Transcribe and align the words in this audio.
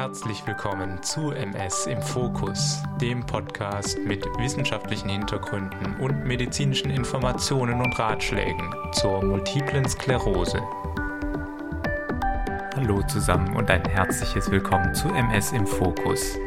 Herzlich 0.00 0.46
willkommen 0.46 1.02
zu 1.02 1.30
MS 1.30 1.84
im 1.84 2.00
Fokus, 2.00 2.82
dem 3.02 3.20
Podcast 3.26 3.98
mit 3.98 4.24
wissenschaftlichen 4.38 5.10
Hintergründen 5.10 5.96
und 5.96 6.24
medizinischen 6.24 6.90
Informationen 6.90 7.82
und 7.82 7.98
Ratschlägen 7.98 8.74
zur 8.92 9.22
multiplen 9.22 9.86
Sklerose. 9.86 10.62
Hallo 12.76 13.02
zusammen 13.08 13.54
und 13.54 13.70
ein 13.70 13.84
herzliches 13.84 14.50
Willkommen 14.50 14.94
zu 14.94 15.08
MS 15.08 15.52
im 15.52 15.66
Fokus. 15.66 16.38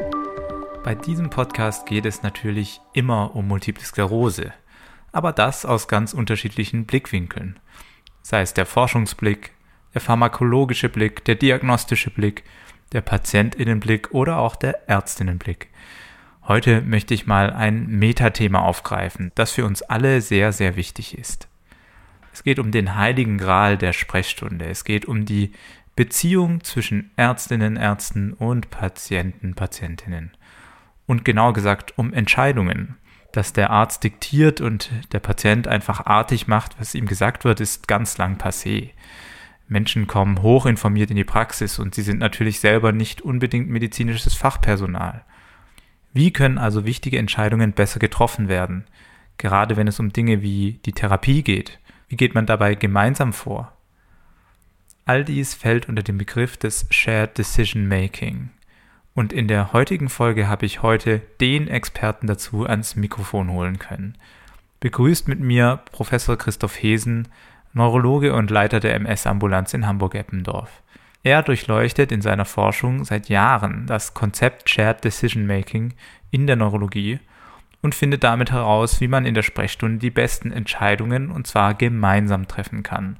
Bei 0.83 0.95
diesem 0.95 1.29
Podcast 1.29 1.85
geht 1.85 2.07
es 2.07 2.23
natürlich 2.23 2.81
immer 2.93 3.35
um 3.35 3.47
multiple 3.47 3.85
Sklerose, 3.85 4.51
aber 5.11 5.31
das 5.31 5.63
aus 5.63 5.87
ganz 5.87 6.15
unterschiedlichen 6.15 6.87
Blickwinkeln. 6.87 7.59
Sei 8.23 8.41
es 8.41 8.55
der 8.55 8.65
Forschungsblick, 8.65 9.51
der 9.93 10.01
pharmakologische 10.01 10.89
Blick, 10.89 11.23
der 11.25 11.35
diagnostische 11.35 12.09
Blick, 12.09 12.43
der 12.93 13.01
Patientinnenblick 13.01 14.13
oder 14.13 14.37
auch 14.37 14.55
der 14.55 14.87
Ärztinnenblick. 14.87 15.69
Heute 16.47 16.81
möchte 16.81 17.13
ich 17.13 17.25
mal 17.25 17.51
ein 17.51 17.87
Metathema 17.87 18.59
aufgreifen, 18.59 19.31
das 19.35 19.51
für 19.51 19.65
uns 19.65 19.81
alle 19.81 20.21
sehr, 20.21 20.51
sehr 20.51 20.75
wichtig 20.75 21.17
ist. 21.17 21.47
Es 22.33 22.43
geht 22.43 22.59
um 22.59 22.71
den 22.71 22.95
heiligen 22.95 23.37
Gral 23.37 23.77
der 23.77 23.93
Sprechstunde. 23.93 24.65
Es 24.65 24.83
geht 24.83 25.05
um 25.05 25.25
die 25.25 25.51
Beziehung 25.95 26.63
zwischen 26.63 27.11
Ärztinnen, 27.15 27.75
Ärzten 27.77 28.33
und 28.33 28.71
Patienten, 28.71 29.53
Patientinnen. 29.53 30.31
Und 31.05 31.23
genau 31.23 31.53
gesagt 31.53 31.93
um 31.97 32.11
Entscheidungen. 32.13 32.97
Dass 33.31 33.53
der 33.53 33.69
Arzt 33.69 34.03
diktiert 34.03 34.61
und 34.61 34.91
der 35.11 35.19
Patient 35.19 35.67
einfach 35.67 36.05
artig 36.05 36.47
macht, 36.47 36.75
was 36.79 36.93
ihm 36.93 37.07
gesagt 37.07 37.45
wird, 37.45 37.61
ist 37.61 37.87
ganz 37.87 38.17
lang 38.17 38.37
passé. 38.37 38.91
Menschen 39.67 40.07
kommen 40.07 40.41
hochinformiert 40.41 41.09
in 41.09 41.15
die 41.15 41.23
Praxis 41.23 41.79
und 41.79 41.95
sie 41.95 42.01
sind 42.01 42.19
natürlich 42.19 42.59
selber 42.59 42.91
nicht 42.91 43.21
unbedingt 43.21 43.69
medizinisches 43.69 44.33
Fachpersonal. 44.33 45.23
Wie 46.13 46.31
können 46.31 46.57
also 46.57 46.85
wichtige 46.85 47.17
Entscheidungen 47.17 47.73
besser 47.73 47.99
getroffen 47.99 48.47
werden, 48.47 48.85
gerade 49.37 49.77
wenn 49.77 49.87
es 49.87 49.99
um 49.99 50.13
Dinge 50.13 50.41
wie 50.41 50.79
die 50.85 50.91
Therapie 50.91 51.41
geht? 51.41 51.79
Wie 52.07 52.17
geht 52.17 52.35
man 52.35 52.45
dabei 52.45 52.75
gemeinsam 52.75 53.33
vor? 53.33 53.73
All 55.05 55.25
dies 55.25 55.53
fällt 55.53 55.89
unter 55.89 56.03
den 56.03 56.17
Begriff 56.17 56.55
des 56.55 56.85
Shared 56.91 57.37
Decision 57.37 57.87
Making. 57.87 58.51
Und 59.15 59.33
in 59.33 59.47
der 59.47 59.73
heutigen 59.73 60.09
Folge 60.09 60.47
habe 60.47 60.65
ich 60.65 60.81
heute 60.81 61.21
den 61.41 61.67
Experten 61.67 62.27
dazu 62.27 62.65
ans 62.65 62.95
Mikrofon 62.95 63.51
holen 63.51 63.79
können. 63.79 64.15
Begrüßt 64.79 65.27
mit 65.27 65.39
mir 65.39 65.81
Professor 65.91 66.37
Christoph 66.37 66.81
Hesen, 66.81 67.27
Neurologe 67.73 68.33
und 68.33 68.51
Leiter 68.51 68.79
der 68.79 68.95
MS-Ambulanz 68.95 69.73
in 69.73 69.87
Hamburg-Eppendorf. 69.87 70.83
Er 71.23 71.41
durchleuchtet 71.41 72.11
in 72.11 72.21
seiner 72.21 72.45
Forschung 72.45 73.03
seit 73.05 73.29
Jahren 73.29 73.87
das 73.87 74.13
Konzept 74.13 74.69
Shared 74.69 75.03
Decision 75.03 75.47
Making 75.47 75.93
in 76.31 76.47
der 76.47 76.55
Neurologie 76.55 77.19
und 77.81 77.95
findet 77.95 78.23
damit 78.23 78.51
heraus, 78.51 79.01
wie 79.01 79.07
man 79.07 79.25
in 79.25 79.33
der 79.33 79.41
Sprechstunde 79.41 79.97
die 79.97 80.11
besten 80.11 80.51
Entscheidungen 80.51 81.31
und 81.31 81.47
zwar 81.47 81.73
gemeinsam 81.73 82.47
treffen 82.47 82.83
kann, 82.83 83.17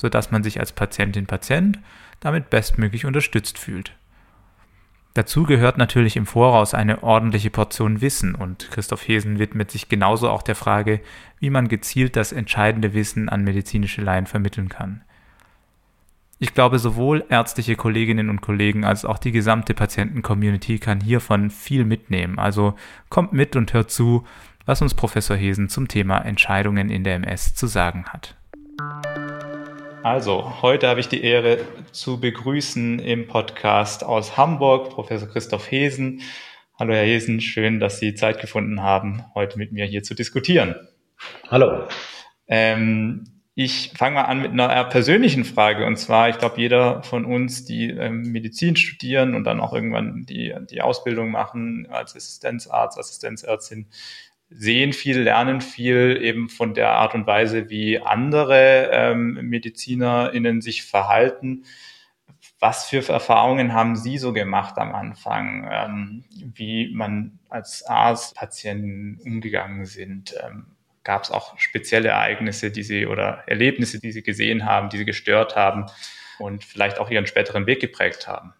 sodass 0.00 0.30
man 0.30 0.42
sich 0.42 0.58
als 0.58 0.72
Patientin 0.72 1.26
Patient 1.26 1.78
damit 2.20 2.50
bestmöglich 2.50 3.04
unterstützt 3.04 3.58
fühlt. 3.58 3.94
Dazu 5.14 5.42
gehört 5.42 5.76
natürlich 5.76 6.16
im 6.16 6.24
Voraus 6.24 6.72
eine 6.72 7.02
ordentliche 7.02 7.50
Portion 7.50 8.00
Wissen 8.00 8.34
und 8.34 8.70
Christoph 8.70 9.06
Hesen 9.06 9.38
widmet 9.38 9.70
sich 9.70 9.88
genauso 9.88 10.30
auch 10.30 10.42
der 10.42 10.54
Frage, 10.54 11.00
wie 11.38 11.50
man 11.50 11.68
gezielt 11.68 12.16
das 12.16 12.32
entscheidende 12.32 12.94
Wissen 12.94 13.28
an 13.28 13.44
medizinische 13.44 14.00
Laien 14.00 14.26
vermitteln 14.26 14.70
kann. 14.70 15.02
Ich 16.38 16.54
glaube, 16.54 16.78
sowohl 16.78 17.24
ärztliche 17.28 17.76
Kolleginnen 17.76 18.28
und 18.28 18.40
Kollegen 18.40 18.84
als 18.84 19.04
auch 19.04 19.18
die 19.18 19.30
gesamte 19.30 19.74
Patienten-Community 19.74 20.78
kann 20.78 21.00
hiervon 21.00 21.50
viel 21.50 21.84
mitnehmen. 21.84 22.38
Also 22.38 22.74
kommt 23.10 23.32
mit 23.32 23.54
und 23.54 23.72
hört 23.74 23.92
zu, 23.92 24.26
was 24.66 24.82
uns 24.82 24.94
Professor 24.94 25.36
Hesen 25.36 25.68
zum 25.68 25.88
Thema 25.88 26.18
Entscheidungen 26.18 26.90
in 26.90 27.04
der 27.04 27.16
MS 27.16 27.54
zu 27.54 27.66
sagen 27.66 28.06
hat. 28.06 28.34
Also, 30.02 30.60
heute 30.62 30.88
habe 30.88 30.98
ich 30.98 31.06
die 31.06 31.22
Ehre 31.22 31.60
zu 31.92 32.18
begrüßen 32.18 32.98
im 32.98 33.28
Podcast 33.28 34.02
aus 34.02 34.36
Hamburg 34.36 34.90
Professor 34.90 35.28
Christoph 35.28 35.70
Hesen. 35.70 36.22
Hallo 36.76 36.92
Herr 36.92 37.04
Hesen, 37.04 37.40
schön, 37.40 37.78
dass 37.78 38.00
Sie 38.00 38.16
Zeit 38.16 38.40
gefunden 38.40 38.82
haben, 38.82 39.24
heute 39.36 39.58
mit 39.58 39.70
mir 39.70 39.84
hier 39.84 40.02
zu 40.02 40.14
diskutieren. 40.14 40.74
Hallo. 41.48 41.86
Ähm, 42.48 43.26
ich 43.54 43.92
fange 43.96 44.16
mal 44.16 44.22
an 44.22 44.42
mit 44.42 44.50
einer 44.50 44.84
persönlichen 44.86 45.44
Frage. 45.44 45.86
Und 45.86 45.96
zwar, 45.98 46.28
ich 46.30 46.38
glaube, 46.38 46.60
jeder 46.60 47.04
von 47.04 47.24
uns, 47.24 47.64
die 47.64 47.90
ähm, 47.90 48.22
Medizin 48.22 48.74
studieren 48.74 49.36
und 49.36 49.44
dann 49.44 49.60
auch 49.60 49.72
irgendwann 49.72 50.26
die, 50.26 50.52
die 50.68 50.82
Ausbildung 50.82 51.30
machen 51.30 51.86
als 51.88 52.16
Assistenzarzt, 52.16 52.98
Assistenzärztin, 52.98 53.86
sehen 54.54 54.92
viel, 54.92 55.20
lernen 55.20 55.60
viel 55.60 56.18
eben 56.20 56.48
von 56.48 56.74
der 56.74 56.92
Art 56.92 57.14
und 57.14 57.26
Weise, 57.26 57.70
wie 57.70 57.98
andere 57.98 58.90
ähm, 58.92 59.38
MedizinerInnen 59.42 60.60
sich 60.60 60.84
verhalten. 60.84 61.64
Was 62.58 62.86
für 62.88 63.06
Erfahrungen 63.08 63.72
haben 63.72 63.96
Sie 63.96 64.18
so 64.18 64.32
gemacht 64.32 64.78
am 64.78 64.94
Anfang, 64.94 65.68
ähm, 65.70 66.24
wie 66.54 66.92
man 66.94 67.40
als 67.48 67.84
Arzt 67.84 68.36
Patienten 68.36 69.18
umgegangen 69.24 69.84
sind? 69.84 70.34
Ähm, 70.42 70.66
Gab 71.04 71.24
es 71.24 71.32
auch 71.32 71.58
spezielle 71.58 72.10
Ereignisse, 72.10 72.70
die 72.70 72.84
Sie 72.84 73.06
oder 73.06 73.42
Erlebnisse, 73.46 73.98
die 73.98 74.12
Sie 74.12 74.22
gesehen 74.22 74.64
haben, 74.64 74.88
die 74.88 74.98
Sie 74.98 75.04
gestört 75.04 75.56
haben 75.56 75.86
und 76.38 76.62
vielleicht 76.62 77.00
auch 77.00 77.10
Ihren 77.10 77.26
späteren 77.26 77.66
Weg 77.66 77.80
geprägt 77.80 78.28
haben? 78.28 78.54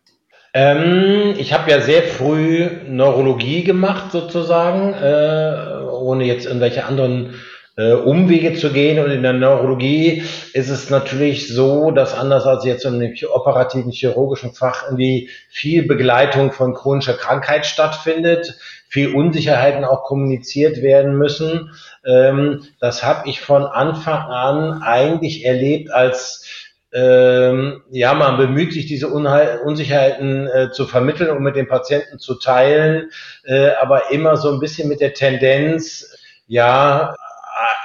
Ähm, 0.55 1.35
ich 1.39 1.53
habe 1.53 1.71
ja 1.71 1.81
sehr 1.81 2.03
früh 2.03 2.69
Neurologie 2.87 3.65
gemacht, 3.65 4.13
sozusagen, 4.13 4.93
äh, 4.93 5.82
ohne 6.03 6.25
jetzt 6.25 6.47
irgendwelche 6.47 6.85
anderen 6.85 7.35
äh, 7.77 7.93
Umwege 7.93 8.55
zu 8.55 8.71
gehen. 8.71 9.03
Und 9.03 9.11
in 9.11 9.23
der 9.23 9.33
Neurologie 9.33 10.25
ist 10.53 10.69
es 10.69 10.91
natürlich 10.91 11.49
so, 11.49 11.91
dass 11.91 12.15
anders 12.17 12.45
als 12.45 12.65
jetzt 12.65 12.85
im 12.85 13.15
operativen 13.33 13.93
chirurgischen 13.93 14.53
Fach 14.53 14.85
irgendwie 14.85 15.31
viel 15.49 15.87
Begleitung 15.87 16.53
von 16.53 16.75
chronischer 16.75 17.15
Krankheit 17.15 17.65
stattfindet, 17.67 18.59
viel 18.89 19.15
Unsicherheiten 19.15 19.85
auch 19.85 20.05
kommuniziert 20.05 20.83
werden 20.83 21.17
müssen. 21.17 21.71
Ähm, 22.05 22.65
das 22.79 23.03
habe 23.03 23.29
ich 23.29 23.41
von 23.41 23.65
Anfang 23.65 24.21
an 24.21 24.83
eigentlich 24.83 25.47
erlebt 25.47 25.91
als 25.91 26.62
ähm, 26.93 27.83
ja, 27.91 28.13
man 28.15 28.37
bemüht 28.37 28.73
sich, 28.73 28.87
diese 28.87 29.09
Unheil 29.09 29.61
Unsicherheiten 29.65 30.47
äh, 30.47 30.71
zu 30.73 30.87
vermitteln 30.87 31.31
und 31.31 31.43
mit 31.43 31.57
den 31.57 31.67
Patienten 31.67 32.19
zu 32.19 32.35
teilen, 32.35 33.11
äh, 33.45 33.71
aber 33.81 34.11
immer 34.11 34.37
so 34.37 34.53
ein 34.53 34.61
bisschen 34.61 34.89
mit 34.89 35.01
der 35.01 35.15
Tendenz, 35.15 36.19
ja, 36.47 37.15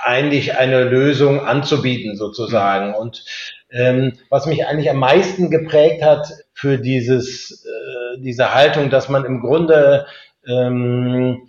eigentlich 0.03 0.57
eine 0.57 0.84
Lösung 0.84 1.46
anzubieten 1.46 2.16
sozusagen. 2.16 2.94
Und 2.94 3.23
ähm, 3.69 4.13
was 4.29 4.46
mich 4.46 4.66
eigentlich 4.66 4.90
am 4.90 4.97
meisten 4.97 5.50
geprägt 5.50 6.01
hat 6.01 6.31
für 6.53 6.78
dieses, 6.78 7.66
äh, 7.66 8.22
diese 8.22 8.53
Haltung, 8.53 8.90
dass 8.90 9.09
man 9.09 9.25
im 9.25 9.41
Grunde 9.41 10.06
ähm, 10.47 11.47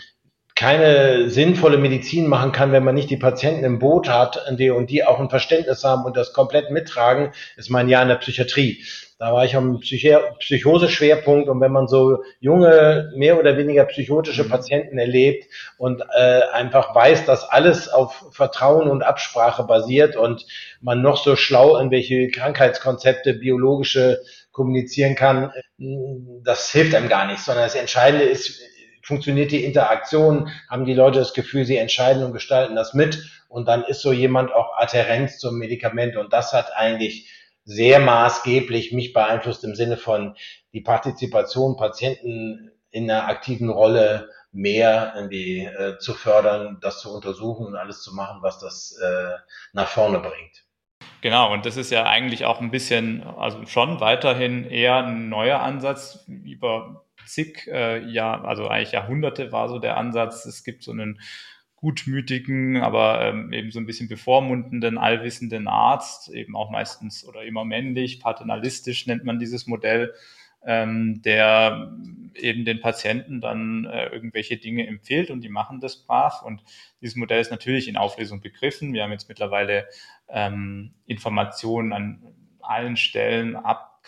keine 0.58 1.30
sinnvolle 1.30 1.78
Medizin 1.78 2.26
machen 2.26 2.50
kann, 2.50 2.72
wenn 2.72 2.82
man 2.82 2.96
nicht 2.96 3.10
die 3.10 3.16
Patienten 3.16 3.62
im 3.62 3.78
Boot 3.78 4.08
hat 4.08 4.44
die, 4.58 4.70
und 4.70 4.90
die 4.90 5.04
auch 5.04 5.20
ein 5.20 5.30
Verständnis 5.30 5.84
haben 5.84 6.04
und 6.04 6.16
das 6.16 6.32
komplett 6.32 6.72
mittragen, 6.72 7.30
ist 7.56 7.70
mein 7.70 7.88
Jahr 7.88 8.02
in 8.02 8.08
der 8.08 8.16
Psychiatrie. 8.16 8.82
Da 9.20 9.32
war 9.32 9.44
ich 9.44 9.54
am 9.54 9.78
Psychi 9.78 10.16
Psychoseschwerpunkt 10.40 11.48
und 11.48 11.60
wenn 11.60 11.70
man 11.70 11.86
so 11.86 12.24
junge, 12.40 13.12
mehr 13.14 13.38
oder 13.38 13.56
weniger 13.56 13.84
psychotische 13.84 14.42
mhm. 14.42 14.48
Patienten 14.48 14.98
erlebt 14.98 15.46
und 15.76 16.02
äh, 16.16 16.40
einfach 16.52 16.92
weiß, 16.92 17.24
dass 17.24 17.48
alles 17.48 17.88
auf 17.88 18.24
Vertrauen 18.32 18.90
und 18.90 19.04
Absprache 19.04 19.62
basiert 19.62 20.16
und 20.16 20.44
man 20.80 21.02
noch 21.02 21.22
so 21.22 21.36
schlau 21.36 21.76
irgendwelche 21.76 22.32
Krankheitskonzepte, 22.32 23.34
biologische 23.34 24.18
kommunizieren 24.50 25.14
kann, 25.14 25.52
das 26.42 26.72
hilft 26.72 26.96
einem 26.96 27.08
gar 27.08 27.28
nicht, 27.28 27.38
sondern 27.38 27.62
das 27.62 27.76
Entscheidende 27.76 28.24
ist, 28.24 28.60
funktioniert 29.02 29.50
die 29.50 29.64
Interaktion, 29.64 30.50
haben 30.68 30.84
die 30.84 30.94
Leute 30.94 31.18
das 31.18 31.34
Gefühl, 31.34 31.64
sie 31.64 31.76
entscheiden 31.76 32.22
und 32.24 32.32
gestalten 32.32 32.76
das 32.76 32.94
mit? 32.94 33.30
Und 33.48 33.66
dann 33.66 33.84
ist 33.84 34.02
so 34.02 34.12
jemand 34.12 34.52
auch 34.52 34.76
Adherenz 34.76 35.38
zum 35.38 35.58
Medikament. 35.58 36.16
Und 36.16 36.32
das 36.32 36.52
hat 36.52 36.72
eigentlich 36.76 37.32
sehr 37.64 38.00
maßgeblich 38.00 38.92
mich 38.92 39.12
beeinflusst 39.12 39.64
im 39.64 39.74
Sinne 39.74 39.96
von 39.96 40.36
die 40.72 40.80
Partizipation 40.80 41.76
Patienten 41.76 42.70
in 42.90 43.10
einer 43.10 43.28
aktiven 43.28 43.68
Rolle 43.68 44.30
mehr 44.52 45.12
irgendwie 45.14 45.64
äh, 45.64 45.98
zu 45.98 46.14
fördern, 46.14 46.78
das 46.80 47.00
zu 47.00 47.14
untersuchen 47.14 47.66
und 47.66 47.76
alles 47.76 48.02
zu 48.02 48.14
machen, 48.14 48.38
was 48.40 48.58
das 48.58 48.98
äh, 49.02 49.32
nach 49.72 49.88
vorne 49.88 50.20
bringt. 50.20 50.64
Genau, 51.20 51.52
und 51.52 51.66
das 51.66 51.76
ist 51.76 51.90
ja 51.90 52.04
eigentlich 52.04 52.44
auch 52.44 52.60
ein 52.60 52.70
bisschen, 52.70 53.24
also 53.24 53.66
schon 53.66 54.00
weiterhin 54.00 54.64
eher 54.64 55.04
ein 55.04 55.28
neuer 55.28 55.60
Ansatz 55.60 56.24
über 56.28 57.04
zig 57.28 57.66
äh, 57.68 58.04
Jahr, 58.10 58.44
also 58.44 58.68
eigentlich 58.68 58.92
Jahrhunderte 58.92 59.52
war 59.52 59.68
so 59.68 59.78
der 59.78 59.96
Ansatz. 59.96 60.46
Es 60.46 60.64
gibt 60.64 60.82
so 60.82 60.92
einen 60.92 61.20
gutmütigen, 61.76 62.78
aber 62.78 63.24
ähm, 63.24 63.52
eben 63.52 63.70
so 63.70 63.78
ein 63.78 63.86
bisschen 63.86 64.08
bevormundenden, 64.08 64.98
allwissenden 64.98 65.68
Arzt, 65.68 66.28
eben 66.30 66.56
auch 66.56 66.70
meistens 66.70 67.24
oder 67.24 67.44
immer 67.44 67.64
männlich, 67.64 68.20
paternalistisch 68.20 69.06
nennt 69.06 69.24
man 69.24 69.38
dieses 69.38 69.66
Modell. 69.66 70.12
ähm, 70.64 71.22
der 71.22 71.92
eben 72.34 72.64
den 72.64 72.80
Patienten 72.80 73.40
dann 73.40 73.84
äh, 73.84 74.06
irgendwelche 74.08 74.56
Dinge 74.56 74.86
empfiehlt 74.86 75.30
und 75.30 75.42
die 75.42 75.48
machen 75.48 75.80
das 75.80 75.96
brav. 76.04 76.42
Und 76.42 76.62
dieses 77.00 77.16
Modell 77.16 77.40
ist 77.40 77.50
natürlich 77.50 77.88
in 77.88 77.96
Auflösung 77.96 78.40
begriffen. 78.40 78.92
Wir 78.92 79.02
haben 79.02 79.12
jetzt 79.12 79.28
mittlerweile 79.28 79.86
ähm, 80.28 80.94
Informationen 81.06 81.92
an 81.92 82.22
allen 82.60 82.96
Stellen 82.96 83.56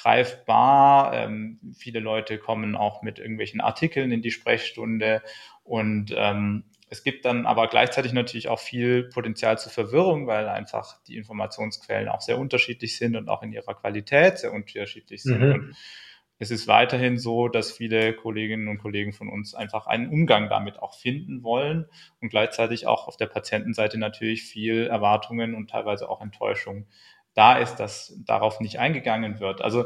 abgreifbar. 0.00 1.14
Ähm, 1.14 1.58
viele 1.76 2.00
Leute 2.00 2.38
kommen 2.38 2.76
auch 2.76 3.02
mit 3.02 3.19
irgendwelchen 3.19 3.61
Artikeln 3.61 4.12
in 4.12 4.23
die 4.23 4.31
Sprechstunde 4.31 5.23
und 5.64 6.14
ähm, 6.17 6.64
es 6.93 7.05
gibt 7.05 7.25
dann 7.25 7.47
aber 7.47 7.69
gleichzeitig 7.69 8.12
natürlich 8.12 8.49
auch 8.49 8.58
viel 8.58 9.05
Potenzial 9.05 9.58
zur 9.58 9.70
Verwirrung, 9.70 10.26
weil 10.26 10.49
einfach 10.49 11.00
die 11.05 11.17
Informationsquellen 11.17 12.08
auch 12.08 12.20
sehr 12.20 12.37
unterschiedlich 12.37 12.99
sind 12.99 13.14
und 13.14 13.29
auch 13.29 13.44
in 13.44 13.52
ihrer 13.52 13.75
Qualität 13.75 14.38
sehr 14.38 14.52
unterschiedlich 14.52 15.23
sind. 15.23 15.41
Mhm. 15.41 15.52
Und 15.52 15.76
es 16.41 16.50
ist 16.50 16.67
weiterhin 16.67 17.17
so, 17.17 17.47
dass 17.47 17.70
viele 17.70 18.12
Kolleginnen 18.14 18.67
und 18.67 18.79
Kollegen 18.79 19.12
von 19.12 19.29
uns 19.29 19.55
einfach 19.55 19.87
einen 19.87 20.08
Umgang 20.08 20.49
damit 20.49 20.81
auch 20.81 20.94
finden 20.94 21.44
wollen 21.44 21.87
und 22.20 22.31
gleichzeitig 22.31 22.88
auch 22.88 23.06
auf 23.06 23.17
der 23.17 23.26
Patientenseite 23.26 23.97
natürlich 23.99 24.43
viel 24.43 24.88
Erwartungen 24.88 25.55
und 25.55 25.70
teilweise 25.70 26.08
auch 26.08 26.20
Enttäuschung 26.20 26.87
da 27.34 27.58
ist, 27.58 27.76
dass 27.76 28.14
darauf 28.26 28.60
nicht 28.60 28.78
eingegangen 28.78 29.40
wird. 29.40 29.62
Also 29.62 29.84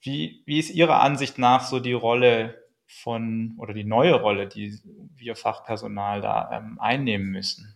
wie, 0.00 0.42
wie 0.46 0.58
ist 0.58 0.70
Ihrer 0.70 1.00
Ansicht 1.00 1.38
nach 1.38 1.62
so 1.62 1.80
die 1.80 1.92
Rolle 1.92 2.62
von 2.86 3.54
oder 3.58 3.74
die 3.74 3.84
neue 3.84 4.14
Rolle, 4.14 4.46
die 4.46 4.78
wir 5.16 5.36
Fachpersonal 5.36 6.20
da 6.20 6.50
ähm, 6.52 6.78
einnehmen 6.80 7.28
müssen? 7.28 7.74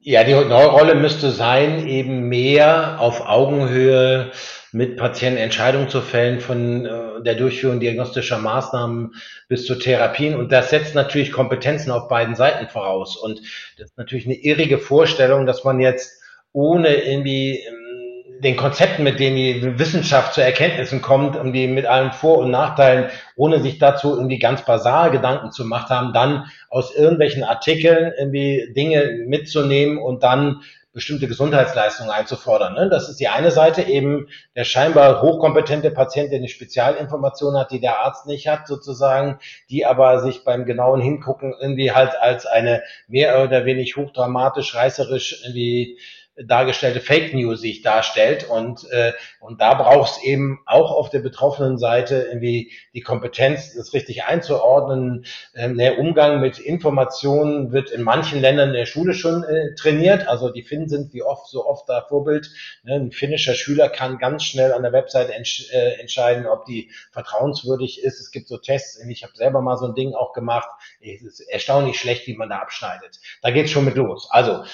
Ja, 0.00 0.24
die 0.24 0.34
neue 0.34 0.66
Rolle 0.66 0.94
müsste 0.96 1.30
sein, 1.30 1.86
eben 1.86 2.28
mehr 2.28 3.00
auf 3.00 3.22
Augenhöhe 3.22 4.32
mit 4.72 4.96
Patienten 4.96 5.38
Entscheidungen 5.38 5.88
zu 5.88 6.02
fällen 6.02 6.40
von 6.40 6.84
äh, 6.84 7.22
der 7.22 7.36
Durchführung 7.36 7.78
diagnostischer 7.78 8.38
Maßnahmen 8.38 9.14
bis 9.48 9.66
zu 9.66 9.76
Therapien. 9.76 10.34
Und 10.34 10.50
das 10.50 10.70
setzt 10.70 10.94
natürlich 10.94 11.30
Kompetenzen 11.30 11.92
auf 11.92 12.08
beiden 12.08 12.34
Seiten 12.34 12.68
voraus. 12.68 13.16
Und 13.16 13.40
das 13.78 13.90
ist 13.90 13.98
natürlich 13.98 14.26
eine 14.26 14.34
irrige 14.34 14.78
Vorstellung, 14.78 15.46
dass 15.46 15.62
man 15.62 15.78
jetzt 15.78 16.20
ohne 16.54 16.94
irgendwie 16.94 17.58
ähm, 17.58 18.40
den 18.40 18.56
Konzepten, 18.56 19.02
mit 19.02 19.20
denen 19.20 19.36
die 19.36 19.78
Wissenschaft 19.78 20.34
zu 20.34 20.42
Erkenntnissen 20.42 21.02
kommt, 21.02 21.36
irgendwie 21.36 21.66
mit 21.66 21.84
allen 21.86 22.12
Vor- 22.12 22.38
und 22.38 22.50
Nachteilen, 22.50 23.10
ohne 23.36 23.60
sich 23.60 23.78
dazu 23.78 24.14
irgendwie 24.14 24.38
ganz 24.38 24.64
basal 24.64 25.10
Gedanken 25.10 25.50
zu 25.50 25.64
gemacht 25.64 25.90
haben, 25.90 26.12
dann 26.12 26.44
aus 26.70 26.94
irgendwelchen 26.94 27.42
Artikeln 27.42 28.12
irgendwie 28.18 28.72
Dinge 28.74 29.24
mitzunehmen 29.26 29.98
und 29.98 30.22
dann 30.22 30.62
bestimmte 30.92 31.26
Gesundheitsleistungen 31.26 32.12
einzufordern. 32.12 32.74
Ne? 32.74 32.88
Das 32.88 33.08
ist 33.08 33.18
die 33.18 33.26
eine 33.26 33.50
Seite, 33.50 33.82
eben 33.82 34.28
der 34.54 34.62
scheinbar 34.64 35.22
hochkompetente 35.22 35.90
Patient, 35.90 36.30
der 36.30 36.38
eine 36.38 36.48
Spezialinformation 36.48 37.56
hat, 37.56 37.72
die 37.72 37.80
der 37.80 37.98
Arzt 37.98 38.26
nicht 38.26 38.46
hat, 38.46 38.68
sozusagen, 38.68 39.40
die 39.70 39.84
aber 39.84 40.20
sich 40.20 40.44
beim 40.44 40.64
genauen 40.64 41.00
Hingucken 41.00 41.52
irgendwie 41.60 41.90
halt 41.90 42.12
als 42.20 42.46
eine 42.46 42.82
mehr 43.08 43.42
oder 43.42 43.64
weniger 43.64 44.02
hochdramatisch, 44.02 44.76
reißerisch 44.76 45.42
irgendwie 45.44 45.98
dargestellte 46.36 47.00
Fake 47.00 47.32
News 47.32 47.60
sich 47.60 47.82
darstellt. 47.82 48.48
Und, 48.48 48.90
äh, 48.90 49.12
und 49.40 49.60
da 49.60 49.74
braucht 49.74 50.12
es 50.12 50.22
eben 50.24 50.60
auch 50.66 50.90
auf 50.90 51.10
der 51.10 51.20
betroffenen 51.20 51.78
Seite 51.78 52.26
irgendwie 52.28 52.72
die 52.92 53.02
Kompetenz, 53.02 53.74
das 53.74 53.92
richtig 53.92 54.24
einzuordnen. 54.24 55.26
Ähm, 55.54 55.76
der 55.78 55.98
Umgang 55.98 56.40
mit 56.40 56.58
Informationen 56.58 57.72
wird 57.72 57.90
in 57.90 58.02
manchen 58.02 58.40
Ländern 58.40 58.70
in 58.70 58.74
der 58.74 58.86
Schule 58.86 59.14
schon 59.14 59.44
äh, 59.44 59.74
trainiert. 59.76 60.26
Also 60.26 60.50
die 60.50 60.62
Finnen 60.62 60.88
sind 60.88 61.12
wie 61.14 61.22
oft 61.22 61.48
so 61.48 61.66
oft 61.66 61.88
da 61.88 62.02
Vorbild. 62.08 62.50
Ne? 62.82 62.94
Ein 62.94 63.12
finnischer 63.12 63.54
Schüler 63.54 63.88
kann 63.88 64.18
ganz 64.18 64.44
schnell 64.44 64.72
an 64.72 64.82
der 64.82 64.92
Webseite 64.92 65.34
entsch 65.34 65.70
äh, 65.72 66.00
entscheiden, 66.00 66.46
ob 66.46 66.64
die 66.64 66.90
vertrauenswürdig 67.12 68.02
ist. 68.02 68.20
Es 68.20 68.30
gibt 68.30 68.48
so 68.48 68.58
Tests. 68.58 69.00
Ich 69.08 69.22
habe 69.22 69.36
selber 69.36 69.60
mal 69.60 69.76
so 69.76 69.86
ein 69.86 69.94
Ding 69.94 70.14
auch 70.14 70.32
gemacht. 70.32 70.68
Es 71.00 71.22
ist 71.22 71.40
erstaunlich 71.40 71.98
schlecht, 71.98 72.26
wie 72.26 72.34
man 72.34 72.48
da 72.48 72.58
abschneidet. 72.58 73.20
Da 73.42 73.50
geht's 73.50 73.70
schon 73.70 73.84
mit 73.84 73.94
los. 73.94 74.28
Also 74.30 74.64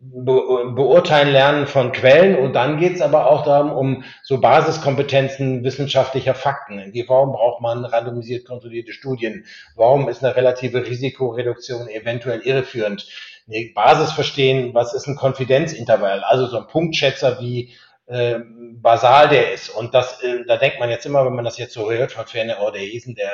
be 0.00 0.72
beurteilen 0.74 1.32
lernen 1.32 1.66
von 1.66 1.90
Quellen 1.90 2.36
und 2.36 2.52
dann 2.52 2.78
geht 2.78 2.94
es 2.94 3.02
aber 3.02 3.28
auch 3.30 3.44
darum, 3.44 3.72
um 3.72 4.04
so 4.22 4.40
Basiskompetenzen 4.40 5.64
wissenschaftlicher 5.64 6.34
Fakten. 6.34 6.92
Warum 7.08 7.32
braucht 7.32 7.60
man 7.60 7.84
randomisiert 7.84 8.46
kontrollierte 8.46 8.92
Studien? 8.92 9.44
Warum 9.74 10.08
ist 10.08 10.24
eine 10.24 10.36
relative 10.36 10.86
Risikoreduktion 10.86 11.88
eventuell 11.88 12.40
irreführend? 12.40 13.08
Eine 13.48 13.70
Basis 13.74 14.12
verstehen, 14.12 14.72
was 14.74 14.94
ist 14.94 15.08
ein 15.08 15.16
Konfidenzintervall? 15.16 16.22
Also 16.22 16.46
so 16.46 16.58
ein 16.58 16.66
Punktschätzer 16.68 17.40
wie 17.40 17.74
äh, 18.06 18.38
basal 18.74 19.28
der 19.28 19.52
ist. 19.52 19.68
Und 19.68 19.94
das, 19.94 20.22
äh, 20.22 20.44
da 20.46 20.58
denkt 20.58 20.78
man 20.78 20.90
jetzt 20.90 21.06
immer, 21.06 21.24
wenn 21.24 21.34
man 21.34 21.44
das 21.44 21.58
jetzt 21.58 21.74
so 21.74 21.90
hört 21.90 22.12
von 22.12 22.26
Ferne, 22.26 22.58
oh, 22.60 22.70
der 22.70 22.82
Esen, 22.82 23.14
der 23.14 23.30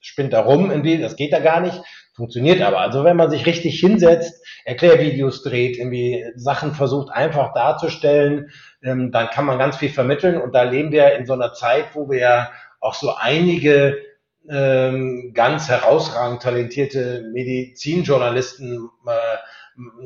spinnt 0.00 0.32
da 0.32 0.40
rum 0.40 0.70
irgendwie, 0.70 0.98
das 0.98 1.16
geht 1.16 1.32
da 1.32 1.38
gar 1.38 1.60
nicht. 1.60 1.80
Funktioniert 2.14 2.60
aber. 2.60 2.80
Also 2.80 3.04
wenn 3.04 3.16
man 3.16 3.30
sich 3.30 3.46
richtig 3.46 3.80
hinsetzt, 3.80 4.44
Erklärvideos 4.64 5.42
dreht, 5.42 5.78
irgendwie 5.78 6.24
Sachen 6.36 6.74
versucht 6.74 7.10
einfach 7.10 7.52
darzustellen, 7.54 8.50
ähm, 8.82 9.12
dann 9.12 9.28
kann 9.28 9.44
man 9.44 9.58
ganz 9.58 9.76
viel 9.76 9.90
vermitteln. 9.90 10.40
Und 10.40 10.54
da 10.54 10.64
leben 10.64 10.92
wir 10.92 11.14
in 11.14 11.26
so 11.26 11.34
einer 11.34 11.52
Zeit, 11.52 11.94
wo 11.94 12.10
wir 12.10 12.18
ja 12.18 12.52
auch 12.80 12.94
so 12.94 13.14
einige 13.14 13.98
ähm, 14.48 15.32
ganz 15.34 15.68
herausragend 15.68 16.42
talentierte 16.42 17.28
Medizinjournalisten 17.32 18.88
äh, 19.06 19.36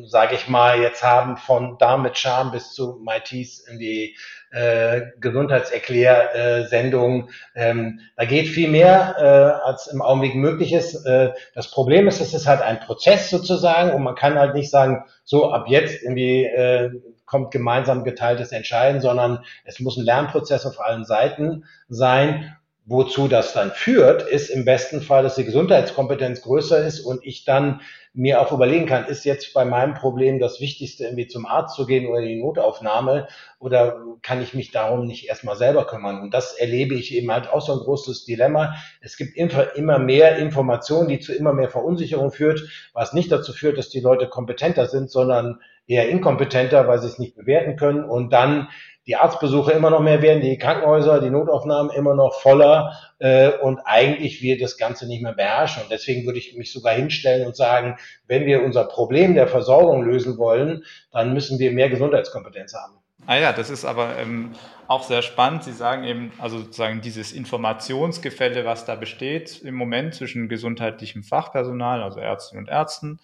sage 0.06 0.34
ich 0.34 0.48
mal, 0.48 0.80
jetzt 0.80 1.02
haben 1.02 1.36
von 1.36 1.76
Damit 1.78 2.18
Charm 2.18 2.52
bis 2.52 2.72
zu 2.72 3.00
MITs 3.04 3.66
in 3.68 3.78
die 3.78 4.16
äh, 4.50 5.02
Gesundheitserklärsendung. 5.20 7.28
Ähm, 7.54 8.00
da 8.16 8.24
geht 8.24 8.48
viel 8.48 8.68
mehr, 8.68 9.16
äh, 9.18 9.66
als 9.66 9.88
im 9.88 10.00
Augenblick 10.00 10.34
möglich 10.34 10.72
ist. 10.72 10.94
Äh, 11.06 11.32
das 11.54 11.70
Problem 11.70 12.08
ist, 12.08 12.20
es 12.20 12.34
ist 12.34 12.46
halt 12.46 12.62
ein 12.62 12.80
Prozess 12.80 13.30
sozusagen 13.30 13.92
und 13.92 14.02
man 14.02 14.14
kann 14.14 14.38
halt 14.38 14.54
nicht 14.54 14.70
sagen, 14.70 15.04
so 15.24 15.50
ab 15.50 15.66
jetzt 15.68 16.02
irgendwie 16.02 16.44
äh, 16.44 16.90
kommt 17.26 17.50
gemeinsam 17.50 18.04
geteiltes 18.04 18.52
Entscheiden, 18.52 19.00
sondern 19.00 19.44
es 19.64 19.80
muss 19.80 19.96
ein 19.96 20.04
Lernprozess 20.04 20.66
auf 20.66 20.80
allen 20.80 21.04
Seiten 21.04 21.64
sein. 21.88 22.56
Wozu 22.86 23.28
das 23.28 23.54
dann 23.54 23.70
führt, 23.70 24.28
ist 24.28 24.50
im 24.50 24.66
besten 24.66 25.00
Fall, 25.00 25.22
dass 25.22 25.36
die 25.36 25.46
Gesundheitskompetenz 25.46 26.42
größer 26.42 26.84
ist 26.84 27.00
und 27.00 27.24
ich 27.24 27.46
dann 27.46 27.80
mir 28.12 28.42
auch 28.42 28.52
überlegen 28.52 28.84
kann, 28.84 29.06
ist 29.06 29.24
jetzt 29.24 29.54
bei 29.54 29.64
meinem 29.64 29.94
Problem 29.94 30.38
das 30.38 30.60
Wichtigste, 30.60 31.04
irgendwie 31.04 31.26
zum 31.26 31.46
Arzt 31.46 31.76
zu 31.76 31.86
gehen 31.86 32.06
oder 32.06 32.20
die 32.20 32.36
Notaufnahme 32.36 33.26
oder 33.58 33.98
kann 34.20 34.42
ich 34.42 34.52
mich 34.52 34.70
darum 34.70 35.06
nicht 35.06 35.28
erstmal 35.28 35.56
selber 35.56 35.86
kümmern? 35.86 36.20
Und 36.20 36.34
das 36.34 36.52
erlebe 36.52 36.94
ich 36.94 37.14
eben 37.14 37.32
halt 37.32 37.50
auch 37.50 37.62
so 37.62 37.72
ein 37.72 37.78
großes 37.78 38.26
Dilemma. 38.26 38.74
Es 39.00 39.16
gibt 39.16 39.36
immer 39.36 39.98
mehr 39.98 40.36
Informationen, 40.36 41.08
die 41.08 41.20
zu 41.20 41.32
immer 41.32 41.54
mehr 41.54 41.70
Verunsicherung 41.70 42.32
führt, 42.32 42.60
was 42.92 43.14
nicht 43.14 43.32
dazu 43.32 43.52
führt, 43.52 43.78
dass 43.78 43.88
die 43.88 44.00
Leute 44.00 44.28
kompetenter 44.28 44.86
sind, 44.86 45.10
sondern 45.10 45.58
eher 45.86 46.08
inkompetenter, 46.08 46.86
weil 46.86 47.00
sie 47.00 47.08
es 47.08 47.18
nicht 47.18 47.34
bewerten 47.34 47.76
können 47.76 48.04
und 48.04 48.32
dann 48.32 48.68
die 49.06 49.16
Arztbesuche 49.16 49.72
immer 49.72 49.90
noch 49.90 50.00
mehr 50.00 50.22
werden, 50.22 50.40
die 50.40 50.56
Krankenhäuser, 50.56 51.20
die 51.20 51.30
Notaufnahmen 51.30 51.92
immer 51.92 52.14
noch 52.14 52.40
voller 52.40 52.92
äh, 53.18 53.50
und 53.50 53.80
eigentlich 53.84 54.40
wir 54.40 54.58
das 54.58 54.78
Ganze 54.78 55.06
nicht 55.06 55.22
mehr 55.22 55.34
beherrschen. 55.34 55.82
Und 55.82 55.90
deswegen 55.90 56.24
würde 56.24 56.38
ich 56.38 56.56
mich 56.56 56.72
sogar 56.72 56.94
hinstellen 56.94 57.46
und 57.46 57.56
sagen, 57.56 57.96
wenn 58.26 58.46
wir 58.46 58.62
unser 58.62 58.84
Problem 58.84 59.34
der 59.34 59.46
Versorgung 59.46 60.02
lösen 60.02 60.38
wollen, 60.38 60.84
dann 61.12 61.34
müssen 61.34 61.58
wir 61.58 61.72
mehr 61.72 61.90
Gesundheitskompetenz 61.90 62.74
haben. 62.74 62.94
Ah 63.26 63.36
ja, 63.36 63.52
das 63.52 63.70
ist 63.70 63.84
aber 63.84 64.18
ähm, 64.18 64.52
auch 64.86 65.02
sehr 65.02 65.22
spannend. 65.22 65.64
Sie 65.64 65.72
sagen 65.72 66.04
eben, 66.04 66.32
also 66.38 66.58
sozusagen 66.58 67.00
dieses 67.00 67.32
Informationsgefälle, 67.32 68.64
was 68.64 68.84
da 68.84 68.96
besteht 68.96 69.62
im 69.62 69.74
Moment 69.74 70.14
zwischen 70.14 70.48
gesundheitlichem 70.48 71.22
Fachpersonal, 71.22 72.02
also 72.02 72.20
Ärztinnen 72.20 72.64
und 72.64 72.70
Ärzten, 72.70 73.20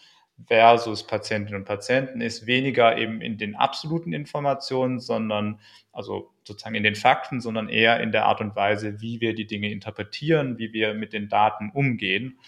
versus 0.47 1.07
Patientinnen 1.07 1.61
und 1.61 1.67
Patienten 1.67 2.21
ist 2.21 2.47
weniger 2.47 2.97
eben 2.97 3.21
in 3.21 3.39
den 3.39 3.57
absoluten 3.57 4.13
Informationen, 4.13 5.01
sondern 5.01 5.61
also 5.93 6.33
sozusagen 6.45 6.75
in 6.75 6.83
den 6.83 6.95
Fakten, 6.95 7.41
sondern 7.41 7.69
eher 7.69 8.01
in 8.01 8.13
der 8.13 8.27
Art 8.27 8.41
und 8.41 8.57
Weise, 8.57 9.01
wie 9.01 9.21
wir 9.21 9.35
die 9.35 9.47
Dinge 9.47 9.71
interpretieren, 9.71 10.59
wie 10.59 10.73
wir 10.73 10.95
mit 10.95 11.13
den 11.13 11.29
Daten 11.29 11.71
umgehen. 11.71 12.39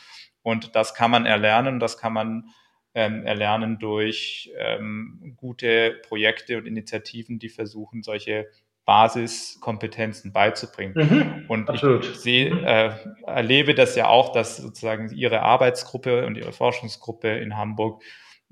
Und 0.43 0.75
das 0.75 0.95
kann 0.95 1.11
man 1.11 1.27
erlernen, 1.27 1.81
das 1.81 1.99
kann 1.99 2.13
man 2.13 2.51
ähm, 2.95 3.25
erlernen 3.25 3.79
durch 3.79 4.51
ähm, 4.59 5.35
gute 5.37 6.01
Projekte 6.09 6.59
und 6.59 6.67
Initiativen, 6.67 7.39
die 7.39 7.49
versuchen, 7.49 8.03
solche 8.03 8.49
Basiskompetenzen 8.85 10.33
beizubringen. 10.33 10.95
Mhm, 10.95 11.45
und 11.49 11.71
absolut. 11.71 12.05
ich 12.05 12.17
sehe, 12.17 12.51
äh, 12.51 12.93
erlebe 13.27 13.75
das 13.75 13.95
ja 13.95 14.09
auch, 14.09 14.33
dass 14.33 14.57
sozusagen 14.57 15.11
Ihre 15.15 15.43
Arbeitsgruppe 15.43 16.27
und 16.27 16.37
Ihre 16.37 16.53
Forschungsgruppe 16.53 17.29
in 17.29 17.57
Hamburg 17.57 18.03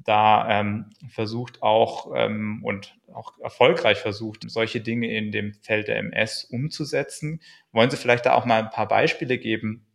da 0.05 0.61
ähm, 0.61 0.91
versucht 1.09 1.63
auch 1.63 2.13
ähm, 2.15 2.63
und 2.65 2.97
auch 3.13 3.39
erfolgreich 3.41 3.99
versucht, 3.99 4.49
solche 4.49 4.81
Dinge 4.81 5.13
in 5.13 5.33
dem 5.33 5.53
Feld 5.55 5.89
der 5.89 5.99
MS 5.99 6.45
umzusetzen. 6.45 7.41
Wollen 7.73 7.91
Sie 7.91 7.97
vielleicht 7.97 8.27
da 8.27 8.35
auch 8.35 8.47
mal 8.47 8.63
ein 8.63 8.71
paar 8.71 8.89
Beispiele 8.89 9.37
geben, 9.37 9.87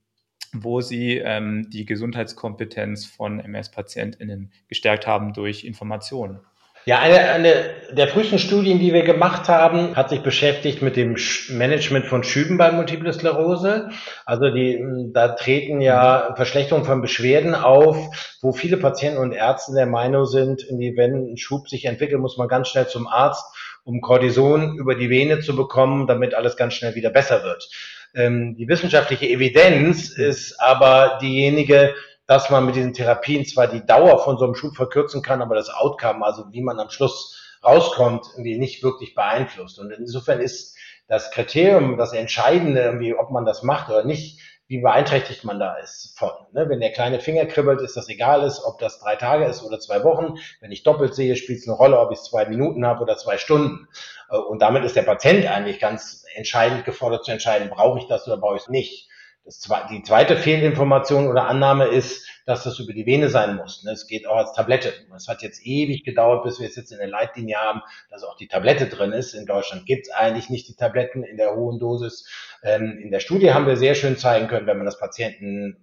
wo 0.53 0.81
Sie 0.81 1.17
ähm, 1.17 1.69
die 1.69 1.85
Gesundheitskompetenz 1.85 3.05
von 3.05 3.39
MS-PatientInnen 3.39 4.51
gestärkt 4.67 5.07
haben 5.07 5.33
durch 5.33 5.63
Informationen? 5.63 6.39
Ja, 6.87 6.99
eine, 6.99 7.19
eine 7.31 7.53
der 7.91 8.07
frühesten 8.07 8.37
Studien, 8.37 8.77
die 8.77 8.93
wir 8.93 9.01
gemacht 9.01 9.49
haben, 9.49 9.95
hat 9.95 10.09
sich 10.09 10.21
beschäftigt 10.21 10.83
mit 10.83 10.95
dem 10.95 11.15
Management 11.49 12.05
von 12.05 12.23
Schüben 12.23 12.59
bei 12.59 12.71
Multiple 12.71 13.11
Sklerose. 13.11 13.89
Also 14.23 14.51
die, 14.51 15.09
da 15.11 15.29
treten 15.29 15.81
ja 15.81 16.35
Verschlechterungen 16.35 16.85
von 16.85 17.01
Beschwerden 17.01 17.55
auf, 17.55 18.37
wo 18.41 18.51
viele 18.51 18.77
Patienten 18.77 19.17
und 19.17 19.31
Ärzte 19.31 19.73
der 19.73 19.87
Meinung 19.87 20.27
sind, 20.27 20.61
wenn 20.69 21.33
ein 21.33 21.37
Schub 21.37 21.69
sich 21.69 21.85
entwickelt, 21.85 22.21
muss 22.21 22.37
man 22.37 22.47
ganz 22.47 22.67
schnell 22.67 22.87
zum 22.87 23.07
Arzt, 23.07 23.43
um 23.83 24.01
Cortison 24.01 24.77
über 24.77 24.93
die 24.93 25.09
Vene 25.09 25.39
zu 25.39 25.55
bekommen, 25.55 26.05
damit 26.05 26.35
alles 26.35 26.55
ganz 26.55 26.75
schnell 26.75 26.93
wieder 26.93 27.09
besser 27.09 27.43
wird. 27.43 27.67
Ähm, 28.13 28.55
die 28.57 28.67
wissenschaftliche 28.67 29.27
Evidenz 29.27 30.09
ist 30.09 30.61
aber 30.61 31.17
diejenige, 31.19 31.95
dass 32.27 32.49
man 32.49 32.65
mit 32.65 32.75
diesen 32.75 32.93
Therapien 32.93 33.45
zwar 33.45 33.67
die 33.67 33.85
Dauer 33.85 34.23
von 34.23 34.37
so 34.37 34.45
einem 34.45 34.55
Schub 34.55 34.75
verkürzen 34.75 35.21
kann, 35.21 35.41
aber 35.41 35.55
das 35.55 35.69
Outcome, 35.69 36.25
also 36.25 36.45
wie 36.51 36.61
man 36.61 36.79
am 36.79 36.89
Schluss 36.89 37.57
rauskommt, 37.63 38.25
irgendwie 38.33 38.57
nicht 38.57 38.83
wirklich 38.83 39.15
beeinflusst. 39.15 39.79
Und 39.79 39.91
insofern 39.91 40.39
ist 40.39 40.75
das 41.07 41.31
Kriterium, 41.31 41.97
das 41.97 42.13
Entscheidende, 42.13 42.81
irgendwie, 42.81 43.15
ob 43.15 43.31
man 43.31 43.45
das 43.45 43.63
macht 43.63 43.89
oder 43.89 44.03
nicht, 44.03 44.39
wie 44.67 44.81
beeinträchtigt 44.81 45.43
man 45.43 45.59
da 45.59 45.75
ist 45.75 46.17
von. 46.17 46.31
Ne? 46.51 46.67
Wenn 46.67 46.79
der 46.79 46.91
kleine 46.91 47.19
Finger 47.19 47.45
kribbelt, 47.45 47.81
ist 47.81 47.95
das 47.95 48.09
egal 48.09 48.43
ist, 48.43 48.63
ob 48.63 48.79
das 48.79 48.99
drei 48.99 49.15
Tage 49.15 49.45
ist 49.45 49.63
oder 49.63 49.79
zwei 49.79 50.03
Wochen. 50.03 50.37
Wenn 50.59 50.71
ich 50.71 50.81
doppelt 50.81 51.13
sehe, 51.13 51.35
spielt 51.35 51.59
es 51.59 51.67
eine 51.67 51.77
Rolle, 51.77 51.99
ob 51.99 52.11
ich 52.11 52.19
zwei 52.21 52.45
Minuten 52.45 52.85
habe 52.85 53.03
oder 53.03 53.15
zwei 53.17 53.37
Stunden. 53.37 53.87
Äh, 54.29 54.37
und 54.37 54.61
damit 54.61 54.83
ist 54.83 54.95
der 54.95 55.03
Patient 55.03 55.45
eigentlich 55.45 55.79
ganz 55.79 56.25
entscheidend 56.33 56.83
gefordert 56.85 57.25
zu 57.25 57.31
entscheiden, 57.31 57.69
brauche 57.69 57.99
ich 57.99 58.07
das 58.07 58.27
oder 58.27 58.37
brauche 58.37 58.55
ich 58.55 58.63
es 58.63 58.69
nicht. 58.69 59.09
Das, 59.45 59.61
die 59.91 60.01
zweite 60.01 60.37
Fehlinformation 60.37 61.27
oder 61.27 61.47
Annahme 61.47 61.85
ist, 61.85 62.27
dass 62.47 62.63
das 62.63 62.79
über 62.79 62.93
die 62.93 63.05
Vene 63.05 63.29
sein 63.29 63.55
muss. 63.55 63.83
Ne? 63.83 63.91
Es 63.91 64.07
geht 64.07 64.27
auch 64.27 64.37
als 64.37 64.53
Tablette. 64.53 64.93
Es 65.15 65.27
hat 65.27 65.43
jetzt 65.43 65.65
ewig 65.65 66.03
gedauert, 66.03 66.43
bis 66.43 66.59
wir 66.59 66.67
es 66.67 66.75
jetzt 66.75 66.91
in 66.91 66.97
der 66.97 67.07
Leitlinie 67.07 67.57
haben, 67.57 67.81
dass 68.09 68.23
auch 68.23 68.37
die 68.37 68.47
Tablette 68.47 68.87
drin 68.87 69.11
ist. 69.11 69.35
In 69.35 69.45
Deutschland 69.45 69.85
gibt 69.85 70.07
es 70.07 70.13
eigentlich 70.13 70.49
nicht 70.49 70.67
die 70.67 70.75
Tabletten 70.75 71.23
in 71.23 71.37
der 71.37 71.55
hohen 71.55 71.79
Dosis. 71.79 72.27
Ähm, 72.63 72.99
in 73.01 73.11
der 73.11 73.19
Studie 73.19 73.53
haben 73.53 73.67
wir 73.67 73.77
sehr 73.77 73.93
schön 73.93 74.17
zeigen 74.17 74.47
können, 74.47 74.65
wenn 74.65 74.77
man 74.77 74.85
das 74.85 74.99
Patienten 74.99 75.77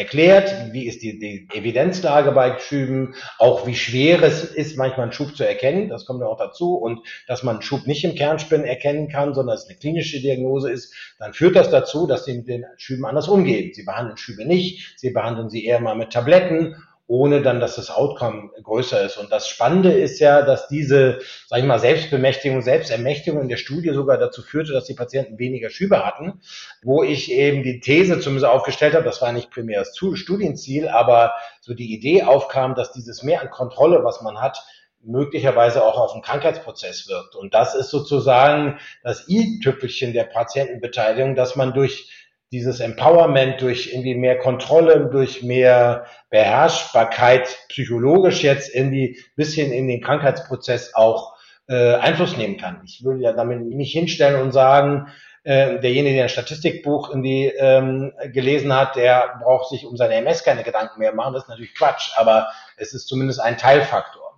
erklärt, 0.00 0.72
wie 0.72 0.86
ist 0.86 1.02
die, 1.02 1.18
die 1.18 1.46
Evidenzlage 1.52 2.32
bei 2.32 2.58
Schüben, 2.58 3.14
auch 3.38 3.66
wie 3.66 3.74
schwer 3.74 4.22
es 4.22 4.44
ist, 4.44 4.76
manchmal 4.76 5.04
einen 5.04 5.12
Schub 5.12 5.36
zu 5.36 5.46
erkennen, 5.46 5.88
das 5.88 6.06
kommt 6.06 6.20
ja 6.20 6.26
auch 6.26 6.38
dazu, 6.38 6.74
und 6.74 7.00
dass 7.28 7.42
man 7.42 7.56
einen 7.56 7.62
Schub 7.62 7.86
nicht 7.86 8.02
im 8.04 8.14
Kernspinnen 8.14 8.66
erkennen 8.66 9.08
kann, 9.08 9.34
sondern 9.34 9.56
es 9.56 9.66
eine 9.66 9.76
klinische 9.76 10.20
Diagnose 10.20 10.70
ist, 10.70 10.94
dann 11.18 11.34
führt 11.34 11.54
das 11.54 11.70
dazu, 11.70 12.06
dass 12.06 12.24
sie 12.24 12.38
mit 12.38 12.48
den 12.48 12.64
Schüben 12.78 13.04
anders 13.04 13.28
umgehen. 13.28 13.72
Sie 13.74 13.84
behandeln 13.84 14.16
Schübe 14.16 14.46
nicht, 14.46 14.98
sie 14.98 15.10
behandeln 15.10 15.50
sie 15.50 15.64
eher 15.64 15.80
mal 15.80 15.94
mit 15.94 16.10
Tabletten 16.10 16.76
ohne 17.10 17.42
dann, 17.42 17.58
dass 17.58 17.74
das 17.74 17.90
Outcome 17.90 18.50
größer 18.62 19.04
ist. 19.04 19.16
Und 19.16 19.32
das 19.32 19.48
Spannende 19.48 19.90
ist 19.92 20.20
ja, 20.20 20.42
dass 20.42 20.68
diese, 20.68 21.18
sag 21.48 21.58
ich 21.58 21.64
mal, 21.64 21.80
Selbstbemächtigung, 21.80 22.62
Selbstermächtigung 22.62 23.42
in 23.42 23.48
der 23.48 23.56
Studie 23.56 23.90
sogar 23.90 24.16
dazu 24.16 24.42
führte, 24.42 24.72
dass 24.72 24.84
die 24.84 24.94
Patienten 24.94 25.36
weniger 25.36 25.70
Schübe 25.70 26.06
hatten, 26.06 26.40
wo 26.84 27.02
ich 27.02 27.32
eben 27.32 27.64
die 27.64 27.80
These 27.80 28.20
zumindest 28.20 28.46
aufgestellt 28.46 28.94
habe, 28.94 29.02
das 29.02 29.20
war 29.20 29.32
nicht 29.32 29.50
primär 29.50 29.80
das 29.80 29.96
Studienziel, 29.96 30.86
aber 30.86 31.32
so 31.60 31.74
die 31.74 31.92
Idee 31.92 32.22
aufkam, 32.22 32.76
dass 32.76 32.92
dieses 32.92 33.24
mehr 33.24 33.40
an 33.40 33.50
Kontrolle, 33.50 34.04
was 34.04 34.22
man 34.22 34.40
hat, 34.40 34.62
möglicherweise 35.02 35.82
auch 35.84 35.98
auf 35.98 36.12
den 36.12 36.22
Krankheitsprozess 36.22 37.08
wirkt. 37.08 37.34
Und 37.34 37.54
das 37.54 37.74
ist 37.74 37.90
sozusagen 37.90 38.78
das 39.02 39.28
i-Tüpfelchen 39.28 40.12
der 40.12 40.24
Patientenbeteiligung, 40.24 41.34
dass 41.34 41.56
man 41.56 41.72
durch 41.72 42.19
dieses 42.52 42.80
Empowerment 42.80 43.60
durch 43.60 43.92
irgendwie 43.92 44.14
mehr 44.14 44.38
Kontrolle, 44.38 45.08
durch 45.10 45.42
mehr 45.42 46.06
Beherrschbarkeit 46.30 47.58
psychologisch 47.68 48.42
jetzt 48.42 48.74
irgendwie 48.74 49.18
bisschen 49.36 49.72
in 49.72 49.86
den 49.86 50.00
Krankheitsprozess 50.00 50.94
auch 50.94 51.36
äh, 51.68 51.94
Einfluss 51.94 52.36
nehmen 52.36 52.56
kann. 52.56 52.82
Ich 52.84 53.04
würde 53.04 53.22
ja 53.22 53.32
damit 53.32 53.60
nicht 53.60 53.92
hinstellen 53.92 54.40
und 54.40 54.50
sagen, 54.52 55.06
äh, 55.44 55.78
derjenige, 55.78 56.16
der 56.16 56.24
ein 56.24 56.28
Statistikbuch 56.28 57.10
irgendwie 57.10 57.46
ähm, 57.46 58.12
gelesen 58.32 58.74
hat, 58.74 58.96
der 58.96 59.38
braucht 59.40 59.70
sich 59.70 59.86
um 59.86 59.96
seine 59.96 60.14
MS 60.14 60.44
keine 60.44 60.64
Gedanken 60.64 60.98
mehr 60.98 61.14
machen. 61.14 61.32
Das 61.32 61.44
ist 61.44 61.48
natürlich 61.48 61.74
Quatsch, 61.74 62.10
aber 62.16 62.48
es 62.76 62.92
ist 62.92 63.06
zumindest 63.06 63.40
ein 63.40 63.56
Teilfaktor. 63.56 64.29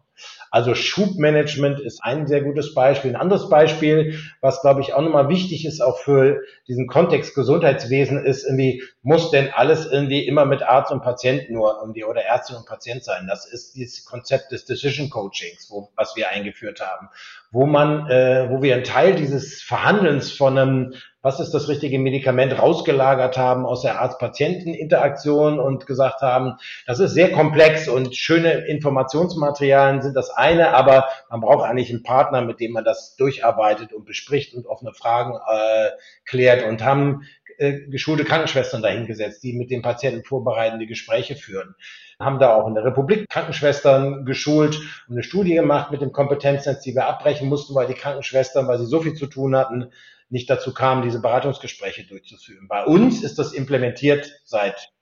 Also 0.52 0.75
Schubmanagement 0.75 1.80
ist 1.80 2.04
ein 2.04 2.26
sehr 2.26 2.42
gutes 2.42 2.75
Beispiel. 2.75 3.12
Ein 3.12 3.21
anderes 3.21 3.49
Beispiel, 3.49 4.18
was 4.42 4.61
glaube 4.61 4.82
ich 4.82 4.92
auch 4.92 5.00
nochmal 5.00 5.30
wichtig 5.30 5.64
ist, 5.64 5.80
auch 5.80 5.99
für 5.99 6.42
diesen 6.68 6.87
Kontext 6.87 7.35
Gesundheitswesen, 7.35 8.23
ist 8.23 8.44
irgendwie, 8.44 8.82
muss 9.02 9.30
denn 9.30 9.49
alles 9.50 9.90
irgendwie 9.90 10.26
immer 10.26 10.44
mit 10.44 10.62
Arzt 10.62 10.92
und 10.92 11.02
Patient 11.02 11.50
nur 11.50 11.78
irgendwie 11.80 12.04
oder 12.04 12.21
Ärztin 12.23 12.56
und 12.56 12.66
Patient 12.66 13.02
sein? 13.02 13.26
Das 13.26 13.47
ist 13.50 13.75
dieses 13.76 14.04
Konzept 14.04 14.52
des 14.52 14.66
Decision 14.66 15.09
Coachings, 15.09 15.71
wo, 15.71 15.88
was 15.97 16.16
wir 16.16 16.28
eingeführt 16.28 16.82
haben, 16.82 17.09
wo 17.50 17.64
man, 17.64 18.11
äh, 18.11 18.50
wo 18.50 18.61
wir 18.61 18.75
einen 18.75 18.85
Teil 18.85 19.14
dieses 19.14 19.62
Verhandelns 19.62 20.32
von 20.32 20.59
einem 20.59 20.94
was 21.23 21.38
ist 21.38 21.52
das 21.52 21.69
richtige 21.69 22.00
Medikament, 22.00 22.59
rausgelagert 22.59 23.38
haben 23.38 23.64
aus 23.64 23.83
der 23.83 24.00
Arzt-Patienten-Interaktion 24.00 25.61
und 25.61 25.87
gesagt 25.87 26.21
haben, 26.21 26.55
das 26.87 26.99
ist 26.99 27.14
sehr 27.14 27.31
komplex 27.31 27.88
und 27.88 28.17
schöne 28.17 28.67
Informationsmaterialien 28.67 30.02
sind 30.02 30.17
das 30.17 30.31
eine, 30.31 30.75
aber 30.75 31.09
man 31.31 31.41
braucht 31.41 31.64
eigentlich 31.64 31.91
einen 31.91 32.02
Partner, 32.02 32.43
mit 32.43 32.59
dem 32.59 32.73
man 32.73 32.85
das 32.85 33.14
durcharbeitet 33.17 33.93
und 33.93 34.05
bespricht 34.05 34.55
und 34.55 34.67
offene 34.67 34.93
Fragen 34.93 35.35
äh, 35.35 35.91
klärt 36.25 36.64
und 36.64 36.85
haben 36.85 37.23
äh, 37.59 37.87
geschulte 37.88 38.25
Krankenschwestern 38.25 38.83
dahingesetzt, 38.83 39.45
die 39.45 39.52
mit 39.52 39.71
den 39.71 39.83
Patienten 39.83 40.25
vorbereitende 40.25 40.87
Gespräche 40.87 41.37
führen. 41.37 41.76
Haben 42.19 42.41
da 42.41 42.55
auch 42.55 42.67
in 42.67 42.75
der 42.75 42.85
Republik 42.85 43.29
Krankenschwestern 43.29 44.25
geschult 44.25 44.76
und 45.09 45.14
eine 45.14 45.23
Studie 45.23 45.55
gemacht 45.55 45.93
mit 45.93 46.02
dem 46.02 46.12
Kompetenznetz, 46.12 46.81
die 46.81 46.95
wir 46.95 47.07
abbrechen 47.07 47.49
mussten, 47.49 47.75
weil 47.75 47.87
die 47.87 47.95
Krankenschwestern, 47.95 48.67
weil 48.67 48.79
sie 48.79 48.87
so 48.87 49.00
viel 49.00 49.14
zu 49.14 49.26
tun 49.26 49.55
hatten, 49.55 49.93
nicht 50.32 50.48
dazu 50.48 50.72
kam, 50.72 51.02
diese 51.02 51.20
Beratungsgespräche 51.20 52.04
durchzuführen. 52.04 52.66
Bei 52.66 52.84
uns 52.84 53.22
ist 53.22 53.38
das 53.38 53.52
implementiert 53.52 54.40
seit 54.44 54.92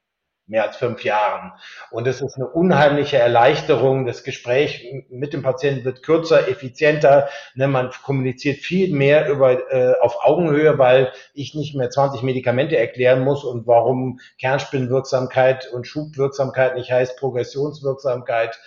mehr 0.50 0.64
als 0.64 0.76
fünf 0.76 1.04
Jahren. 1.04 1.52
Und 1.92 2.08
es 2.08 2.20
ist 2.20 2.34
eine 2.34 2.48
unheimliche 2.48 3.16
Erleichterung. 3.16 4.04
Das 4.04 4.24
Gespräch 4.24 4.84
mit 5.08 5.32
dem 5.32 5.42
Patienten 5.42 5.84
wird 5.84 6.02
kürzer, 6.02 6.48
effizienter. 6.48 7.28
Ne, 7.54 7.68
man 7.68 7.90
kommuniziert 8.02 8.58
viel 8.58 8.92
mehr 8.92 9.28
über, 9.28 9.72
äh, 9.72 9.94
auf 10.00 10.24
Augenhöhe, 10.24 10.76
weil 10.76 11.12
ich 11.34 11.54
nicht 11.54 11.76
mehr 11.76 11.88
20 11.88 12.22
Medikamente 12.22 12.76
erklären 12.76 13.20
muss 13.20 13.44
und 13.44 13.68
warum 13.68 14.18
Kernspinnwirksamkeit 14.40 15.68
und 15.72 15.86
Schubwirksamkeit 15.86 16.74
nicht 16.74 16.90
heißt 16.90 17.16
Progressionswirksamkeit. 17.16 18.58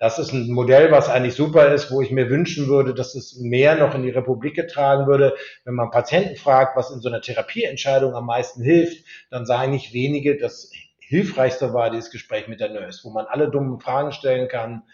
Das 0.00 0.18
ist 0.18 0.32
ein 0.32 0.50
Modell, 0.50 0.90
was 0.90 1.10
eigentlich 1.10 1.34
super 1.34 1.72
ist, 1.74 1.92
wo 1.92 2.00
ich 2.00 2.10
mir 2.10 2.30
wünschen 2.30 2.68
würde, 2.68 2.94
dass 2.94 3.14
es 3.14 3.36
mehr 3.36 3.74
noch 3.74 3.94
in 3.94 4.02
die 4.02 4.08
Republik 4.08 4.56
getragen 4.56 5.06
würde. 5.06 5.36
Wenn 5.64 5.74
man 5.74 5.90
Patienten 5.90 6.36
fragt, 6.36 6.74
was 6.74 6.90
in 6.90 7.02
so 7.02 7.10
einer 7.10 7.20
Therapieentscheidung 7.20 8.14
am 8.14 8.24
meisten 8.24 8.62
hilft, 8.62 9.04
dann 9.28 9.44
sagen 9.44 9.72
nicht 9.72 9.92
wenige, 9.92 10.38
das 10.38 10.70
hilfreichste 11.00 11.74
war 11.74 11.90
dieses 11.90 12.10
Gespräch 12.10 12.48
mit 12.48 12.60
der 12.60 12.70
Nurse, 12.70 13.02
wo 13.04 13.10
man 13.10 13.26
alle 13.26 13.50
dummen 13.50 13.78
Fragen 13.78 14.12
stellen 14.12 14.48
kann. 14.48 14.84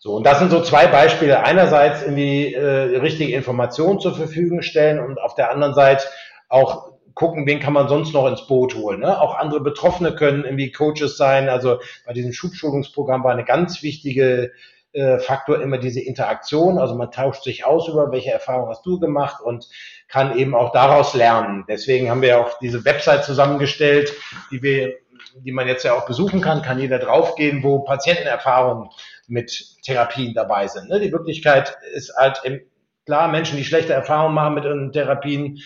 So, 0.00 0.16
und 0.16 0.26
das 0.26 0.40
sind 0.40 0.50
so 0.50 0.60
zwei 0.60 0.88
Beispiele. 0.88 1.44
Einerseits 1.44 2.02
in 2.02 2.16
die 2.16 2.52
äh, 2.52 2.98
richtige 2.98 3.34
Information 3.34 4.00
zur 4.00 4.16
Verfügung 4.16 4.62
stellen 4.62 4.98
und 4.98 5.20
auf 5.20 5.36
der 5.36 5.52
anderen 5.52 5.74
Seite 5.74 6.04
auch 6.48 6.87
gucken, 7.18 7.46
wen 7.46 7.58
kann 7.58 7.72
man 7.72 7.88
sonst 7.88 8.14
noch 8.14 8.28
ins 8.28 8.46
Boot 8.46 8.76
holen. 8.76 9.00
Ne? 9.00 9.20
Auch 9.20 9.36
andere 9.36 9.60
Betroffene 9.60 10.14
können 10.14 10.44
irgendwie 10.44 10.70
Coaches 10.70 11.16
sein. 11.16 11.48
Also 11.48 11.80
bei 12.06 12.12
diesem 12.12 12.32
Schubschulungsprogramm 12.32 13.24
war 13.24 13.32
eine 13.32 13.44
ganz 13.44 13.82
wichtige 13.82 14.52
äh, 14.92 15.18
Faktor 15.18 15.60
immer 15.60 15.78
diese 15.78 16.00
Interaktion. 16.00 16.78
Also 16.78 16.94
man 16.94 17.10
tauscht 17.10 17.42
sich 17.42 17.64
aus 17.64 17.88
über, 17.88 18.12
welche 18.12 18.30
Erfahrung 18.30 18.68
hast 18.68 18.86
du 18.86 19.00
gemacht 19.00 19.42
und 19.42 19.66
kann 20.06 20.38
eben 20.38 20.54
auch 20.54 20.70
daraus 20.70 21.14
lernen. 21.14 21.64
Deswegen 21.68 22.08
haben 22.08 22.22
wir 22.22 22.40
auch 22.40 22.56
diese 22.60 22.84
Website 22.84 23.24
zusammengestellt, 23.24 24.14
die 24.52 24.62
wir, 24.62 24.94
die 25.40 25.52
man 25.52 25.66
jetzt 25.66 25.82
ja 25.82 25.94
auch 25.94 26.06
besuchen 26.06 26.40
kann, 26.40 26.62
kann 26.62 26.78
jeder 26.78 27.00
draufgehen, 27.00 27.64
wo 27.64 27.80
Patientenerfahrungen 27.80 28.90
mit 29.26 29.82
Therapien 29.82 30.34
dabei 30.34 30.68
sind. 30.68 30.88
Ne? 30.88 31.00
Die 31.00 31.10
Wirklichkeit 31.10 31.76
ist 31.94 32.14
halt 32.16 32.40
klar, 33.06 33.26
Menschen, 33.26 33.56
die 33.56 33.64
schlechte 33.64 33.92
Erfahrungen 33.92 34.34
machen 34.34 34.54
mit 34.54 34.64
ihren 34.64 34.92
Therapien, 34.92 35.58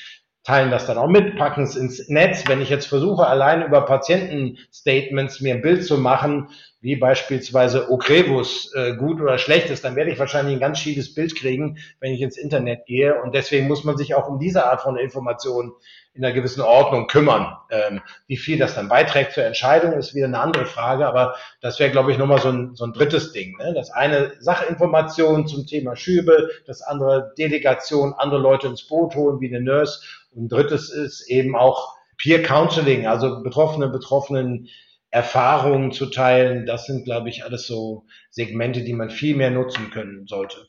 teilen 0.44 0.70
das 0.70 0.86
dann 0.86 0.98
auch 0.98 1.08
mit, 1.08 1.36
packen 1.36 1.62
es 1.62 1.76
ins 1.76 2.08
Netz. 2.08 2.44
Wenn 2.46 2.60
ich 2.60 2.68
jetzt 2.68 2.86
versuche, 2.86 3.26
allein 3.26 3.62
über 3.62 3.82
Patientenstatements 3.82 5.40
mir 5.40 5.54
ein 5.54 5.62
Bild 5.62 5.84
zu 5.84 5.98
machen, 5.98 6.48
wie 6.82 6.96
beispielsweise 6.96 7.90
Ocrevus 7.90 8.72
äh, 8.74 8.96
gut 8.96 9.20
oder 9.20 9.38
schlecht 9.38 9.70
ist, 9.70 9.84
dann 9.84 9.94
werde 9.94 10.10
ich 10.10 10.18
wahrscheinlich 10.18 10.56
ein 10.56 10.60
ganz 10.60 10.80
schiefes 10.80 11.14
Bild 11.14 11.36
kriegen, 11.36 11.78
wenn 12.00 12.12
ich 12.12 12.20
ins 12.20 12.36
Internet 12.36 12.86
gehe. 12.86 13.22
Und 13.22 13.36
deswegen 13.36 13.68
muss 13.68 13.84
man 13.84 13.96
sich 13.96 14.16
auch 14.16 14.28
um 14.28 14.40
diese 14.40 14.66
Art 14.66 14.82
von 14.82 14.96
Informationen 14.96 15.72
in 16.12 16.24
einer 16.24 16.34
gewissen 16.34 16.60
Ordnung 16.60 17.06
kümmern. 17.06 17.56
Ähm, 17.70 18.00
wie 18.26 18.36
viel 18.36 18.58
das 18.58 18.74
dann 18.74 18.88
beiträgt 18.88 19.32
zur 19.32 19.44
Entscheidung, 19.44 19.92
ist 19.92 20.16
wieder 20.16 20.26
eine 20.26 20.40
andere 20.40 20.66
Frage, 20.66 21.06
aber 21.06 21.36
das 21.60 21.78
wäre, 21.78 21.92
glaube 21.92 22.10
ich, 22.10 22.18
nochmal 22.18 22.40
so 22.40 22.48
ein, 22.48 22.74
so 22.74 22.84
ein 22.84 22.92
drittes 22.92 23.32
Ding. 23.32 23.56
Ne? 23.58 23.72
Das 23.74 23.90
eine 23.92 24.32
Sachinformation 24.40 25.46
zum 25.46 25.66
Thema 25.68 25.94
Schübe, 25.94 26.50
das 26.66 26.82
andere 26.82 27.32
Delegation, 27.38 28.12
andere 28.12 28.40
Leute 28.40 28.66
ins 28.66 28.88
Boot 28.88 29.14
holen, 29.14 29.40
wie 29.40 29.54
eine 29.54 29.64
Nurse. 29.64 30.00
Und 30.34 30.50
drittes 30.50 30.90
ist 30.90 31.30
eben 31.30 31.54
auch 31.54 31.94
Peer 32.18 32.42
Counseling, 32.42 33.06
also 33.06 33.40
Betroffene, 33.42 33.88
Betroffenen 33.88 34.68
Erfahrungen 35.12 35.92
zu 35.92 36.06
teilen. 36.06 36.66
Das 36.66 36.86
sind, 36.86 37.04
glaube 37.04 37.28
ich, 37.28 37.44
alles 37.44 37.66
so 37.66 38.06
Segmente, 38.30 38.82
die 38.82 38.94
man 38.94 39.10
viel 39.10 39.36
mehr 39.36 39.50
nutzen 39.50 39.90
können 39.90 40.26
sollte. 40.26 40.68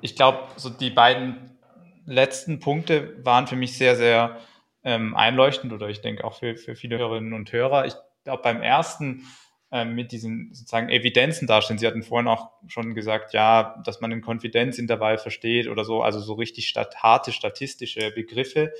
ich 0.00 0.16
glaube, 0.16 0.48
so 0.56 0.70
die 0.70 0.90
beiden 0.90 1.58
letzten 2.06 2.58
Punkte 2.58 3.24
waren 3.24 3.46
für 3.46 3.56
mich 3.56 3.76
sehr, 3.76 3.96
sehr 3.96 4.38
ähm, 4.82 5.14
einleuchtend 5.14 5.72
oder 5.74 5.88
ich 5.88 6.00
denke 6.00 6.24
auch 6.24 6.38
für, 6.38 6.56
für 6.56 6.74
viele 6.74 6.98
Hörerinnen 6.98 7.34
und 7.34 7.52
Hörer. 7.52 7.84
Ich 7.84 7.94
glaube, 8.24 8.42
beim 8.42 8.62
ersten 8.62 9.26
ähm, 9.70 9.94
mit 9.94 10.10
diesen 10.10 10.54
sozusagen 10.54 10.88
Evidenzen 10.88 11.46
darstellen. 11.46 11.78
Sie 11.78 11.86
hatten 11.86 12.02
vorhin 12.02 12.28
auch 12.28 12.50
schon 12.66 12.94
gesagt, 12.94 13.34
ja, 13.34 13.80
dass 13.84 14.00
man 14.00 14.10
den 14.10 14.22
Konfidenzintervall 14.22 15.18
versteht 15.18 15.68
oder 15.68 15.84
so, 15.84 16.02
also 16.02 16.18
so 16.18 16.32
richtig 16.32 16.66
stat 16.66 16.96
harte 17.02 17.30
statistische 17.30 18.10
Begriffe. 18.10 18.72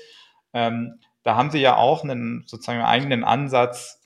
Ähm, 0.53 0.99
da 1.23 1.35
haben 1.35 1.51
Sie 1.51 1.59
ja 1.59 1.77
auch 1.77 2.03
einen 2.03 2.43
sozusagen 2.47 2.81
eigenen 2.81 3.23
Ansatz 3.23 4.00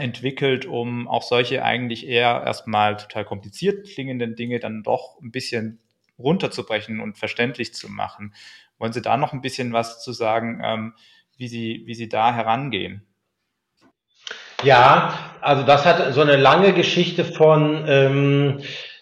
entwickelt, 0.00 0.66
um 0.66 1.06
auch 1.08 1.22
solche 1.22 1.64
eigentlich 1.64 2.06
eher 2.06 2.42
erstmal 2.44 2.96
total 2.96 3.24
kompliziert 3.24 3.86
klingenden 3.86 4.34
Dinge 4.34 4.58
dann 4.58 4.82
doch 4.82 5.20
ein 5.20 5.30
bisschen 5.30 5.80
runterzubrechen 6.18 7.00
und 7.00 7.18
verständlich 7.18 7.74
zu 7.74 7.88
machen. 7.88 8.34
Wollen 8.78 8.92
Sie 8.92 9.02
da 9.02 9.16
noch 9.16 9.32
ein 9.32 9.40
bisschen 9.40 9.72
was 9.72 10.02
zu 10.02 10.12
sagen, 10.12 10.60
ähm, 10.64 10.94
wie, 11.36 11.48
Sie, 11.48 11.82
wie 11.86 11.94
Sie 11.94 12.08
da 12.08 12.34
herangehen? 12.34 13.06
Ja, 14.62 15.36
also 15.40 15.62
das 15.62 15.86
hat 15.86 16.12
so 16.12 16.20
eine 16.20 16.36
lange 16.36 16.74
Geschichte 16.74 17.24
von 17.24 17.84
ähm, 17.88 18.60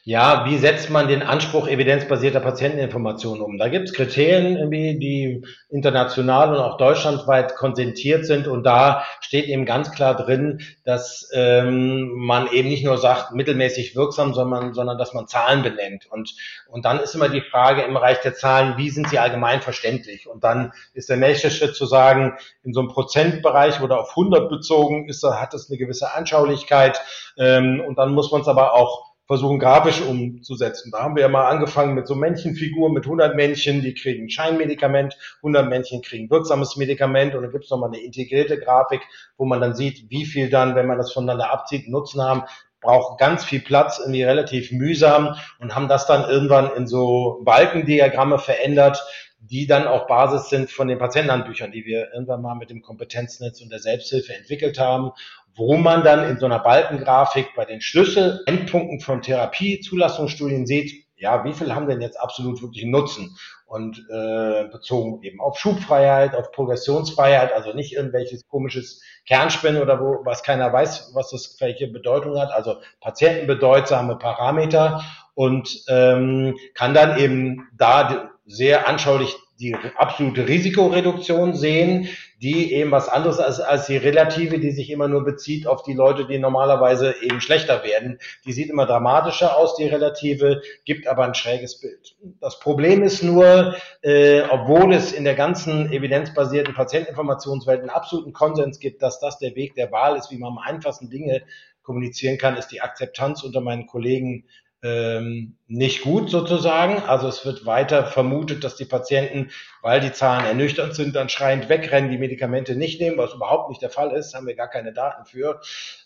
ja, 0.08 0.46
wie 0.46 0.56
setzt 0.56 0.88
man 0.88 1.06
den 1.06 1.22
Anspruch 1.22 1.68
evidenzbasierter 1.68 2.40
Patienteninformation 2.40 3.42
um? 3.42 3.58
Da 3.58 3.68
gibt 3.68 3.88
es 3.88 3.92
Kriterien, 3.92 4.56
irgendwie, 4.56 4.98
die 4.98 5.44
international 5.68 6.54
und 6.54 6.60
auch 6.60 6.78
deutschlandweit 6.78 7.56
konsentiert 7.56 8.24
sind. 8.24 8.48
Und 8.48 8.62
da 8.62 9.04
steht 9.20 9.48
eben 9.48 9.66
ganz 9.66 9.90
klar 9.90 10.16
drin, 10.16 10.62
dass 10.82 11.28
ähm, 11.34 12.08
man 12.14 12.50
eben 12.50 12.70
nicht 12.70 12.86
nur 12.86 12.96
sagt, 12.96 13.34
mittelmäßig 13.34 13.96
wirksam, 13.96 14.32
sondern, 14.32 14.72
sondern 14.72 14.96
dass 14.96 15.12
man 15.12 15.26
Zahlen 15.28 15.62
benennt. 15.62 16.06
Und, 16.08 16.34
und 16.68 16.86
dann 16.86 17.00
ist 17.00 17.14
immer 17.14 17.28
die 17.28 17.42
Frage 17.42 17.82
im 17.82 17.92
Bereich 17.92 18.22
der 18.22 18.32
Zahlen, 18.32 18.78
wie 18.78 18.88
sind 18.88 19.10
sie 19.10 19.18
allgemein 19.18 19.60
verständlich? 19.60 20.26
Und 20.26 20.42
dann 20.42 20.72
ist 20.94 21.10
der 21.10 21.18
nächste 21.18 21.50
Schritt 21.50 21.76
zu 21.76 21.84
sagen, 21.84 22.38
in 22.64 22.72
so 22.72 22.80
einem 22.80 22.88
Prozentbereich 22.88 23.82
oder 23.82 24.00
auf 24.00 24.16
100 24.16 24.48
bezogen 24.48 25.06
ist, 25.06 25.22
hat 25.22 25.52
es 25.52 25.68
eine 25.68 25.76
gewisse 25.76 26.14
Anschaulichkeit. 26.14 26.98
Ähm, 27.36 27.82
und 27.86 27.98
dann 27.98 28.14
muss 28.14 28.32
man 28.32 28.40
es 28.40 28.48
aber 28.48 28.72
auch 28.72 29.07
versuchen 29.28 29.58
grafisch 29.58 30.00
umzusetzen. 30.00 30.90
Da 30.90 31.00
haben 31.00 31.14
wir 31.14 31.22
ja 31.22 31.28
mal 31.28 31.48
angefangen 31.48 31.94
mit 31.94 32.06
so 32.06 32.14
Männchenfiguren, 32.14 32.94
mit 32.94 33.04
100 33.04 33.36
Männchen, 33.36 33.82
die 33.82 33.92
kriegen 33.92 34.30
Scheinmedikament, 34.30 35.18
100 35.36 35.68
Männchen 35.68 36.00
kriegen 36.00 36.30
wirksames 36.30 36.76
Medikament 36.76 37.34
und 37.34 37.42
dann 37.42 37.52
gibt 37.52 37.64
es 37.64 37.70
nochmal 37.70 37.90
eine 37.90 38.00
integrierte 38.02 38.58
Grafik, 38.58 39.02
wo 39.36 39.44
man 39.44 39.60
dann 39.60 39.74
sieht, 39.74 40.10
wie 40.10 40.24
viel 40.24 40.48
dann, 40.48 40.74
wenn 40.74 40.86
man 40.86 40.96
das 40.96 41.12
voneinander 41.12 41.52
abzieht, 41.52 41.88
Nutzen 41.88 42.22
haben, 42.22 42.44
brauchen 42.80 43.18
ganz 43.18 43.44
viel 43.44 43.60
Platz, 43.60 43.98
irgendwie 43.98 44.22
relativ 44.22 44.72
mühsam 44.72 45.36
und 45.58 45.74
haben 45.74 45.88
das 45.88 46.06
dann 46.06 46.28
irgendwann 46.28 46.74
in 46.74 46.86
so 46.86 47.42
Balkendiagramme 47.44 48.38
verändert, 48.38 49.04
die 49.40 49.66
dann 49.66 49.86
auch 49.86 50.06
Basis 50.06 50.48
sind 50.48 50.70
von 50.70 50.88
den 50.88 50.98
Patientenhandbüchern, 50.98 51.70
die 51.70 51.84
wir 51.84 52.12
irgendwann 52.12 52.42
mal 52.42 52.54
mit 52.54 52.70
dem 52.70 52.82
Kompetenznetz 52.82 53.60
und 53.60 53.70
der 53.70 53.78
Selbsthilfe 53.78 54.34
entwickelt 54.34 54.78
haben 54.78 55.12
wo 55.58 55.76
man 55.76 56.04
dann 56.04 56.28
in 56.28 56.38
so 56.38 56.46
einer 56.46 56.60
Balkengrafik 56.60 57.54
bei 57.56 57.64
den 57.64 57.80
Schlüsselendpunkten 57.80 59.00
von 59.00 59.22
Therapie-Zulassungsstudien 59.22 60.66
sieht, 60.66 61.04
ja, 61.16 61.44
wie 61.44 61.52
viel 61.52 61.74
haben 61.74 61.88
denn 61.88 62.00
jetzt 62.00 62.18
absolut 62.18 62.62
wirklich 62.62 62.84
Nutzen? 62.84 63.36
Und 63.66 63.98
äh, 64.08 64.64
bezogen 64.70 65.22
eben 65.22 65.40
auf 65.40 65.58
Schubfreiheit, 65.58 66.34
auf 66.34 66.52
Progressionsfreiheit, 66.52 67.52
also 67.52 67.74
nicht 67.74 67.92
irgendwelches 67.92 68.48
komisches 68.48 69.02
Kernspinnen 69.26 69.82
oder 69.82 70.00
wo, 70.00 70.24
was 70.24 70.42
keiner 70.42 70.72
weiß, 70.72 71.10
was 71.12 71.30
das 71.30 71.56
welche 71.60 71.88
Bedeutung 71.88 72.38
hat, 72.40 72.50
also 72.50 72.76
patientenbedeutsame 73.00 74.16
Parameter 74.16 75.04
und 75.34 75.84
ähm, 75.88 76.56
kann 76.72 76.94
dann 76.94 77.18
eben 77.18 77.68
da 77.76 78.30
sehr 78.46 78.88
anschaulich 78.88 79.36
die 79.58 79.74
absolute 79.96 80.46
Risikoreduktion 80.46 81.54
sehen, 81.54 82.08
die 82.40 82.72
eben 82.72 82.92
was 82.92 83.08
anderes 83.08 83.40
als, 83.40 83.58
als 83.58 83.86
die 83.86 83.96
relative, 83.96 84.60
die 84.60 84.70
sich 84.70 84.90
immer 84.90 85.08
nur 85.08 85.24
bezieht 85.24 85.66
auf 85.66 85.82
die 85.82 85.94
Leute, 85.94 86.26
die 86.26 86.38
normalerweise 86.38 87.16
eben 87.20 87.40
schlechter 87.40 87.82
werden. 87.82 88.18
Die 88.44 88.52
sieht 88.52 88.70
immer 88.70 88.86
dramatischer 88.86 89.56
aus, 89.56 89.74
die 89.74 89.86
relative, 89.86 90.62
gibt 90.84 91.08
aber 91.08 91.24
ein 91.24 91.34
schräges 91.34 91.80
Bild. 91.80 92.16
Das 92.40 92.60
Problem 92.60 93.02
ist 93.02 93.24
nur, 93.24 93.74
äh, 94.02 94.42
obwohl 94.42 94.94
es 94.94 95.12
in 95.12 95.24
der 95.24 95.34
ganzen 95.34 95.92
evidenzbasierten 95.92 96.74
Patienteninformationswelt 96.74 97.80
einen 97.80 97.90
absoluten 97.90 98.32
Konsens 98.32 98.78
gibt, 98.78 99.02
dass 99.02 99.18
das 99.18 99.38
der 99.38 99.56
Weg 99.56 99.74
der 99.74 99.90
Wahl 99.90 100.16
ist, 100.16 100.30
wie 100.30 100.38
man 100.38 100.52
am 100.52 100.58
einfachsten 100.58 101.10
Dinge 101.10 101.42
kommunizieren 101.82 102.38
kann, 102.38 102.56
ist 102.56 102.68
die 102.68 102.82
Akzeptanz 102.82 103.42
unter 103.42 103.62
meinen 103.62 103.86
Kollegen 103.86 104.44
ähm, 104.82 105.56
nicht 105.66 106.02
gut 106.02 106.30
sozusagen. 106.30 107.02
Also 107.02 107.28
es 107.28 107.44
wird 107.44 107.66
weiter 107.66 108.06
vermutet, 108.06 108.64
dass 108.64 108.76
die 108.76 108.84
Patienten, 108.84 109.50
weil 109.82 110.00
die 110.00 110.12
Zahlen 110.12 110.46
ernüchternd 110.46 110.94
sind, 110.94 111.16
dann 111.16 111.28
schreiend 111.28 111.68
wegrennen, 111.68 112.10
die 112.10 112.18
Medikamente 112.18 112.76
nicht 112.76 113.00
nehmen, 113.00 113.18
was 113.18 113.34
überhaupt 113.34 113.70
nicht 113.70 113.82
der 113.82 113.90
Fall 113.90 114.12
ist, 114.12 114.34
haben 114.34 114.46
wir 114.46 114.54
gar 114.54 114.68
keine 114.68 114.92
Daten 114.92 115.24
für. 115.24 115.60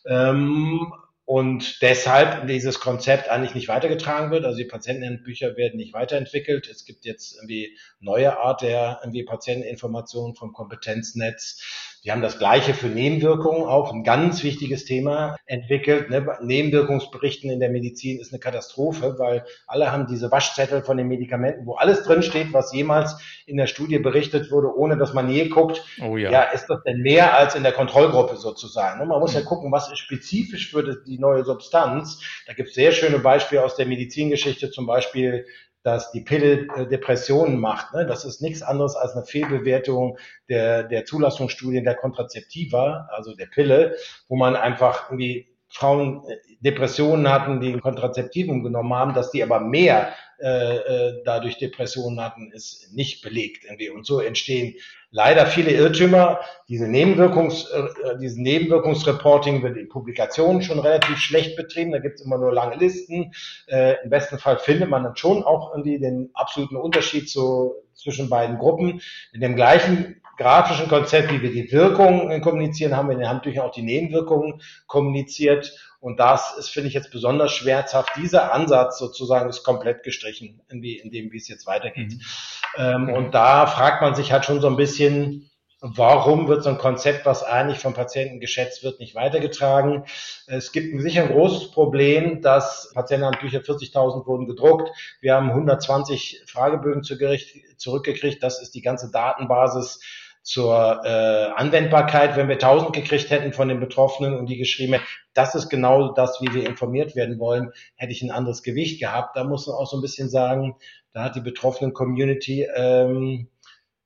Ähm, 0.06 0.92
und 1.24 1.80
deshalb 1.82 2.48
dieses 2.48 2.80
Konzept 2.80 3.28
eigentlich 3.28 3.54
nicht 3.54 3.68
weitergetragen 3.68 4.30
wird. 4.30 4.44
Also 4.44 4.58
die 4.58 4.64
Patientenbücher 4.64 5.56
werden 5.56 5.76
nicht 5.76 5.92
weiterentwickelt. 5.92 6.68
Es 6.68 6.84
gibt 6.84 7.04
jetzt 7.04 7.36
irgendwie 7.36 7.78
neue 8.00 8.38
Art 8.38 8.62
der 8.62 9.00
irgendwie 9.02 9.22
Patienteninformation 9.22 10.34
vom 10.34 10.52
Kompetenznetz 10.52 11.62
die 12.04 12.10
haben 12.10 12.22
das 12.22 12.38
Gleiche 12.38 12.74
für 12.74 12.88
Nebenwirkungen 12.88 13.62
auch, 13.62 13.92
ein 13.92 14.02
ganz 14.02 14.42
wichtiges 14.42 14.84
Thema 14.84 15.36
entwickelt. 15.46 16.10
Ne? 16.10 16.36
Nebenwirkungsberichten 16.42 17.48
in 17.48 17.60
der 17.60 17.70
Medizin 17.70 18.18
ist 18.18 18.32
eine 18.32 18.40
Katastrophe, 18.40 19.16
weil 19.18 19.44
alle 19.68 19.92
haben 19.92 20.08
diese 20.08 20.32
Waschzettel 20.32 20.82
von 20.82 20.96
den 20.96 21.06
Medikamenten, 21.06 21.64
wo 21.64 21.74
alles 21.74 22.02
drinsteht, 22.02 22.52
was 22.52 22.72
jemals 22.72 23.16
in 23.46 23.56
der 23.56 23.68
Studie 23.68 23.98
berichtet 24.00 24.50
wurde, 24.50 24.76
ohne 24.76 24.96
dass 24.96 25.14
man 25.14 25.30
je 25.30 25.48
guckt, 25.48 25.84
oh 26.00 26.16
ja. 26.16 26.30
ja, 26.30 26.42
ist 26.42 26.66
das 26.66 26.82
denn 26.82 27.02
mehr 27.02 27.36
als 27.36 27.54
in 27.54 27.62
der 27.62 27.72
Kontrollgruppe 27.72 28.36
sozusagen? 28.36 28.98
Ne? 28.98 29.06
Man 29.06 29.20
muss 29.20 29.34
ja 29.34 29.40
mhm. 29.40 29.46
gucken, 29.46 29.70
was 29.70 29.90
ist 29.92 29.98
spezifisch 29.98 30.72
für 30.72 31.02
die 31.06 31.18
neue 31.18 31.44
Substanz. 31.44 32.20
Da 32.46 32.52
gibt 32.52 32.70
es 32.70 32.74
sehr 32.74 32.90
schöne 32.90 33.20
Beispiele 33.20 33.62
aus 33.62 33.76
der 33.76 33.86
Medizingeschichte, 33.86 34.70
zum 34.70 34.86
Beispiel 34.86 35.46
dass 35.82 36.12
die 36.12 36.20
Pille 36.20 36.66
äh, 36.76 36.86
Depressionen 36.86 37.58
macht. 37.58 37.92
Ne? 37.94 38.06
Das 38.06 38.24
ist 38.24 38.40
nichts 38.40 38.62
anderes 38.62 38.96
als 38.96 39.12
eine 39.12 39.24
Fehlbewertung 39.24 40.18
der, 40.48 40.84
der 40.84 41.04
Zulassungsstudien 41.04 41.84
der 41.84 41.96
Kontrazeptiva, 41.96 43.08
also 43.10 43.34
der 43.34 43.46
Pille, 43.46 43.96
wo 44.28 44.36
man 44.36 44.56
einfach 44.56 45.10
irgendwie 45.10 45.51
Frauen 45.72 46.22
äh, 46.28 46.36
Depressionen 46.60 47.28
hatten, 47.28 47.60
die 47.60 47.72
ein 47.72 47.80
Kontrazeptivum 47.80 48.62
genommen 48.62 48.94
haben, 48.94 49.14
dass 49.14 49.30
die 49.30 49.42
aber 49.42 49.60
mehr 49.60 50.12
äh, 50.42 50.76
äh, 50.76 51.22
dadurch 51.24 51.58
Depressionen 51.58 52.20
hatten, 52.20 52.50
ist 52.52 52.92
nicht 52.92 53.22
belegt 53.22 53.64
irgendwie. 53.64 53.90
Und 53.90 54.04
so 54.04 54.20
entstehen 54.20 54.74
leider 55.12 55.46
viele 55.46 55.70
Irrtümer. 55.70 56.40
Diese 56.68 56.88
Nebenwirkungs, 56.88 57.70
äh, 57.70 58.18
dieses 58.20 58.38
Nebenwirkungsreporting 58.38 59.62
wird 59.62 59.76
in 59.76 59.88
Publikationen 59.88 60.62
schon 60.62 60.80
relativ 60.80 61.18
schlecht 61.18 61.56
betrieben. 61.56 61.92
Da 61.92 61.98
gibt 61.98 62.18
es 62.18 62.26
immer 62.26 62.38
nur 62.38 62.52
lange 62.52 62.74
Listen. 62.76 63.32
Äh, 63.68 64.02
Im 64.02 64.10
besten 64.10 64.38
Fall 64.38 64.58
findet 64.58 64.90
man 64.90 65.04
dann 65.04 65.16
schon 65.16 65.44
auch 65.44 65.72
irgendwie 65.72 66.00
den 66.00 66.30
absoluten 66.34 66.76
Unterschied 66.76 67.30
zu, 67.30 67.74
zwischen 67.94 68.28
beiden 68.28 68.58
Gruppen. 68.58 69.00
In 69.32 69.40
dem 69.40 69.54
gleichen 69.54 70.21
grafischen 70.36 70.88
Konzept, 70.88 71.32
wie 71.32 71.42
wir 71.42 71.52
die 71.52 71.70
Wirkungen 71.72 72.40
kommunizieren, 72.40 72.96
haben 72.96 73.08
wir 73.08 73.14
in 73.14 73.20
den 73.20 73.28
Handtüchern 73.28 73.64
auch 73.66 73.72
die 73.72 73.82
Nebenwirkungen 73.82 74.60
kommuniziert. 74.86 75.72
Und 76.00 76.18
das 76.18 76.56
ist, 76.58 76.70
finde 76.70 76.88
ich, 76.88 76.94
jetzt 76.94 77.12
besonders 77.12 77.52
schmerzhaft. 77.52 78.10
Dieser 78.16 78.52
Ansatz 78.52 78.98
sozusagen 78.98 79.48
ist 79.48 79.62
komplett 79.62 80.02
gestrichen, 80.02 80.60
in, 80.68 80.82
wie, 80.82 80.98
in 80.98 81.10
dem, 81.10 81.30
wie 81.30 81.36
es 81.36 81.48
jetzt 81.48 81.66
weitergeht. 81.66 82.14
Mhm. 82.14 82.20
Ähm, 82.76 83.08
und 83.08 83.34
da 83.34 83.66
fragt 83.66 84.02
man 84.02 84.14
sich 84.14 84.32
halt 84.32 84.44
schon 84.44 84.60
so 84.60 84.66
ein 84.66 84.76
bisschen, 84.76 85.48
warum 85.80 86.48
wird 86.48 86.62
so 86.62 86.70
ein 86.70 86.78
Konzept, 86.78 87.26
was 87.26 87.42
eigentlich 87.42 87.78
vom 87.78 87.92
Patienten 87.92 88.40
geschätzt 88.40 88.82
wird, 88.84 89.00
nicht 89.00 89.14
weitergetragen? 89.14 90.04
Es 90.46 90.72
gibt 90.72 91.00
sicher 91.02 91.22
ein 91.22 91.32
großes 91.32 91.72
Problem, 91.72 92.40
dass 92.40 92.90
Patientenhandbücher 92.94 93.60
40.000 93.60 94.26
wurden 94.26 94.46
gedruckt. 94.46 94.90
Wir 95.20 95.34
haben 95.34 95.50
120 95.50 96.42
Fragebögen 96.46 97.02
zurückgekriegt. 97.02 98.42
Das 98.42 98.62
ist 98.62 98.74
die 98.74 98.82
ganze 98.82 99.10
Datenbasis 99.10 100.00
zur 100.42 101.02
äh, 101.04 101.50
Anwendbarkeit, 101.54 102.36
wenn 102.36 102.48
wir 102.48 102.56
1000 102.56 102.92
gekriegt 102.92 103.30
hätten 103.30 103.52
von 103.52 103.68
den 103.68 103.80
Betroffenen 103.80 104.36
und 104.36 104.46
die 104.46 104.56
geschrieben 104.56 104.94
hätten, 104.94 105.06
das 105.34 105.54
ist 105.54 105.68
genau 105.68 106.12
das, 106.12 106.40
wie 106.40 106.52
wir 106.52 106.66
informiert 106.66 107.14
werden 107.14 107.38
wollen, 107.38 107.70
hätte 107.96 108.12
ich 108.12 108.22
ein 108.22 108.30
anderes 108.30 108.62
Gewicht 108.62 109.00
gehabt. 109.00 109.36
Da 109.36 109.44
muss 109.44 109.66
man 109.66 109.76
auch 109.76 109.86
so 109.86 109.96
ein 109.96 110.02
bisschen 110.02 110.28
sagen, 110.28 110.76
da 111.12 111.24
hat 111.24 111.36
die 111.36 111.40
betroffenen 111.40 111.92
Community 111.92 112.66
ähm, 112.74 113.48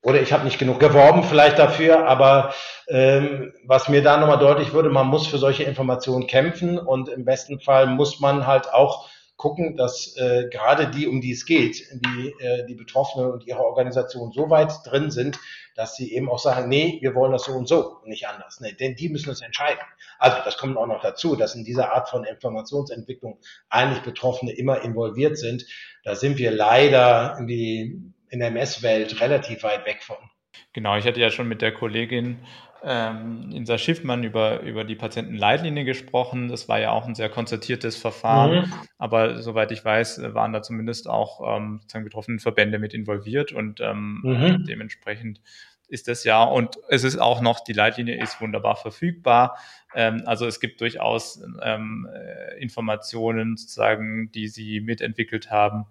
oder 0.02 0.20
ich 0.20 0.32
habe 0.32 0.44
nicht 0.44 0.58
genug 0.58 0.78
geworben 0.78 1.24
vielleicht 1.24 1.58
dafür, 1.58 2.06
aber 2.06 2.54
ähm, 2.86 3.52
was 3.64 3.88
mir 3.88 4.02
da 4.02 4.16
nochmal 4.18 4.38
deutlich 4.38 4.72
wurde, 4.72 4.88
man 4.88 5.08
muss 5.08 5.26
für 5.26 5.38
solche 5.38 5.64
Informationen 5.64 6.28
kämpfen 6.28 6.78
und 6.78 7.08
im 7.08 7.24
besten 7.24 7.60
Fall 7.60 7.86
muss 7.86 8.20
man 8.20 8.46
halt 8.46 8.72
auch 8.72 9.08
gucken, 9.36 9.76
dass 9.76 10.16
äh, 10.16 10.48
gerade 10.50 10.88
die, 10.88 11.06
um 11.06 11.20
die 11.20 11.32
es 11.32 11.44
geht, 11.44 11.86
die, 11.92 12.34
äh, 12.40 12.66
die 12.66 12.74
Betroffenen 12.74 13.30
und 13.30 13.46
ihre 13.46 13.64
Organisation 13.64 14.32
so 14.32 14.48
weit 14.48 14.72
drin 14.84 15.10
sind, 15.10 15.38
dass 15.74 15.94
sie 15.94 16.14
eben 16.14 16.30
auch 16.30 16.38
sagen, 16.38 16.68
nee, 16.68 16.98
wir 17.02 17.14
wollen 17.14 17.32
das 17.32 17.44
so 17.44 17.52
und 17.52 17.68
so 17.68 17.98
und 18.02 18.08
nicht 18.08 18.26
anders. 18.26 18.60
Nee, 18.60 18.72
denn 18.72 18.94
die 18.94 19.10
müssen 19.10 19.30
es 19.30 19.42
entscheiden. 19.42 19.82
Also 20.18 20.38
das 20.44 20.56
kommt 20.56 20.78
auch 20.78 20.86
noch 20.86 21.02
dazu, 21.02 21.36
dass 21.36 21.54
in 21.54 21.64
dieser 21.64 21.92
Art 21.92 22.08
von 22.08 22.24
Informationsentwicklung 22.24 23.38
eigentlich 23.68 24.02
Betroffene 24.02 24.52
immer 24.52 24.82
involviert 24.82 25.36
sind. 25.36 25.66
Da 26.02 26.14
sind 26.14 26.38
wir 26.38 26.50
leider 26.50 27.36
in, 27.38 27.46
die, 27.46 28.00
in 28.30 28.38
der 28.38 28.48
MS-Welt 28.48 29.20
relativ 29.20 29.62
weit 29.62 29.84
weg 29.84 30.02
von. 30.02 30.16
Genau, 30.72 30.96
ich 30.96 31.06
hatte 31.06 31.20
ja 31.20 31.30
schon 31.30 31.48
mit 31.48 31.60
der 31.60 31.72
Kollegin 31.72 32.38
ähm, 32.88 33.50
Insa 33.52 33.78
Schiffmann 33.78 34.22
über, 34.22 34.60
über 34.60 34.84
die 34.84 34.94
Patientenleitlinie 34.94 35.84
gesprochen. 35.84 36.46
Das 36.48 36.68
war 36.68 36.78
ja 36.78 36.92
auch 36.92 37.06
ein 37.06 37.16
sehr 37.16 37.28
konzertiertes 37.28 37.96
Verfahren. 37.96 38.66
Mhm. 38.66 38.72
Aber 38.96 39.42
soweit 39.42 39.72
ich 39.72 39.84
weiß, 39.84 40.22
waren 40.34 40.52
da 40.52 40.62
zumindest 40.62 41.08
auch 41.08 41.56
ähm, 41.56 41.80
sozusagen 41.82 42.04
betroffene 42.04 42.38
Verbände 42.38 42.78
mit 42.78 42.94
involviert 42.94 43.50
und 43.50 43.80
ähm, 43.80 44.20
mhm. 44.22 44.64
dementsprechend 44.66 45.40
ist 45.88 46.08
das 46.08 46.24
ja. 46.24 46.44
Und 46.44 46.78
es 46.88 47.04
ist 47.04 47.18
auch 47.18 47.40
noch, 47.40 47.60
die 47.60 47.72
Leitlinie 47.72 48.20
ist 48.22 48.40
wunderbar 48.40 48.76
verfügbar. 48.76 49.58
Ähm, 49.94 50.22
also 50.24 50.46
es 50.46 50.60
gibt 50.60 50.80
durchaus 50.80 51.42
ähm, 51.62 52.08
äh, 52.12 52.60
Informationen 52.60 53.56
sozusagen, 53.56 54.30
die 54.32 54.48
Sie 54.48 54.80
mitentwickelt 54.80 55.50
haben, 55.50 55.86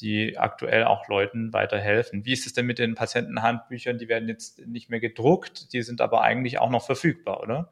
die 0.00 0.38
aktuell 0.38 0.84
auch 0.84 1.08
Leuten 1.08 1.52
weiterhelfen. 1.52 2.24
Wie 2.24 2.32
ist 2.32 2.46
es 2.46 2.52
denn 2.52 2.66
mit 2.66 2.78
den 2.78 2.94
Patientenhandbüchern? 2.94 3.98
Die 3.98 4.08
werden 4.08 4.28
jetzt 4.28 4.66
nicht 4.66 4.90
mehr 4.90 5.00
gedruckt, 5.00 5.72
die 5.72 5.82
sind 5.82 6.00
aber 6.00 6.22
eigentlich 6.22 6.58
auch 6.58 6.70
noch 6.70 6.84
verfügbar, 6.84 7.40
oder? 7.42 7.70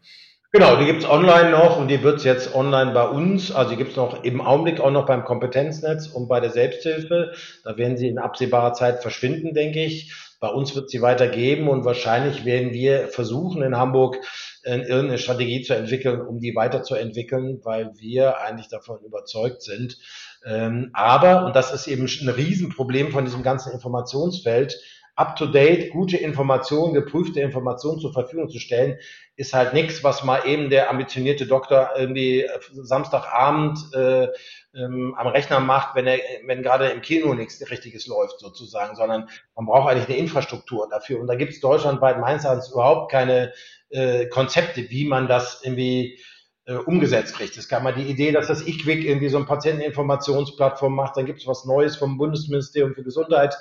Genau, 0.51 0.77
die 0.77 0.87
gibt's 0.87 1.05
online 1.05 1.51
noch 1.51 1.79
und 1.79 1.89
die 1.89 2.03
wird's 2.03 2.25
jetzt 2.25 2.55
online 2.55 2.93
bei 2.93 3.07
uns. 3.07 3.53
Also 3.53 3.73
die 3.73 3.77
gibt's 3.77 3.97
noch 3.97 4.25
im 4.25 4.41
Augenblick 4.41 4.81
auch 4.81 4.91
noch 4.91 5.05
beim 5.05 5.25
Kompetenznetz 5.25 6.07
und 6.07 6.27
bei 6.27 6.41
der 6.41 6.51
Selbsthilfe. 6.51 7.35
Da 7.65 7.77
werden 7.77 7.99
sie 7.99 8.09
in 8.09 8.19
absehbarer 8.19 8.73
Zeit 8.73 9.03
verschwinden, 9.03 9.53
denke 9.53 9.85
ich. 9.85 10.15
Bei 10.41 10.49
uns 10.49 10.75
wird 10.75 10.89
sie 10.89 11.03
weitergeben 11.03 11.69
und 11.69 11.85
wahrscheinlich 11.85 12.45
werden 12.47 12.73
wir 12.73 13.09
versuchen 13.09 13.61
in 13.63 13.77
Hamburg 13.77 14.17
äh, 14.63 14.77
irgendeine 14.77 15.19
Strategie 15.19 15.63
zu 15.63 15.75
entwickeln, 15.75 16.21
um 16.21 16.41
die 16.41 16.55
weiterzuentwickeln, 16.55 17.61
weil 17.65 17.91
wir 17.99 18.41
eigentlich 18.41 18.69
davon 18.69 19.01
überzeugt 19.05 19.63
sind, 19.63 19.99
ähm, 20.45 20.91
aber, 20.93 21.47
und 21.47 21.57
das 21.57 21.73
ist 21.73 21.87
eben 21.87 22.07
ein 22.07 22.29
Riesenproblem 22.29 23.11
von 23.11 23.25
diesem 23.25 23.43
ganzen 23.43 23.73
Informationsfeld, 23.73 24.79
up-to-date, 25.19 25.91
gute 25.91 26.17
Informationen, 26.17 26.95
geprüfte 26.95 27.41
Informationen 27.41 27.99
zur 27.99 28.13
Verfügung 28.13 28.49
zu 28.49 28.61
stellen, 28.61 28.99
ist 29.35 29.53
halt 29.53 29.75
nichts, 29.75 30.05
was 30.05 30.23
mal 30.23 30.47
eben 30.47 30.71
der 30.71 30.91
ambitionierte 30.91 31.47
Doktor 31.47 31.91
irgendwie 31.97 32.43
äh, 32.43 32.49
Samstagabend 32.73 33.79
äh, 33.95 34.29
ähm, 34.75 35.17
am 35.17 35.27
Rechner 35.27 35.59
macht, 35.59 35.97
wenn 35.97 36.07
er, 36.07 36.19
wenn 36.47 36.63
gerade 36.63 36.89
im 36.89 37.03
Kino 37.03 37.35
nichts 37.35 37.61
Richtiges 37.69 38.07
läuft 38.07 38.39
sozusagen, 38.39 38.95
sondern 38.95 39.29
man 39.57 39.67
braucht 39.67 39.91
eigentlich 39.91 40.09
eine 40.09 40.19
Infrastruktur 40.19 40.89
dafür. 40.89 41.21
Und 41.21 41.27
da 41.27 41.35
gibt 41.35 41.53
es 41.53 41.61
deutschlandweit 41.61 42.21
meines 42.21 42.45
Erachtens 42.45 42.71
überhaupt 42.71 43.11
keine 43.11 43.53
äh, 43.91 44.27
Konzepte, 44.27 44.89
wie 44.91 45.05
man 45.05 45.27
das 45.27 45.63
irgendwie 45.65 46.21
äh, 46.69 46.75
umgesetzt 46.75 47.35
kriegt. 47.35 47.57
Es 47.57 47.69
gab 47.69 47.83
mal 47.83 47.95
die 47.95 48.09
Idee, 48.09 48.31
dass 48.31 48.47
das 48.47 48.67
IQWIC 48.67 49.05
irgendwie 49.05 49.31
so 49.31 49.39
eine 49.39 49.47
Patienteninformationsplattform 49.47 50.95
macht, 50.95 51.17
dann 51.17 51.27
gibt 51.27 51.41
es 51.41 51.47
was 51.47 51.65
Neues 51.65 51.97
vom 51.97 52.19
Bundesministerium 52.19 52.95
für 52.95 53.03
Gesundheit. 53.03 53.57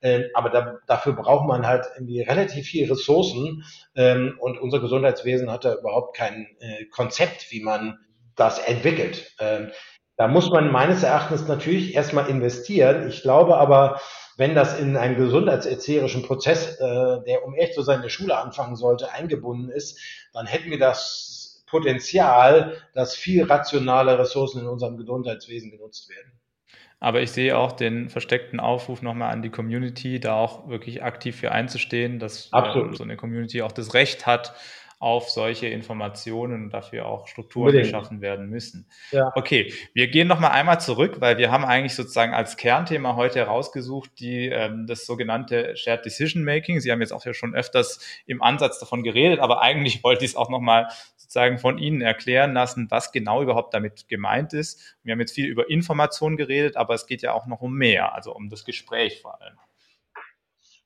Ähm, 0.00 0.24
aber 0.34 0.50
da, 0.50 0.78
dafür 0.86 1.12
braucht 1.12 1.46
man 1.46 1.66
halt 1.66 1.86
irgendwie 1.94 2.22
relativ 2.22 2.66
viel 2.66 2.88
Ressourcen 2.88 3.64
ähm, 3.94 4.36
und 4.40 4.58
unser 4.58 4.80
Gesundheitswesen 4.80 5.50
hat 5.50 5.64
da 5.64 5.74
überhaupt 5.74 6.16
kein 6.16 6.46
äh, 6.60 6.86
Konzept, 6.86 7.50
wie 7.50 7.62
man 7.62 7.98
das 8.34 8.58
entwickelt. 8.58 9.32
Ähm, 9.38 9.70
da 10.16 10.28
muss 10.28 10.50
man 10.50 10.70
meines 10.70 11.02
Erachtens 11.02 11.48
natürlich 11.48 11.94
erstmal 11.94 12.28
investieren. 12.28 13.08
Ich 13.08 13.22
glaube 13.22 13.56
aber, 13.56 14.00
wenn 14.36 14.54
das 14.54 14.78
in 14.78 14.96
einen 14.96 15.16
gesundheitserzieherischen 15.16 16.22
Prozess, 16.22 16.78
äh, 16.78 17.22
der 17.26 17.44
um 17.44 17.54
echt 17.54 17.74
zu 17.74 17.82
sein 17.82 17.96
in 17.96 18.02
der 18.02 18.08
Schule 18.08 18.36
anfangen 18.36 18.76
sollte, 18.76 19.10
eingebunden 19.12 19.70
ist, 19.70 19.98
dann 20.32 20.46
hätten 20.46 20.70
wir 20.70 20.78
das 20.78 21.31
Potenzial, 21.72 22.76
dass 22.92 23.16
viel 23.16 23.44
rationale 23.44 24.18
Ressourcen 24.18 24.60
in 24.60 24.66
unserem 24.66 24.98
Gesundheitswesen 24.98 25.70
genutzt 25.70 26.10
werden. 26.10 26.38
Aber 27.00 27.22
ich 27.22 27.32
sehe 27.32 27.56
auch 27.56 27.72
den 27.72 28.10
versteckten 28.10 28.60
Aufruf 28.60 29.00
nochmal 29.00 29.32
an 29.32 29.42
die 29.42 29.48
Community, 29.48 30.20
da 30.20 30.34
auch 30.34 30.68
wirklich 30.68 31.02
aktiv 31.02 31.34
für 31.34 31.50
einzustehen, 31.50 32.20
dass 32.20 32.50
ähm, 32.54 32.94
so 32.94 33.02
eine 33.02 33.16
Community 33.16 33.62
auch 33.62 33.72
das 33.72 33.94
Recht 33.94 34.26
hat, 34.26 34.54
auf 35.02 35.30
solche 35.30 35.66
Informationen 35.66 36.62
und 36.62 36.70
dafür 36.70 37.06
auch 37.06 37.26
Strukturen 37.26 37.70
Unbedingt. 37.70 37.86
geschaffen 37.86 38.20
werden 38.20 38.48
müssen. 38.48 38.86
Ja. 39.10 39.32
Okay, 39.34 39.74
wir 39.94 40.06
gehen 40.06 40.28
noch 40.28 40.38
mal 40.38 40.50
einmal 40.50 40.80
zurück, 40.80 41.16
weil 41.18 41.38
wir 41.38 41.50
haben 41.50 41.64
eigentlich 41.64 41.96
sozusagen 41.96 42.32
als 42.32 42.56
Kernthema 42.56 43.16
heute 43.16 43.40
herausgesucht, 43.40 44.10
die 44.20 44.46
ähm, 44.46 44.86
das 44.86 45.04
sogenannte 45.04 45.76
Shared 45.76 46.04
Decision 46.04 46.44
Making. 46.44 46.78
Sie 46.78 46.92
haben 46.92 47.00
jetzt 47.00 47.12
auch 47.12 47.24
ja 47.24 47.34
schon 47.34 47.52
öfters 47.52 47.98
im 48.26 48.42
Ansatz 48.42 48.78
davon 48.78 49.02
geredet, 49.02 49.40
aber 49.40 49.60
eigentlich 49.60 50.04
wollte 50.04 50.24
ich 50.24 50.30
es 50.30 50.36
auch 50.36 50.48
noch 50.48 50.60
mal 50.60 50.86
sozusagen 51.16 51.58
von 51.58 51.78
Ihnen 51.78 52.00
erklären 52.00 52.52
lassen, 52.52 52.86
was 52.88 53.10
genau 53.10 53.42
überhaupt 53.42 53.74
damit 53.74 54.08
gemeint 54.08 54.52
ist. 54.52 54.96
Wir 55.02 55.14
haben 55.14 55.20
jetzt 55.20 55.34
viel 55.34 55.46
über 55.46 55.68
Information 55.68 56.36
geredet, 56.36 56.76
aber 56.76 56.94
es 56.94 57.08
geht 57.08 57.22
ja 57.22 57.32
auch 57.32 57.46
noch 57.46 57.60
um 57.60 57.74
mehr, 57.74 58.14
also 58.14 58.32
um 58.32 58.50
das 58.50 58.64
Gespräch 58.64 59.20
vor 59.20 59.42
allem. 59.42 59.56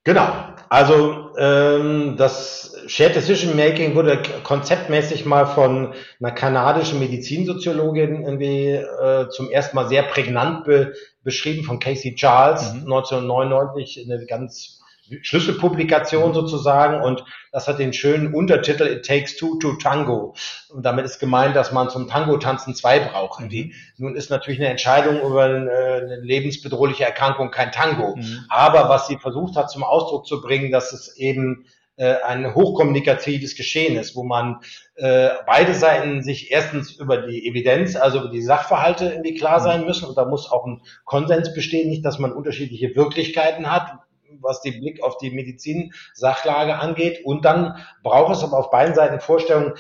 Genau. 0.07 0.33
Also 0.69 1.31
ähm, 1.37 2.15
das 2.17 2.77
Shared 2.87 3.17
Decision 3.17 3.57
Making 3.57 3.97
wurde 3.97 4.23
konzeptmäßig 4.45 5.27
mal 5.27 5.47
von 5.47 5.95
einer 6.21 6.31
kanadischen 6.31 7.01
Medizinsoziologin 7.01 8.23
irgendwie 8.23 8.69
äh, 8.69 9.29
zum 9.31 9.51
ersten 9.51 9.75
Mal 9.75 9.89
sehr 9.89 10.05
prägnant 10.05 10.65
be 10.65 10.93
beschrieben 11.25 11.65
von 11.65 11.81
Casey 11.81 12.15
Charles 12.15 12.73
mhm. 12.73 12.93
1999 12.93 14.05
eine 14.05 14.25
ganz 14.27 14.76
Schlüsselpublikation 15.23 16.35
sozusagen 16.35 17.03
und 17.03 17.25
das 17.53 17.69
hat 17.69 17.79
den 17.79 17.93
schönen 17.93 18.35
Untertitel 18.35 18.87
It 18.87 19.07
Takes 19.07 19.37
Two 19.37 19.57
to 19.59 19.75
Tango. 19.75 20.35
Und 20.69 20.85
damit 20.85 21.05
ist 21.05 21.19
gemeint, 21.19 21.57
dass 21.57 21.73
man 21.73 21.89
zum 21.91 22.09
Tango-Tanzen 22.09 22.75
zwei 22.75 23.01
braucht. 23.01 23.41
Mhm. 23.41 23.73
Nun 23.97 24.17
ist 24.17 24.31
natürlich 24.31 24.61
eine 24.61 24.69
Entscheidung 24.69 25.21
über 25.21 25.45
eine 25.45 26.21
lebensbedrohliche 26.23 27.05
Erkrankung 27.05 27.51
kein 27.51 27.73
Tango. 27.73 28.17
Mhm. 28.17 28.45
Aber 28.49 28.89
was 28.89 29.07
sie 29.07 29.17
versucht 29.17 29.57
hat 29.57 29.71
zum 29.71 29.85
Ausdruck 29.85 30.27
zu 30.27 30.41
bringen, 30.41 30.71
dass 30.71 30.93
es 30.93 31.17
eben 31.17 31.67
äh, 31.99 32.17
ein 32.27 32.55
hochkommunikatives 32.55 33.57
Geschehen 33.57 33.97
ist, 33.97 34.17
wo 34.17 34.23
man 34.23 34.61
äh, 34.97 35.31
beide 35.47 35.73
Seiten 35.73 36.23
sich 36.23 36.51
erstens 36.51 36.93
über 36.93 37.23
die 37.23 37.49
Evidenz, 37.49 37.97
also 37.97 38.21
über 38.21 38.29
die 38.29 38.43
Sachverhalte 38.43 39.07
irgendwie 39.07 39.35
klar 39.35 39.61
sein 39.61 39.81
mhm. 39.81 39.87
müssen 39.87 40.05
und 40.07 40.19
da 40.19 40.27
muss 40.27 40.51
auch 40.51 40.67
ein 40.67 40.83
Konsens 41.07 41.55
bestehen, 41.55 41.89
nicht, 41.89 42.05
dass 42.05 42.19
man 42.19 42.33
unterschiedliche 42.33 42.95
Wirklichkeiten 42.95 43.73
hat, 43.73 43.93
was 44.41 44.61
den 44.63 44.81
Blick 44.81 45.03
auf 45.03 45.19
die 45.19 45.31
Medizin-Sachlage 45.31 46.77
angeht. 46.77 47.25
Und 47.25 47.45
dann 47.45 47.85
braucht 48.03 48.35
es 48.35 48.43
aber 48.43 48.59
auf 48.59 48.71
beiden 48.71 48.95
Seiten 48.95 49.21
Vorstellungen, 49.21 49.75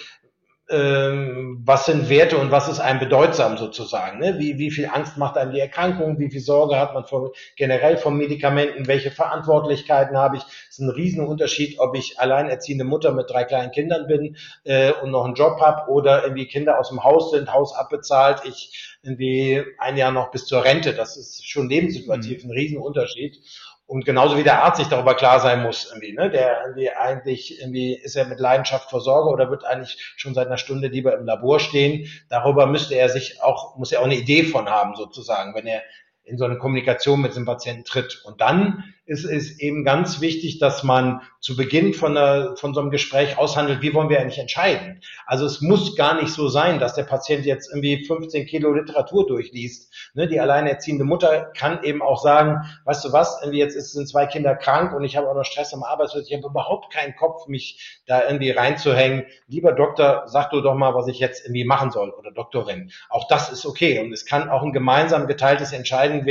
ähm, 0.68 1.62
was 1.64 1.86
sind 1.86 2.08
Werte 2.08 2.38
und 2.38 2.50
was 2.50 2.68
ist 2.68 2.80
einem 2.80 2.98
bedeutsam 2.98 3.56
sozusagen. 3.56 4.18
Ne? 4.18 4.38
Wie, 4.38 4.58
wie 4.58 4.72
viel 4.72 4.86
Angst 4.86 5.16
macht 5.16 5.36
einem 5.36 5.52
die 5.52 5.60
Erkrankung, 5.60 6.18
wie 6.18 6.30
viel 6.30 6.40
Sorge 6.40 6.76
hat 6.76 6.92
man 6.92 7.04
vor, 7.04 7.32
generell 7.56 7.96
von 7.96 8.16
Medikamenten, 8.16 8.88
welche 8.88 9.12
Verantwortlichkeiten 9.12 10.16
habe 10.16 10.38
ich. 10.38 10.42
Es 10.42 10.78
ist 10.78 10.80
ein 10.80 10.90
Riesenunterschied, 10.90 11.78
ob 11.78 11.94
ich 11.94 12.18
alleinerziehende 12.18 12.84
Mutter 12.84 13.12
mit 13.12 13.30
drei 13.30 13.44
kleinen 13.44 13.70
Kindern 13.70 14.08
bin 14.08 14.36
äh, 14.64 14.92
und 15.02 15.12
noch 15.12 15.24
einen 15.24 15.34
Job 15.34 15.60
habe 15.60 15.88
oder 15.90 16.24
irgendwie 16.24 16.46
Kinder 16.46 16.80
aus 16.80 16.88
dem 16.88 17.04
Haus 17.04 17.30
sind, 17.30 17.52
Haus 17.52 17.72
abbezahlt, 17.72 18.42
ich 18.44 18.98
irgendwie 19.02 19.62
ein 19.78 19.96
Jahr 19.96 20.10
noch 20.10 20.32
bis 20.32 20.46
zur 20.46 20.64
Rente. 20.64 20.94
Das 20.94 21.16
ist 21.16 21.48
schon 21.48 21.68
lebenssituativ 21.68 22.42
mhm. 22.42 22.50
ein 22.50 22.54
Riesenunterschied. 22.54 23.38
Und 23.86 24.04
genauso 24.04 24.36
wie 24.36 24.42
der 24.42 24.64
Arzt 24.64 24.78
sich 24.78 24.88
darüber 24.88 25.14
klar 25.14 25.38
sein 25.38 25.62
muss, 25.62 25.86
irgendwie, 25.88 26.12
ne? 26.12 26.28
der 26.28 26.62
irgendwie 26.64 26.90
eigentlich 26.90 27.60
irgendwie 27.60 27.94
ist 27.94 28.16
er 28.16 28.26
mit 28.26 28.40
Leidenschaft 28.40 28.90
Versorger 28.90 29.30
oder 29.30 29.48
wird 29.48 29.64
eigentlich 29.64 30.12
schon 30.16 30.34
seit 30.34 30.48
einer 30.48 30.58
Stunde 30.58 30.88
lieber 30.88 31.16
im 31.16 31.24
Labor 31.24 31.60
stehen. 31.60 32.08
Darüber 32.28 32.66
müsste 32.66 32.96
er 32.96 33.08
sich 33.08 33.40
auch, 33.42 33.76
muss 33.76 33.92
er 33.92 34.00
auch 34.00 34.06
eine 34.06 34.16
Idee 34.16 34.42
von 34.42 34.68
haben, 34.68 34.96
sozusagen, 34.96 35.54
wenn 35.54 35.66
er 35.66 35.82
in 36.24 36.36
so 36.36 36.44
eine 36.44 36.58
Kommunikation 36.58 37.20
mit 37.20 37.36
dem 37.36 37.44
Patienten 37.44 37.84
tritt. 37.84 38.22
Und 38.24 38.40
dann 38.40 38.92
ist 39.06 39.24
es 39.24 39.60
eben 39.60 39.84
ganz 39.84 40.20
wichtig, 40.20 40.58
dass 40.58 40.82
man 40.82 41.22
zu 41.40 41.56
Beginn 41.56 41.94
von, 41.94 42.16
einer, 42.16 42.56
von 42.56 42.74
so 42.74 42.80
einem 42.80 42.90
Gespräch 42.90 43.38
aushandelt, 43.38 43.80
wie 43.80 43.94
wollen 43.94 44.08
wir 44.08 44.20
eigentlich 44.20 44.40
entscheiden. 44.40 45.00
Also 45.26 45.46
es 45.46 45.60
muss 45.60 45.94
gar 45.94 46.20
nicht 46.20 46.30
so 46.30 46.48
sein, 46.48 46.80
dass 46.80 46.94
der 46.94 47.04
Patient 47.04 47.46
jetzt 47.46 47.70
irgendwie 47.70 48.04
15 48.04 48.46
Kilo 48.46 48.72
Literatur 48.72 49.24
durchliest. 49.26 49.94
Ne, 50.14 50.26
die 50.26 50.40
alleinerziehende 50.40 51.04
Mutter 51.04 51.52
kann 51.56 51.84
eben 51.84 52.02
auch 52.02 52.20
sagen, 52.20 52.62
weißt 52.84 53.04
du 53.04 53.12
was, 53.12 53.40
irgendwie 53.42 53.60
jetzt 53.60 53.74
sind 53.74 54.08
zwei 54.08 54.26
Kinder 54.26 54.56
krank 54.56 54.92
und 54.92 55.04
ich 55.04 55.16
habe 55.16 55.28
auch 55.28 55.34
noch 55.34 55.44
Stress 55.44 55.72
am 55.72 55.84
Arbeitsplatz, 55.84 56.26
ich 56.28 56.36
habe 56.36 56.48
überhaupt 56.48 56.92
keinen 56.92 57.14
Kopf, 57.14 57.46
mich 57.46 58.02
da 58.06 58.24
irgendwie 58.24 58.50
reinzuhängen. 58.50 59.26
Lieber 59.46 59.72
Doktor, 59.72 60.24
sag 60.26 60.50
du 60.50 60.60
doch 60.60 60.74
mal, 60.74 60.94
was 60.94 61.06
ich 61.06 61.20
jetzt 61.20 61.44
irgendwie 61.44 61.64
machen 61.64 61.92
soll 61.92 62.10
oder 62.10 62.32
Doktorin. 62.32 62.90
Auch 63.08 63.28
das 63.28 63.52
ist 63.52 63.66
okay 63.66 64.00
und 64.00 64.12
es 64.12 64.26
kann 64.26 64.50
auch 64.50 64.64
ein 64.64 64.72
gemeinsam 64.72 65.28
geteiltes 65.28 65.72
Entscheiden 65.72 66.26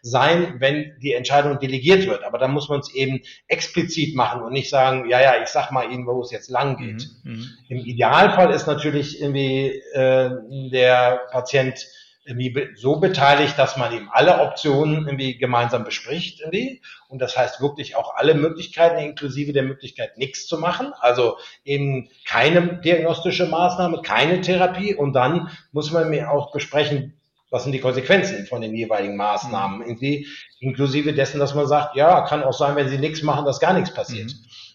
sein, 0.00 0.54
wenn 0.58 0.94
die 1.02 1.12
Entscheidung 1.12 1.58
delegiert 1.58 2.06
wird 2.06 2.13
wird. 2.14 2.24
Aber 2.24 2.38
da 2.38 2.48
muss 2.48 2.68
man 2.68 2.80
es 2.80 2.94
eben 2.94 3.20
explizit 3.48 4.14
machen 4.14 4.42
und 4.42 4.52
nicht 4.52 4.70
sagen, 4.70 5.08
ja, 5.10 5.20
ja, 5.20 5.42
ich 5.42 5.48
sag 5.48 5.70
mal 5.70 5.90
Ihnen, 5.90 6.06
wo 6.06 6.22
es 6.22 6.30
jetzt 6.30 6.48
lang 6.48 6.76
geht. 6.76 7.08
Mhm. 7.24 7.32
mhm. 7.32 7.48
Im 7.68 7.78
Idealfall 7.78 8.52
ist 8.52 8.66
natürlich 8.66 9.20
irgendwie 9.20 9.82
äh, 9.92 10.30
der 10.70 11.20
Patient 11.30 11.86
irgendwie 12.26 12.68
so 12.74 12.96
beteiligt, 12.96 13.58
dass 13.58 13.76
man 13.76 13.92
eben 13.92 14.08
alle 14.10 14.40
Optionen 14.40 15.06
irgendwie 15.06 15.36
gemeinsam 15.36 15.84
bespricht 15.84 16.40
irgendwie. 16.40 16.80
Und 17.08 17.20
das 17.20 17.36
heißt 17.36 17.60
wirklich 17.60 17.96
auch 17.96 18.14
alle 18.14 18.34
Möglichkeiten, 18.34 18.98
inklusive 18.98 19.52
der 19.52 19.62
Möglichkeit, 19.62 20.16
nichts 20.16 20.46
zu 20.46 20.58
machen. 20.58 20.92
Also 21.00 21.36
eben 21.64 22.08
keine 22.24 22.80
diagnostische 22.80 23.46
Maßnahme, 23.46 24.00
keine 24.02 24.40
Therapie. 24.40 24.94
Und 24.94 25.12
dann 25.12 25.50
muss 25.72 25.92
man 25.92 26.08
mir 26.08 26.30
auch 26.30 26.50
besprechen, 26.50 27.14
was 27.54 27.62
sind 27.62 27.72
die 27.72 27.80
Konsequenzen 27.80 28.46
von 28.46 28.60
den 28.62 28.74
jeweiligen 28.74 29.14
Maßnahmen, 29.14 29.78
mhm. 29.78 29.86
irgendwie, 29.86 30.26
inklusive 30.58 31.12
dessen, 31.12 31.38
dass 31.38 31.54
man 31.54 31.68
sagt, 31.68 31.94
ja, 31.94 32.22
kann 32.22 32.42
auch 32.42 32.52
sein, 32.52 32.74
wenn 32.74 32.88
sie 32.88 32.98
nichts 32.98 33.22
machen, 33.22 33.44
dass 33.44 33.60
gar 33.60 33.74
nichts 33.74 33.94
passiert. 33.94 34.32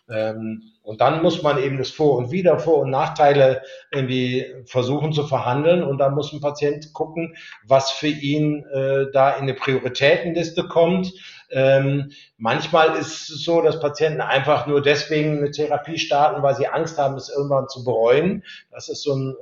Mhm. 0.08 0.16
Ähm, 0.16 0.62
und 0.82 1.02
dann 1.02 1.22
muss 1.22 1.44
man 1.44 1.62
eben 1.62 1.78
das 1.78 1.92
Vor- 1.92 2.16
und 2.16 2.32
Wider, 2.32 2.58
Vor- 2.58 2.80
und 2.80 2.90
Nachteile 2.90 3.64
irgendwie 3.92 4.46
versuchen 4.66 5.12
zu 5.12 5.28
verhandeln. 5.28 5.84
Und 5.84 5.98
da 5.98 6.08
muss 6.10 6.32
ein 6.32 6.40
Patient 6.40 6.94
gucken, 6.94 7.36
was 7.68 7.92
für 7.92 8.08
ihn 8.08 8.64
äh, 8.74 9.12
da 9.12 9.32
in 9.32 9.44
eine 9.44 9.56
Prioritätenliste 9.56 10.64
kommt. 10.64 11.12
Ähm, 11.52 12.12
manchmal 12.38 12.96
ist 12.96 13.30
es 13.30 13.44
so, 13.44 13.62
dass 13.62 13.82
Patienten 13.82 14.22
einfach 14.22 14.68
nur 14.68 14.82
deswegen 14.82 15.40
eine 15.40 15.52
Therapie 15.52 16.00
starten, 16.00 16.42
weil 16.44 16.56
sie 16.56 16.68
Angst 16.68 16.98
haben, 16.98 17.16
es 17.16 17.28
irgendwann 17.28 17.68
zu 17.68 17.84
bereuen. 17.84 18.46
Das 18.72 18.88
ist 18.88 19.04
so 19.04 19.16
ein 19.16 19.36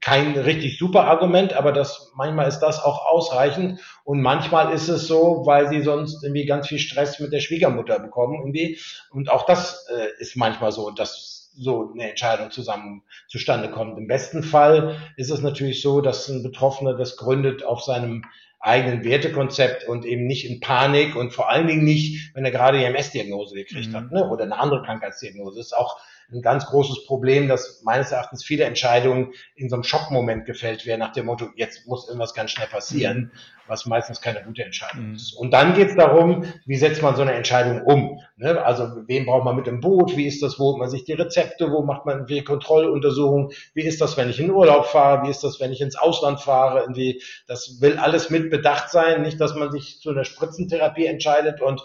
kein 0.00 0.36
richtig 0.36 0.78
super 0.78 1.04
Argument, 1.04 1.52
aber 1.52 1.72
das, 1.72 2.12
manchmal 2.14 2.48
ist 2.48 2.60
das 2.60 2.82
auch 2.82 3.06
ausreichend. 3.06 3.80
Und 4.04 4.20
manchmal 4.20 4.72
ist 4.72 4.88
es 4.88 5.06
so, 5.06 5.42
weil 5.44 5.68
sie 5.68 5.82
sonst 5.82 6.22
irgendwie 6.22 6.46
ganz 6.46 6.68
viel 6.68 6.78
Stress 6.78 7.18
mit 7.18 7.32
der 7.32 7.40
Schwiegermutter 7.40 7.98
bekommen 7.98 8.38
irgendwie. 8.38 8.78
Und 9.10 9.30
auch 9.30 9.44
das 9.46 9.86
äh, 9.88 10.22
ist 10.22 10.36
manchmal 10.36 10.72
so, 10.72 10.90
dass 10.90 11.50
so 11.56 11.90
eine 11.92 12.10
Entscheidung 12.10 12.50
zusammen 12.50 13.02
zustande 13.26 13.70
kommt. 13.70 13.98
Im 13.98 14.06
besten 14.06 14.44
Fall 14.44 14.96
ist 15.16 15.30
es 15.30 15.40
natürlich 15.40 15.82
so, 15.82 16.00
dass 16.00 16.28
ein 16.28 16.42
Betroffener 16.44 16.94
das 16.94 17.16
gründet 17.16 17.64
auf 17.64 17.82
seinem 17.82 18.24
eigenen 18.60 19.04
Wertekonzept 19.04 19.88
und 19.88 20.04
eben 20.04 20.26
nicht 20.26 20.48
in 20.48 20.60
Panik 20.60 21.16
und 21.16 21.32
vor 21.32 21.48
allen 21.48 21.66
Dingen 21.66 21.84
nicht, 21.84 22.34
wenn 22.34 22.44
er 22.44 22.50
gerade 22.50 22.82
EMS-Diagnose 22.82 23.54
gekriegt 23.54 23.88
mhm. 23.88 23.94
hat 23.94 24.12
ne, 24.12 24.28
oder 24.28 24.44
eine 24.44 24.58
andere 24.58 24.82
Krankheitsdiagnose. 24.82 25.58
Das 25.58 25.66
ist 25.66 25.76
auch 25.76 25.98
ein 26.32 26.42
ganz 26.42 26.66
großes 26.66 27.06
Problem, 27.06 27.48
dass 27.48 27.82
meines 27.84 28.12
Erachtens 28.12 28.44
viele 28.44 28.64
Entscheidungen 28.64 29.32
in 29.54 29.68
so 29.68 29.76
einem 29.76 29.82
Schockmoment 29.82 30.44
gefällt 30.44 30.84
werden, 30.84 31.00
nach 31.00 31.12
dem 31.12 31.26
Motto, 31.26 31.48
jetzt 31.56 31.86
muss 31.86 32.06
irgendwas 32.06 32.34
ganz 32.34 32.50
schnell 32.50 32.68
passieren. 32.68 33.32
Was 33.68 33.84
meistens 33.84 34.22
keine 34.22 34.42
gute 34.42 34.64
Entscheidung 34.64 35.10
mhm. 35.10 35.14
ist. 35.16 35.34
Und 35.34 35.50
dann 35.50 35.74
geht 35.74 35.90
es 35.90 35.96
darum, 35.96 36.44
wie 36.64 36.76
setzt 36.76 37.02
man 37.02 37.16
so 37.16 37.22
eine 37.22 37.34
Entscheidung 37.34 37.82
um? 37.82 38.18
Ne? 38.38 38.64
Also 38.64 39.02
wen 39.06 39.26
braucht 39.26 39.44
man 39.44 39.56
mit 39.56 39.66
im 39.66 39.80
Boot? 39.80 40.16
Wie 40.16 40.26
ist 40.26 40.42
das? 40.42 40.58
Wo 40.58 40.70
holt 40.70 40.78
man 40.78 40.88
sich 40.88 41.04
die 41.04 41.12
Rezepte? 41.12 41.70
Wo 41.70 41.82
macht 41.82 42.06
man 42.06 42.26
die 42.26 42.42
Kontrolluntersuchungen? 42.42 43.50
Wie 43.74 43.82
ist 43.82 44.00
das, 44.00 44.16
wenn 44.16 44.30
ich 44.30 44.40
in 44.40 44.50
Urlaub 44.50 44.86
fahre? 44.86 45.26
Wie 45.26 45.30
ist 45.30 45.44
das, 45.44 45.60
wenn 45.60 45.70
ich 45.70 45.82
ins 45.82 45.96
Ausland 45.96 46.40
fahre? 46.40 46.80
Irgendwie, 46.80 47.22
das 47.46 47.82
will 47.82 47.98
alles 47.98 48.30
mit 48.30 48.48
bedacht 48.50 48.88
sein. 48.88 49.20
Nicht, 49.20 49.38
dass 49.38 49.54
man 49.54 49.70
sich 49.70 50.00
zu 50.00 50.10
einer 50.10 50.24
Spritzentherapie 50.24 51.04
entscheidet 51.04 51.60
und 51.60 51.82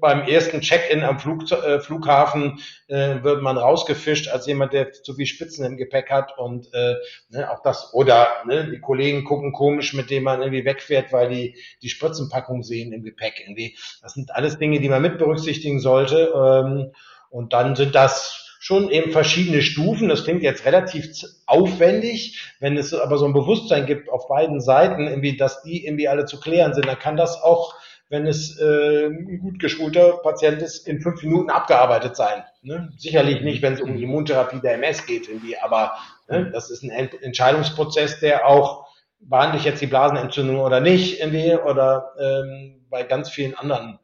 beim 0.00 0.22
ersten 0.22 0.60
Check-in 0.60 1.02
am 1.02 1.18
Flug, 1.18 1.50
äh, 1.50 1.80
Flughafen 1.80 2.60
äh, 2.86 3.24
wird 3.24 3.42
man 3.42 3.58
rausgefischt 3.84 4.28
als 4.28 4.46
jemand, 4.46 4.72
der 4.72 4.92
zu 4.92 5.14
viel 5.14 5.26
Spitzen 5.26 5.64
im 5.64 5.76
Gepäck 5.76 6.10
hat 6.10 6.38
und 6.38 6.72
äh, 6.72 6.94
ne, 7.30 7.50
auch 7.50 7.62
das 7.62 7.92
oder 7.92 8.28
ne, 8.46 8.70
die 8.70 8.80
Kollegen 8.80 9.24
gucken 9.24 9.52
komisch, 9.52 9.94
mit 9.94 10.10
dem 10.10 10.22
man 10.22 10.40
irgendwie 10.40 10.64
wegfährt, 10.64 11.12
weil 11.12 11.24
weil 11.24 11.34
die 11.34 11.56
die 11.82 11.88
Spritzenpackung 11.88 12.62
sehen 12.62 12.92
im 12.92 13.02
Gepäck. 13.02 13.40
Irgendwie. 13.40 13.76
Das 14.02 14.14
sind 14.14 14.34
alles 14.34 14.58
Dinge, 14.58 14.80
die 14.80 14.88
man 14.88 15.02
mit 15.02 15.18
berücksichtigen 15.18 15.80
sollte. 15.80 16.32
Ähm, 16.34 16.92
und 17.30 17.52
dann 17.52 17.74
sind 17.74 17.94
das 17.94 18.56
schon 18.60 18.90
eben 18.90 19.10
verschiedene 19.10 19.62
Stufen. 19.62 20.08
Das 20.08 20.24
klingt 20.24 20.42
jetzt 20.42 20.64
relativ 20.64 21.06
aufwendig. 21.46 22.40
Wenn 22.60 22.76
es 22.76 22.94
aber 22.94 23.18
so 23.18 23.26
ein 23.26 23.32
Bewusstsein 23.32 23.86
gibt 23.86 24.08
auf 24.08 24.28
beiden 24.28 24.60
Seiten, 24.60 25.06
irgendwie, 25.06 25.36
dass 25.36 25.62
die 25.62 25.84
irgendwie 25.84 26.08
alle 26.08 26.26
zu 26.26 26.40
klären 26.40 26.74
sind, 26.74 26.86
dann 26.86 26.98
kann 26.98 27.16
das 27.16 27.42
auch, 27.42 27.74
wenn 28.10 28.26
es 28.26 28.58
äh, 28.60 29.06
ein 29.06 29.38
gut 29.40 29.58
geschulter 29.58 30.18
Patient 30.22 30.62
ist, 30.62 30.86
in 30.86 31.00
fünf 31.00 31.22
Minuten 31.22 31.50
abgearbeitet 31.50 32.16
sein. 32.16 32.44
Ne? 32.62 32.92
Sicherlich 32.96 33.40
nicht, 33.42 33.62
wenn 33.62 33.74
es 33.74 33.80
um 33.80 33.96
die 33.96 34.04
Immuntherapie 34.04 34.60
der 34.60 34.74
MS 34.74 35.06
geht, 35.06 35.28
irgendwie, 35.28 35.56
aber 35.58 35.94
ne, 36.28 36.50
das 36.52 36.70
ist 36.70 36.82
ein 36.82 36.90
Entscheidungsprozess, 36.90 38.20
der 38.20 38.46
auch 38.46 38.86
behandle 39.20 39.58
ich 39.58 39.64
jetzt 39.64 39.80
die 39.80 39.86
Blasenentzündung 39.86 40.60
oder 40.60 40.80
nicht 40.80 41.20
irgendwie 41.20 41.54
oder 41.54 42.12
ähm, 42.18 42.86
bei 42.90 43.02
ganz 43.02 43.30
vielen 43.30 43.54
anderen 43.54 43.98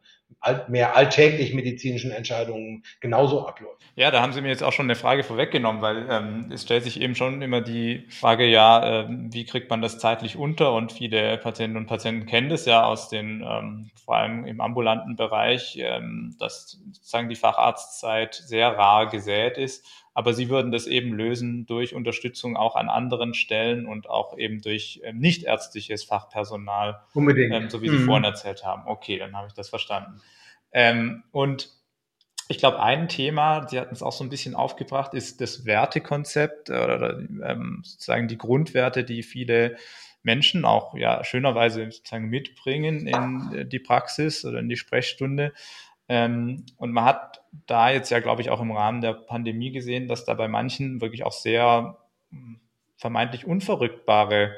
mehr 0.67 0.95
alltäglich 0.95 1.53
medizinischen 1.53 2.11
Entscheidungen 2.11 2.83
genauso 2.99 3.47
abläuft. 3.47 3.81
Ja, 3.95 4.09
da 4.09 4.21
haben 4.21 4.33
Sie 4.33 4.41
mir 4.41 4.47
jetzt 4.49 4.63
auch 4.63 4.73
schon 4.73 4.85
eine 4.85 4.95
Frage 4.95 5.23
vorweggenommen, 5.23 5.81
weil 5.81 6.07
ähm, 6.09 6.49
es 6.51 6.63
stellt 6.63 6.83
sich 6.83 6.99
eben 6.99 7.13
schon 7.13 7.41
immer 7.41 7.61
die 7.61 8.05
Frage, 8.09 8.45
ja, 8.45 9.01
äh, 9.01 9.07
wie 9.09 9.45
kriegt 9.45 9.69
man 9.69 9.81
das 9.81 9.99
zeitlich 9.99 10.37
unter? 10.37 10.73
Und 10.73 10.91
viele 10.91 11.37
Patienten 11.37 11.77
und 11.77 11.85
Patienten 11.85 12.25
kennen 12.25 12.49
das 12.49 12.65
ja 12.65 12.83
aus 12.83 13.09
den, 13.09 13.45
ähm, 13.47 13.91
vor 14.03 14.15
allem 14.15 14.45
im 14.45 14.61
ambulanten 14.61 15.15
Bereich, 15.15 15.77
ähm, 15.79 16.35
dass 16.39 16.79
sozusagen 16.91 17.29
die 17.29 17.35
Facharztzeit 17.35 18.33
sehr 18.33 18.77
rar 18.77 19.09
gesät 19.09 19.57
ist 19.57 19.85
aber 20.13 20.33
sie 20.33 20.49
würden 20.49 20.71
das 20.71 20.87
eben 20.87 21.13
lösen 21.13 21.65
durch 21.65 21.95
Unterstützung 21.95 22.57
auch 22.57 22.75
an 22.75 22.89
anderen 22.89 23.33
Stellen 23.33 23.85
und 23.85 24.09
auch 24.09 24.37
eben 24.37 24.61
durch 24.61 25.01
ähm, 25.03 25.19
nichtärztliches 25.19 26.03
Fachpersonal, 26.03 27.01
Unbedingt. 27.13 27.53
Ähm, 27.53 27.69
so 27.69 27.81
wie 27.81 27.89
Sie 27.89 27.97
mhm. 27.97 28.05
vorhin 28.05 28.23
erzählt 28.23 28.65
haben. 28.65 28.83
Okay, 28.85 29.17
dann 29.17 29.35
habe 29.35 29.47
ich 29.47 29.53
das 29.53 29.69
verstanden. 29.69 30.21
Ähm, 30.73 31.23
und 31.31 31.69
ich 32.49 32.57
glaube, 32.57 32.81
ein 32.81 33.07
Thema, 33.07 33.67
Sie 33.69 33.79
hatten 33.79 33.93
es 33.93 34.03
auch 34.03 34.11
so 34.11 34.25
ein 34.25 34.29
bisschen 34.29 34.55
aufgebracht, 34.55 35.13
ist 35.13 35.39
das 35.39 35.65
Wertekonzept 35.65 36.69
oder 36.69 37.19
ähm, 37.19 37.81
sozusagen 37.85 38.27
die 38.27 38.37
Grundwerte, 38.37 39.05
die 39.05 39.23
viele 39.23 39.77
Menschen 40.23 40.65
auch 40.65 40.93
ja 40.95 41.23
schönerweise 41.23 41.89
sozusagen 41.89 42.27
mitbringen 42.29 43.07
in 43.07 43.53
äh, 43.53 43.65
die 43.65 43.79
Praxis 43.79 44.43
oder 44.43 44.59
in 44.59 44.67
die 44.67 44.75
Sprechstunde. 44.75 45.53
Ähm, 46.11 46.65
und 46.75 46.91
man 46.91 47.05
hat 47.05 47.41
da 47.67 47.89
jetzt 47.89 48.09
ja, 48.09 48.19
glaube 48.19 48.41
ich, 48.41 48.49
auch 48.49 48.59
im 48.59 48.73
Rahmen 48.73 48.99
der 48.99 49.13
Pandemie 49.13 49.71
gesehen, 49.71 50.09
dass 50.09 50.25
da 50.25 50.33
bei 50.33 50.49
manchen 50.49 50.99
wirklich 50.99 51.23
auch 51.23 51.31
sehr 51.31 51.99
hm, 52.31 52.59
vermeintlich 52.97 53.47
unverrückbare 53.47 54.57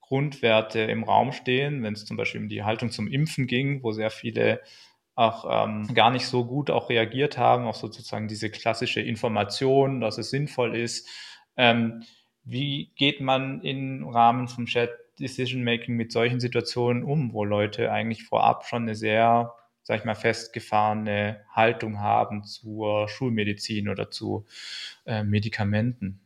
Grundwerte 0.00 0.80
im 0.80 1.04
Raum 1.04 1.32
stehen, 1.32 1.82
wenn 1.82 1.92
es 1.92 2.06
zum 2.06 2.16
Beispiel 2.16 2.40
um 2.40 2.48
die 2.48 2.62
Haltung 2.62 2.90
zum 2.90 3.06
Impfen 3.06 3.46
ging, 3.46 3.82
wo 3.82 3.92
sehr 3.92 4.10
viele 4.10 4.62
auch 5.14 5.44
ähm, 5.66 5.92
gar 5.92 6.10
nicht 6.10 6.26
so 6.26 6.46
gut 6.46 6.70
auch 6.70 6.88
reagiert 6.88 7.36
haben, 7.36 7.66
auch 7.66 7.74
sozusagen 7.74 8.26
diese 8.26 8.48
klassische 8.48 9.02
Information, 9.02 10.00
dass 10.00 10.16
es 10.16 10.30
sinnvoll 10.30 10.74
ist. 10.74 11.06
Ähm, 11.58 12.02
wie 12.44 12.92
geht 12.96 13.20
man 13.20 13.60
im 13.60 14.08
Rahmen 14.08 14.48
vom 14.48 14.66
Shared 14.66 14.94
Decision 15.20 15.64
Making 15.64 15.96
mit 15.96 16.12
solchen 16.12 16.40
Situationen 16.40 17.04
um, 17.04 17.34
wo 17.34 17.44
Leute 17.44 17.92
eigentlich 17.92 18.24
vorab 18.24 18.64
schon 18.64 18.84
eine 18.84 18.94
sehr 18.94 19.52
sag 19.84 20.00
ich 20.00 20.04
mal, 20.04 20.14
festgefahrene 20.14 21.40
Haltung 21.52 22.00
haben 22.00 22.42
zur 22.44 23.08
Schulmedizin 23.08 23.88
oder 23.88 24.10
zu 24.10 24.46
äh, 25.06 25.22
Medikamenten? 25.22 26.20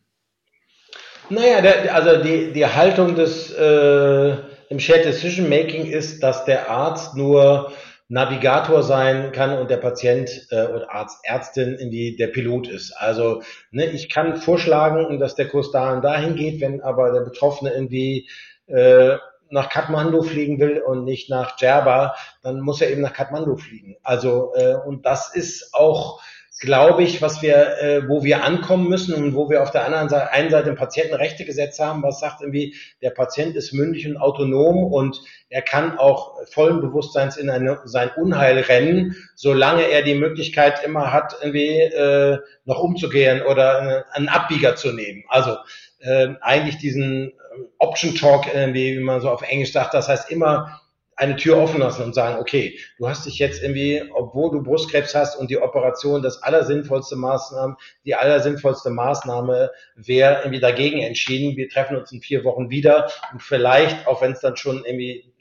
Naja, 1.29 1.61
der, 1.61 1.95
also 1.95 2.23
die, 2.23 2.53
die 2.53 2.65
Haltung 2.65 3.15
des 3.15 3.53
äh, 3.53 4.37
im 4.71 4.81
Shared 4.81 5.05
Decision 5.05 5.49
Making 5.49 5.87
ist, 5.87 6.23
dass 6.23 6.45
der 6.45 6.71
Arzt 6.71 7.17
nur 7.17 7.73
Navigator 8.09 8.83
sein 8.83 9.33
kann 9.33 9.59
und 9.59 9.71
der 9.71 9.77
Patient 9.77 10.47
äh, 10.51 10.67
oder 10.67 10.91
Arzt, 10.91 11.19
Ärztin 11.25 11.75
in 11.75 12.17
der 12.17 12.29
Pilot 12.29 12.69
ist. 12.69 12.93
Also 12.93 13.43
ne, 13.71 13.87
ich 13.87 14.09
kann 14.09 14.37
vorschlagen, 14.37 15.19
dass 15.19 15.35
der 15.35 15.49
Kurs 15.49 15.71
da 15.73 15.93
und 15.93 16.03
dahin 16.03 16.35
geht, 16.35 16.61
wenn 16.61 16.81
aber 16.81 17.13
der 17.13 17.21
Betroffene 17.21 17.73
irgendwie 17.73 18.29
äh, 18.67 19.17
nach 19.51 19.69
Kathmandu 19.69 20.23
fliegen 20.23 20.59
will 20.59 20.81
und 20.81 21.05
nicht 21.05 21.31
nach 21.31 21.57
Djerba, 21.57 22.15
dann 22.43 22.61
muss 22.61 22.81
er 22.81 22.91
eben 22.91 23.03
nach 23.03 23.13
Kathmandu 23.13 23.57
fliegen. 23.57 23.97
Also 24.03 24.53
äh, 24.55 24.75
und 24.75 25.07
das 25.07 25.35
ist 25.35 25.75
auch, 25.75 26.21
glaube 26.61 27.05
ich, 27.05 27.23
was 27.23 27.41
wir, 27.41 27.79
äh, 27.79 28.09
wo 28.09 28.25
wir 28.25 28.45
ankommen 28.45 28.89
müssen 28.89 29.15
und 29.15 29.35
wo 29.35 29.49
wir 29.49 29.63
auf 29.63 29.71
der 29.71 29.85
anderen 29.85 30.09
Seite, 30.09 30.33
einen 30.33 30.51
Seite 30.51 30.71
ein 30.71 30.77
Patientenrechtegesetz 30.77 31.79
haben, 31.79 32.03
was 32.03 32.21
sagt 32.21 32.41
irgendwie, 32.41 32.75
der 33.01 33.11
Patient 33.11 33.55
ist 33.55 33.73
mündig 33.73 34.09
und 34.09 34.17
autonom 34.17 34.93
und 34.93 35.23
er 35.49 35.63
kann 35.63 35.99
auch 35.99 36.37
vollen 36.51 36.81
Bewusstseins 36.81 37.37
in 37.37 37.49
eine, 37.49 37.81
sein 37.85 38.11
Unheil 38.17 38.59
rennen, 38.59 39.15
solange 39.37 39.85
er 39.85 40.03
die 40.03 40.17
Möglichkeit 40.17 40.85
immer 40.85 41.13
hat, 41.13 41.37
irgendwie 41.41 41.79
äh, 41.79 42.39
noch 42.65 42.81
umzugehen 42.81 43.43
oder 43.43 44.07
äh, 44.13 44.17
einen 44.17 44.29
Abbieger 44.29 44.75
zu 44.75 44.93
nehmen. 44.93 45.25
Also 45.29 45.57
äh, 46.01 46.29
eigentlich 46.41 46.79
diesen 46.79 47.33
Option 47.79 48.15
Talk, 48.15 48.53
äh, 48.55 48.73
wie 48.75 48.99
man 48.99 49.21
so 49.21 49.31
auf 49.31 49.43
Englisch 49.43 49.73
sagt, 49.73 49.95
das 49.95 50.09
heißt 50.09 50.31
immer 50.31 50.81
eine 51.19 51.35
Tür 51.35 51.59
offen 51.59 51.81
lassen 51.81 52.05
und 52.05 52.15
sagen, 52.15 52.39
okay, 52.39 52.79
du 52.97 53.09
hast 53.09 53.27
dich 53.27 53.41
jetzt 53.41 53.61
irgendwie, 53.61 54.05
obwohl 54.15 54.53
du 54.53 54.63
Brustkrebs 54.63 55.17
hast 55.17 55.35
und 55.35 55.51
die 55.51 55.61
Operation 55.61 56.23
das 56.23 56.43
allersinnvollste 56.45 57.17
Maßnahme, 57.17 57.77
die 58.05 58.15
allersinnvollste 58.15 58.91
Maßnahme 58.91 59.73
wäre 59.97 60.39
irgendwie 60.39 60.61
dagegen 60.61 61.01
entschieden. 61.01 61.57
Wir 61.57 61.69
treffen 61.69 61.97
uns 61.97 62.13
in 62.13 62.21
vier 62.21 62.45
Wochen 62.45 62.71
wieder 62.71 63.11
und 63.33 63.43
vielleicht, 63.43 64.07
auch 64.07 64.23
wenn 64.23 64.33
es 64.33 64.41
dann 64.41 64.57
schon 64.57 64.85
irgendwie 64.85 65.33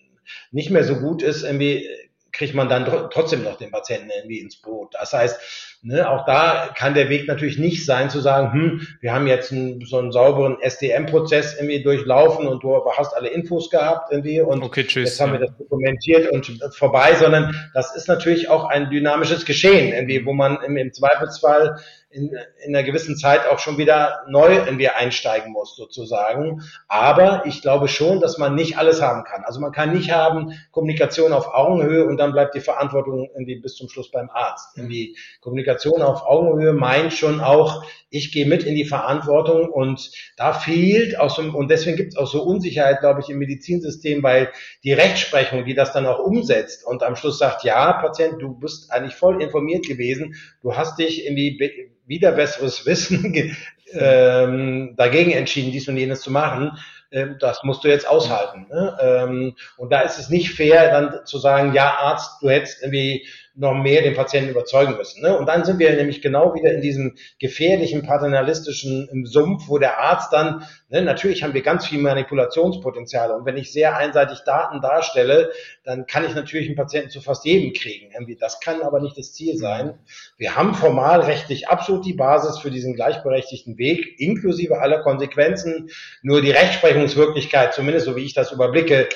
nicht 0.52 0.72
mehr 0.72 0.84
so 0.84 0.96
gut 0.96 1.22
ist, 1.22 1.44
irgendwie 1.44 1.88
kriegt 2.32 2.56
man 2.56 2.70
dann 2.70 2.86
trotzdem 3.12 3.44
noch 3.44 3.58
den 3.58 3.72
Patienten 3.72 4.10
irgendwie 4.10 4.40
ins 4.40 4.58
Boot. 4.62 4.94
Das 4.94 5.14
heißt, 5.14 5.77
ne, 5.88 6.10
auch 6.10 6.26
da 6.26 6.70
kann 6.76 6.94
der 6.94 7.10
Weg 7.10 7.28
natürlich 7.28 7.58
nicht 7.58 7.86
sein 7.86 8.10
zu 8.10 8.20
sagen, 8.20 8.52
hm, 8.52 8.88
wir 9.00 9.14
haben 9.14 9.26
jetzt 9.26 9.52
einen, 9.52 9.86
so 9.86 9.98
einen 9.98 10.12
sauberen 10.12 10.58
SDM-Prozess 10.62 11.56
irgendwie 11.56 11.82
durchlaufen 11.82 12.46
und 12.46 12.62
du 12.64 12.76
hast 12.98 13.14
alle 13.14 13.30
Infos 13.30 13.70
gehabt 13.70 14.12
irgendwie 14.12 14.42
und 14.42 14.62
okay, 14.64 14.84
tschüss, 14.84 15.10
jetzt 15.10 15.22
haben 15.22 15.34
ja. 15.34 15.40
wir 15.40 15.48
das 15.48 15.58
dokumentiert 15.58 16.32
und 16.32 16.60
vorbei, 16.76 17.16
sondern 17.16 17.56
das 17.74 17.96
ist 17.96 18.08
natürlich 18.08 18.50
auch 18.50 18.66
ein 18.66 18.90
dynamisches 18.90 19.46
Geschehen, 19.46 19.94
irgendwie, 19.94 20.26
wo 20.26 20.34
man 20.34 20.60
im, 20.66 20.76
im 20.76 20.92
Zweifelsfall 20.94 21.78
in, 22.10 22.32
in 22.66 22.76
einer 22.76 22.84
gewissen 22.84 23.18
Zeit 23.18 23.48
auch 23.48 23.60
schon 23.60 23.78
wieder 23.78 24.24
neu 24.28 24.56
irgendwie 24.56 24.90
einsteigen 24.90 25.52
muss, 25.52 25.76
sozusagen. 25.76 26.62
Aber 26.88 27.44
ich 27.46 27.62
glaube 27.62 27.88
schon, 27.88 28.22
dass 28.22 28.38
man 28.38 28.56
nicht 28.56 28.78
alles 28.78 29.02
haben 29.02 29.24
kann. 29.24 29.44
Also 29.44 29.60
man 29.60 29.72
kann 29.72 29.94
nicht 29.94 30.12
haben 30.12 30.54
Kommunikation 30.72 31.34
auf 31.34 31.54
Augenhöhe 31.54 32.06
und 32.06 32.18
dann 32.18 32.32
bleibt 32.32 32.56
die 32.56 32.62
Verantwortung 32.62 33.30
irgendwie 33.34 33.60
bis 33.60 33.76
zum 33.76 33.90
Schluss 33.90 34.10
beim 34.10 34.30
Arzt. 34.30 34.78
Irgendwie 34.78 35.18
Kommunikation 35.42 35.77
auf 35.86 36.26
Augenhöhe 36.26 36.74
meint 36.74 37.14
schon 37.14 37.40
auch, 37.42 37.84
ich 38.10 38.32
gehe 38.32 38.46
mit 38.46 38.64
in 38.64 38.76
die 38.76 38.86
Verantwortung 38.86 39.70
und 39.70 40.12
da 40.38 40.54
fehlt 40.54 41.20
auch 41.20 41.30
so, 41.30 41.42
und 41.42 41.70
deswegen 41.70 41.98
gibt 41.98 42.14
es 42.14 42.18
auch 42.18 42.28
so 42.28 42.44
Unsicherheit, 42.44 43.02
glaube 43.02 43.20
ich, 43.22 43.30
im 43.30 43.38
Medizinsystem, 43.38 44.24
weil 44.24 44.50
die 44.84 44.94
Rechtsprechung, 44.94 45.66
die 45.66 45.74
das 45.74 45.92
dann 45.92 46.06
auch 46.06 46.20
umsetzt 46.20 46.86
und 46.86 47.04
am 47.04 47.16
Schluss 47.16 47.38
sagt, 47.38 47.64
ja, 47.64 47.94
Patient, 47.94 48.42
du 48.42 48.58
bist 48.58 48.92
eigentlich 48.92 49.16
voll 49.16 49.42
informiert 49.42 49.86
gewesen, 49.86 50.36
du 50.62 50.76
hast 50.76 50.98
dich 51.00 51.26
in 51.26 51.36
die 51.36 51.60
wieder 52.06 52.32
besseres 52.32 52.86
Wissen 52.86 53.56
ähm, 53.94 54.96
dagegen 54.98 55.32
entschieden, 55.32 55.72
dies 55.72 55.88
und 55.88 55.98
jenes 55.98 56.22
zu 56.22 56.32
machen. 56.32 56.78
Ähm, 57.12 57.38
das 57.40 57.64
musst 57.64 57.84
du 57.84 57.88
jetzt 57.88 58.08
aushalten. 58.08 58.68
Ne? 58.70 58.98
Ähm, 59.02 59.56
und 59.78 59.92
da 59.92 60.02
ist 60.02 60.20
es 60.20 60.30
nicht 60.30 60.52
fair, 60.52 60.92
dann 60.92 61.26
zu 61.26 61.38
sagen, 61.38 61.74
ja, 61.74 61.96
Arzt, 62.00 62.42
du 62.42 62.50
hättest 62.50 62.82
irgendwie 62.82 63.26
noch 63.58 63.74
mehr 63.74 64.04
den 64.04 64.16
Patienten 64.16 64.52
überzeugen 64.52 64.98
müssen. 64.98 65.22
Ne? 65.22 65.36
Und 65.36 65.48
dann 65.48 65.66
sind 65.66 65.80
wir 65.80 65.92
nämlich 65.96 66.22
genau 66.22 66.54
wieder 66.54 66.72
in 66.72 66.82
diesem 66.82 67.16
gefährlichen, 67.40 68.04
paternalistischen 68.04 69.26
Sumpf, 69.26 69.68
wo 69.68 69.80
der 69.80 70.00
Arzt 70.00 70.32
dann, 70.32 70.64
ne, 70.90 71.02
natürlich 71.02 71.42
haben 71.42 71.56
wir 71.56 71.64
ganz 71.64 71.88
viel 71.88 72.00
Manipulationspotenziale. 72.00 73.36
Und 73.36 73.46
wenn 73.46 73.58
ich 73.58 73.74
sehr 73.74 73.98
einseitig 73.98 74.40
Daten 74.46 74.80
darstelle, 74.80 75.52
dann 75.84 76.06
kann 76.06 76.24
ich 76.24 76.36
natürlich 76.36 76.68
einen 76.68 76.76
Patienten 76.76 77.10
zu 77.10 77.20
fast 77.20 77.46
jedem 77.46 77.74
kriegen. 77.74 78.14
Das 78.40 78.60
kann 78.60 78.82
aber 78.82 79.00
nicht 79.00 79.18
das 79.18 79.34
Ziel 79.34 79.58
sein. 79.58 79.98
Wir 80.38 80.56
haben 80.56 80.76
formalrechtlich 80.76 81.68
absolut 81.68 82.06
die 82.06 82.14
Basis 82.14 82.60
für 82.60 82.70
diesen 82.70 82.94
gleichberechtigten 82.94 83.78
Weg, 83.80 84.20
inklusive 84.20 84.80
aller 84.80 85.00
Konsequenzen. 85.00 85.90
Nur 86.22 86.42
die 86.42 86.52
Rechtsprechungswirklichkeit, 86.52 87.74
zumindest 87.74 88.06
so 88.06 88.16
wie 88.16 88.24
ich 88.24 88.36
das 88.36 88.52
überblicke, 88.52 89.10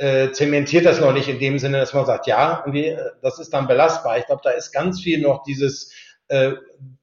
äh, 0.00 0.32
zementiert 0.32 0.86
das 0.86 0.98
noch 0.98 1.12
nicht 1.12 1.28
in 1.28 1.38
dem 1.38 1.58
Sinne, 1.58 1.78
dass 1.78 1.92
man 1.92 2.06
sagt, 2.06 2.26
ja, 2.26 2.64
äh, 2.66 2.96
das 3.20 3.38
ist 3.38 3.52
dann 3.52 3.68
belastbar. 3.68 4.16
Ich 4.16 4.24
glaube, 4.24 4.40
da 4.42 4.50
ist 4.50 4.72
ganz 4.72 5.02
viel 5.02 5.20
noch 5.20 5.42
dieses 5.42 5.92
äh, 6.28 6.52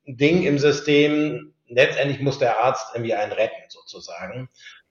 Ding 0.08 0.42
im 0.42 0.58
System. 0.58 1.54
Letztendlich 1.68 2.22
muss 2.22 2.40
der 2.40 2.60
Arzt 2.60 2.88
irgendwie 2.96 3.14
einen 3.14 3.34
retten, 3.34 3.62
sozusagen. 3.70 4.50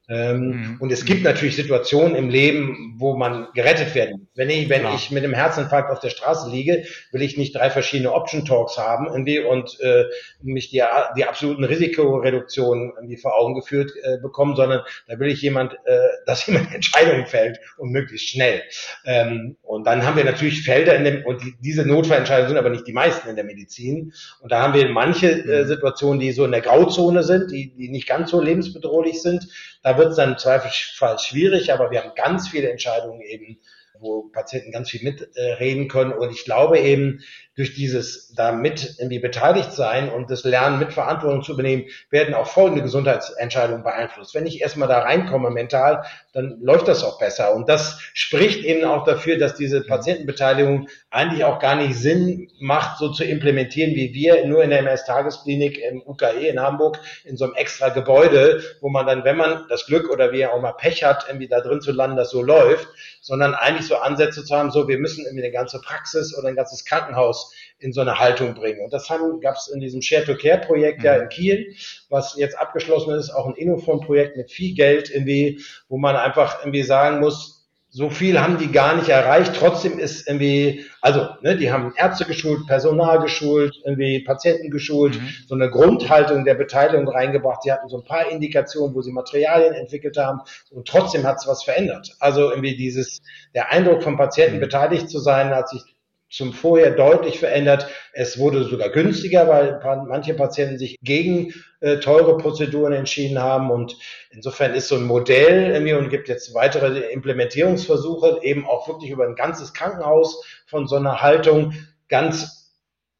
Ähm, 0.08 0.38
mhm. 0.38 0.76
Und 0.78 0.92
es 0.92 1.04
gibt 1.04 1.24
natürlich 1.24 1.56
Situationen 1.56 2.14
im 2.14 2.28
Leben, 2.28 2.94
wo 2.98 3.16
man 3.16 3.48
gerettet 3.54 3.94
werden 3.94 4.20
muss. 4.20 4.28
Wenn 4.36 4.50
ich, 4.50 4.68
wenn 4.68 4.82
Klar. 4.82 4.94
ich 4.94 5.10
mit 5.10 5.24
einem 5.24 5.34
Herzinfarkt 5.34 5.90
auf 5.90 5.98
der 5.98 6.10
Straße 6.10 6.48
liege, 6.48 6.84
will 7.10 7.22
ich 7.22 7.36
nicht 7.36 7.56
drei 7.56 7.70
verschiedene 7.70 8.12
Option 8.12 8.44
Talks 8.44 8.78
haben 8.78 9.06
irgendwie 9.06 9.40
und 9.40 9.80
äh, 9.80 10.04
mich 10.42 10.70
die, 10.70 10.82
die 11.16 11.24
absoluten 11.24 11.64
Risikoreduktionen 11.64 12.92
irgendwie 12.94 13.16
vor 13.16 13.36
Augen 13.36 13.54
geführt 13.54 13.92
äh, 14.02 14.18
bekommen, 14.18 14.54
sondern 14.54 14.82
da 15.08 15.18
will 15.18 15.28
ich 15.28 15.42
jemand, 15.42 15.74
äh, 15.84 15.98
dass 16.26 16.46
jemand 16.46 16.72
Entscheidungen 16.72 17.26
fällt 17.26 17.58
und 17.76 17.90
möglichst 17.90 18.28
schnell. 18.28 18.62
Ähm, 19.04 19.56
und 19.62 19.86
dann 19.86 20.06
haben 20.06 20.16
wir 20.16 20.24
natürlich 20.24 20.62
Felder 20.62 20.94
in 20.94 21.04
dem, 21.04 21.24
und 21.24 21.42
die, 21.42 21.54
diese 21.60 21.84
Notfallentscheidungen 21.84 22.50
sind 22.50 22.58
aber 22.58 22.70
nicht 22.70 22.86
die 22.86 22.92
meisten 22.92 23.28
in 23.28 23.34
der 23.34 23.44
Medizin. 23.44 24.12
Und 24.40 24.52
da 24.52 24.62
haben 24.62 24.74
wir 24.74 24.88
manche 24.88 25.30
äh, 25.30 25.62
mhm. 25.62 25.66
Situationen, 25.66 26.20
die 26.20 26.30
so 26.30 26.44
in 26.44 26.52
der 26.52 26.60
Grauzone 26.60 27.24
sind, 27.24 27.50
die, 27.50 27.74
die 27.74 27.88
nicht 27.88 28.08
ganz 28.08 28.30
so 28.30 28.40
lebensbedrohlich 28.40 29.20
sind. 29.20 29.48
Da 29.86 29.96
wird 29.96 30.10
es 30.10 30.16
dann 30.16 30.32
im 30.32 30.38
Zweifelsfall 30.38 31.16
schwierig, 31.20 31.72
aber 31.72 31.92
wir 31.92 32.02
haben 32.02 32.16
ganz 32.16 32.48
viele 32.48 32.68
Entscheidungen 32.68 33.20
eben, 33.20 33.60
wo 34.00 34.24
Patienten 34.30 34.72
ganz 34.72 34.90
viel 34.90 35.04
mitreden 35.04 35.86
können. 35.86 36.12
Und 36.12 36.32
ich 36.32 36.44
glaube 36.44 36.80
eben, 36.80 37.20
durch 37.56 37.74
dieses 37.74 38.34
da 38.34 38.52
mit 38.52 38.96
irgendwie 38.98 39.18
beteiligt 39.18 39.72
sein 39.72 40.10
und 40.10 40.30
das 40.30 40.44
Lernen 40.44 40.78
mit 40.78 40.92
Verantwortung 40.92 41.42
zu 41.42 41.54
übernehmen, 41.54 41.86
werden 42.10 42.34
auch 42.34 42.46
folgende 42.46 42.82
Gesundheitsentscheidungen 42.82 43.82
beeinflusst. 43.82 44.34
Wenn 44.34 44.46
ich 44.46 44.60
erstmal 44.60 44.88
da 44.88 44.98
reinkomme 45.00 45.50
mental, 45.50 46.04
dann 46.34 46.58
läuft 46.60 46.86
das 46.86 47.02
auch 47.02 47.18
besser. 47.18 47.54
Und 47.54 47.68
das 47.70 47.98
spricht 48.12 48.62
eben 48.62 48.84
auch 48.84 49.04
dafür, 49.04 49.38
dass 49.38 49.54
diese 49.54 49.82
Patientenbeteiligung 49.82 50.88
eigentlich 51.10 51.44
auch 51.44 51.58
gar 51.58 51.76
nicht 51.76 51.94
Sinn 51.94 52.50
macht, 52.60 52.98
so 52.98 53.10
zu 53.10 53.24
implementieren, 53.24 53.94
wie 53.94 54.12
wir 54.12 54.46
nur 54.46 54.62
in 54.62 54.68
der 54.68 54.80
MS-Tagesklinik 54.80 55.78
im 55.78 56.02
UKE 56.06 56.48
in 56.48 56.60
Hamburg 56.60 56.98
in 57.24 57.38
so 57.38 57.46
einem 57.46 57.54
extra 57.54 57.88
Gebäude, 57.88 58.62
wo 58.82 58.90
man 58.90 59.06
dann, 59.06 59.24
wenn 59.24 59.38
man 59.38 59.64
das 59.70 59.86
Glück 59.86 60.10
oder 60.10 60.30
wie 60.30 60.44
auch 60.44 60.60
mal 60.60 60.72
Pech 60.72 61.04
hat, 61.04 61.24
irgendwie 61.26 61.48
da 61.48 61.62
drin 61.62 61.80
zu 61.80 61.92
landen, 61.92 62.18
das 62.18 62.30
so 62.30 62.42
läuft, 62.42 62.86
sondern 63.22 63.54
eigentlich 63.54 63.86
so 63.86 63.96
Ansätze 63.96 64.44
zu 64.44 64.54
haben, 64.54 64.70
so 64.70 64.88
wir 64.88 64.98
müssen 64.98 65.24
irgendwie 65.24 65.44
eine 65.44 65.52
ganze 65.52 65.80
Praxis 65.80 66.36
oder 66.36 66.48
ein 66.48 66.56
ganzes 66.56 66.84
Krankenhaus 66.84 67.45
in 67.78 67.92
so 67.92 68.00
eine 68.00 68.18
Haltung 68.18 68.54
bringen. 68.54 68.80
Und 68.82 68.92
das 68.92 69.08
gab 69.08 69.56
es 69.56 69.68
in 69.68 69.80
diesem 69.80 70.02
Share-to-Care-Projekt 70.02 70.98
mhm. 70.98 71.04
ja 71.04 71.16
in 71.16 71.28
Kiel, 71.28 71.74
was 72.08 72.36
jetzt 72.36 72.58
abgeschlossen 72.58 73.14
ist, 73.14 73.30
auch 73.30 73.46
ein 73.46 73.54
Innophone-Projekt 73.54 74.36
mit 74.36 74.50
viel 74.50 74.74
Geld 74.74 75.10
irgendwie, 75.10 75.60
wo 75.88 75.98
man 75.98 76.16
einfach 76.16 76.60
irgendwie 76.60 76.82
sagen 76.82 77.20
muss, 77.20 77.56
so 77.96 78.10
viel 78.10 78.38
haben 78.38 78.58
die 78.58 78.70
gar 78.70 78.94
nicht 78.94 79.08
erreicht. 79.08 79.54
Trotzdem 79.58 79.98
ist 79.98 80.28
irgendwie, 80.28 80.84
also, 81.00 81.28
ne, 81.40 81.56
die 81.56 81.72
haben 81.72 81.94
Ärzte 81.96 82.26
geschult, 82.26 82.66
Personal 82.66 83.20
geschult, 83.20 83.74
irgendwie 83.86 84.22
Patienten 84.22 84.70
geschult, 84.70 85.14
mhm. 85.14 85.28
so 85.46 85.54
eine 85.54 85.70
Grundhaltung 85.70 86.44
der 86.44 86.56
Beteiligung 86.56 87.08
reingebracht. 87.08 87.62
Sie 87.62 87.72
hatten 87.72 87.88
so 87.88 87.96
ein 87.96 88.04
paar 88.04 88.30
Indikationen, 88.30 88.94
wo 88.94 89.00
sie 89.00 89.12
Materialien 89.12 89.72
entwickelt 89.72 90.18
haben 90.18 90.40
und 90.70 90.86
trotzdem 90.86 91.24
hat 91.24 91.36
es 91.38 91.46
was 91.46 91.64
verändert. 91.64 92.14
Also 92.18 92.50
irgendwie 92.50 92.76
dieses, 92.76 93.22
der 93.54 93.72
Eindruck 93.72 94.02
vom 94.02 94.18
Patienten 94.18 94.56
mhm. 94.56 94.60
beteiligt 94.60 95.08
zu 95.08 95.18
sein, 95.18 95.48
hat 95.48 95.70
sich 95.70 95.80
zum 96.28 96.52
Vorher 96.52 96.90
deutlich 96.90 97.38
verändert. 97.38 97.88
Es 98.12 98.38
wurde 98.38 98.64
sogar 98.64 98.90
günstiger, 98.90 99.48
weil 99.48 99.80
manche 100.06 100.34
Patienten 100.34 100.78
sich 100.78 100.96
gegen 101.00 101.54
äh, 101.80 101.98
teure 101.98 102.36
Prozeduren 102.36 102.92
entschieden 102.92 103.38
haben. 103.38 103.70
Und 103.70 103.96
insofern 104.30 104.74
ist 104.74 104.88
so 104.88 104.96
ein 104.96 105.04
Modell 105.04 105.72
irgendwie 105.72 105.94
und 105.94 106.10
gibt 106.10 106.28
jetzt 106.28 106.52
weitere 106.54 107.12
Implementierungsversuche, 107.12 108.40
eben 108.42 108.66
auch 108.66 108.88
wirklich 108.88 109.10
über 109.10 109.24
ein 109.24 109.36
ganzes 109.36 109.72
Krankenhaus 109.72 110.44
von 110.66 110.88
so 110.88 110.96
einer 110.96 111.22
Haltung 111.22 111.74
ganz 112.08 112.74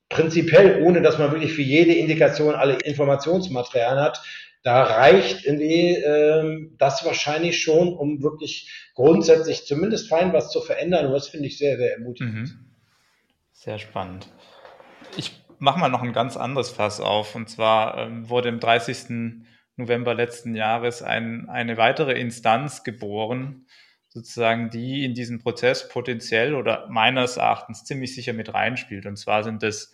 prinzipiell, 0.08 0.82
ohne 0.82 1.02
dass 1.02 1.18
man 1.18 1.32
wirklich 1.32 1.52
für 1.52 1.62
jede 1.62 1.92
Indikation 1.92 2.54
alle 2.54 2.74
Informationsmaterialien 2.74 4.02
hat. 4.02 4.22
Da 4.62 4.82
reicht 4.82 5.44
irgendwie 5.44 5.94
äh, 5.94 6.68
das 6.76 7.04
wahrscheinlich 7.04 7.62
schon, 7.62 7.94
um 7.94 8.20
wirklich 8.22 8.68
grundsätzlich 8.94 9.64
zumindest 9.64 10.08
fein 10.08 10.32
was 10.32 10.50
zu 10.50 10.60
verändern. 10.60 11.06
Und 11.06 11.12
das 11.12 11.28
finde 11.28 11.46
ich 11.46 11.56
sehr, 11.56 11.76
sehr 11.76 11.92
ermutigend. 11.92 12.34
Mhm. 12.34 12.65
Sehr 13.56 13.78
spannend. 13.78 14.28
Ich 15.16 15.42
mache 15.58 15.80
mal 15.80 15.88
noch 15.88 16.02
ein 16.02 16.12
ganz 16.12 16.36
anderes 16.36 16.70
Fass 16.70 17.00
auf. 17.00 17.34
Und 17.34 17.48
zwar 17.48 17.96
ähm, 17.96 18.28
wurde 18.28 18.50
im 18.50 18.60
30. 18.60 19.44
November 19.76 20.14
letzten 20.14 20.54
Jahres 20.54 21.02
ein, 21.02 21.48
eine 21.48 21.78
weitere 21.78 22.12
Instanz 22.12 22.84
geboren, 22.84 23.66
sozusagen, 24.08 24.68
die 24.68 25.04
in 25.04 25.14
diesen 25.14 25.38
Prozess 25.38 25.88
potenziell 25.88 26.54
oder 26.54 26.86
meines 26.90 27.38
Erachtens 27.38 27.84
ziemlich 27.84 28.14
sicher 28.14 28.34
mit 28.34 28.52
reinspielt. 28.52 29.06
Und 29.06 29.16
zwar 29.16 29.42
sind 29.42 29.62
das 29.62 29.90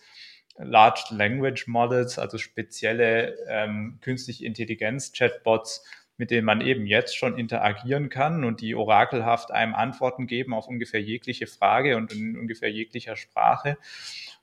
Large 0.57 1.05
Language 1.11 1.67
Models, 1.67 2.19
also 2.19 2.37
spezielle 2.37 3.37
ähm, 3.47 3.97
künstliche 4.01 4.45
Intelligenz-Chatbots, 4.45 5.85
mit 6.17 6.31
denen 6.31 6.45
man 6.45 6.61
eben 6.61 6.85
jetzt 6.85 7.17
schon 7.17 7.37
interagieren 7.37 8.09
kann 8.09 8.43
und 8.43 8.61
die 8.61 8.75
orakelhaft 8.75 9.51
einem 9.51 9.73
Antworten 9.73 10.27
geben 10.27 10.53
auf 10.53 10.67
ungefähr 10.67 11.01
jegliche 11.01 11.47
Frage 11.47 11.97
und 11.97 12.13
in 12.13 12.37
ungefähr 12.37 12.71
jeglicher 12.71 13.15
Sprache 13.15 13.77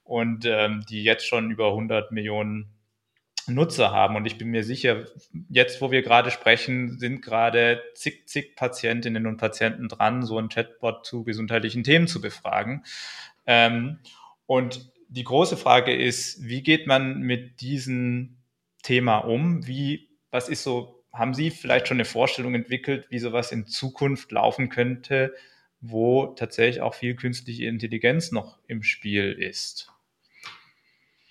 und 0.04 0.44
ähm, 0.44 0.84
die 0.88 1.04
jetzt 1.04 1.26
schon 1.26 1.50
über 1.50 1.68
100 1.68 2.12
Millionen 2.12 2.70
Nutzer 3.46 3.90
haben. 3.90 4.16
Und 4.16 4.26
ich 4.26 4.38
bin 4.38 4.48
mir 4.48 4.64
sicher, 4.64 5.06
jetzt, 5.48 5.80
wo 5.80 5.90
wir 5.90 6.02
gerade 6.02 6.30
sprechen, 6.30 6.98
sind 6.98 7.22
gerade 7.22 7.82
zig, 7.94 8.26
zig 8.26 8.56
Patientinnen 8.56 9.26
und 9.26 9.36
Patienten 9.36 9.88
dran, 9.88 10.22
so 10.22 10.38
ein 10.38 10.48
Chatbot 10.48 11.06
zu 11.06 11.24
gesundheitlichen 11.24 11.84
Themen 11.84 12.06
zu 12.06 12.20
befragen. 12.20 12.84
Ähm, 13.46 13.98
und 14.46 14.90
die 15.08 15.24
große 15.24 15.56
Frage 15.56 15.94
ist, 15.94 16.42
wie 16.42 16.62
geht 16.62 16.86
man 16.86 17.20
mit 17.20 17.60
diesem 17.60 18.36
Thema 18.82 19.18
um? 19.18 19.66
Wie, 19.66 20.08
was 20.30 20.48
ist 20.48 20.62
so 20.62 20.99
haben 21.12 21.34
Sie 21.34 21.50
vielleicht 21.50 21.88
schon 21.88 21.96
eine 21.96 22.04
Vorstellung 22.04 22.54
entwickelt, 22.54 23.06
wie 23.10 23.18
sowas 23.18 23.52
in 23.52 23.66
Zukunft 23.66 24.32
laufen 24.32 24.68
könnte, 24.68 25.34
wo 25.80 26.26
tatsächlich 26.28 26.80
auch 26.82 26.94
viel 26.94 27.16
künstliche 27.16 27.66
Intelligenz 27.66 28.32
noch 28.32 28.58
im 28.66 28.82
Spiel 28.82 29.32
ist? 29.32 29.92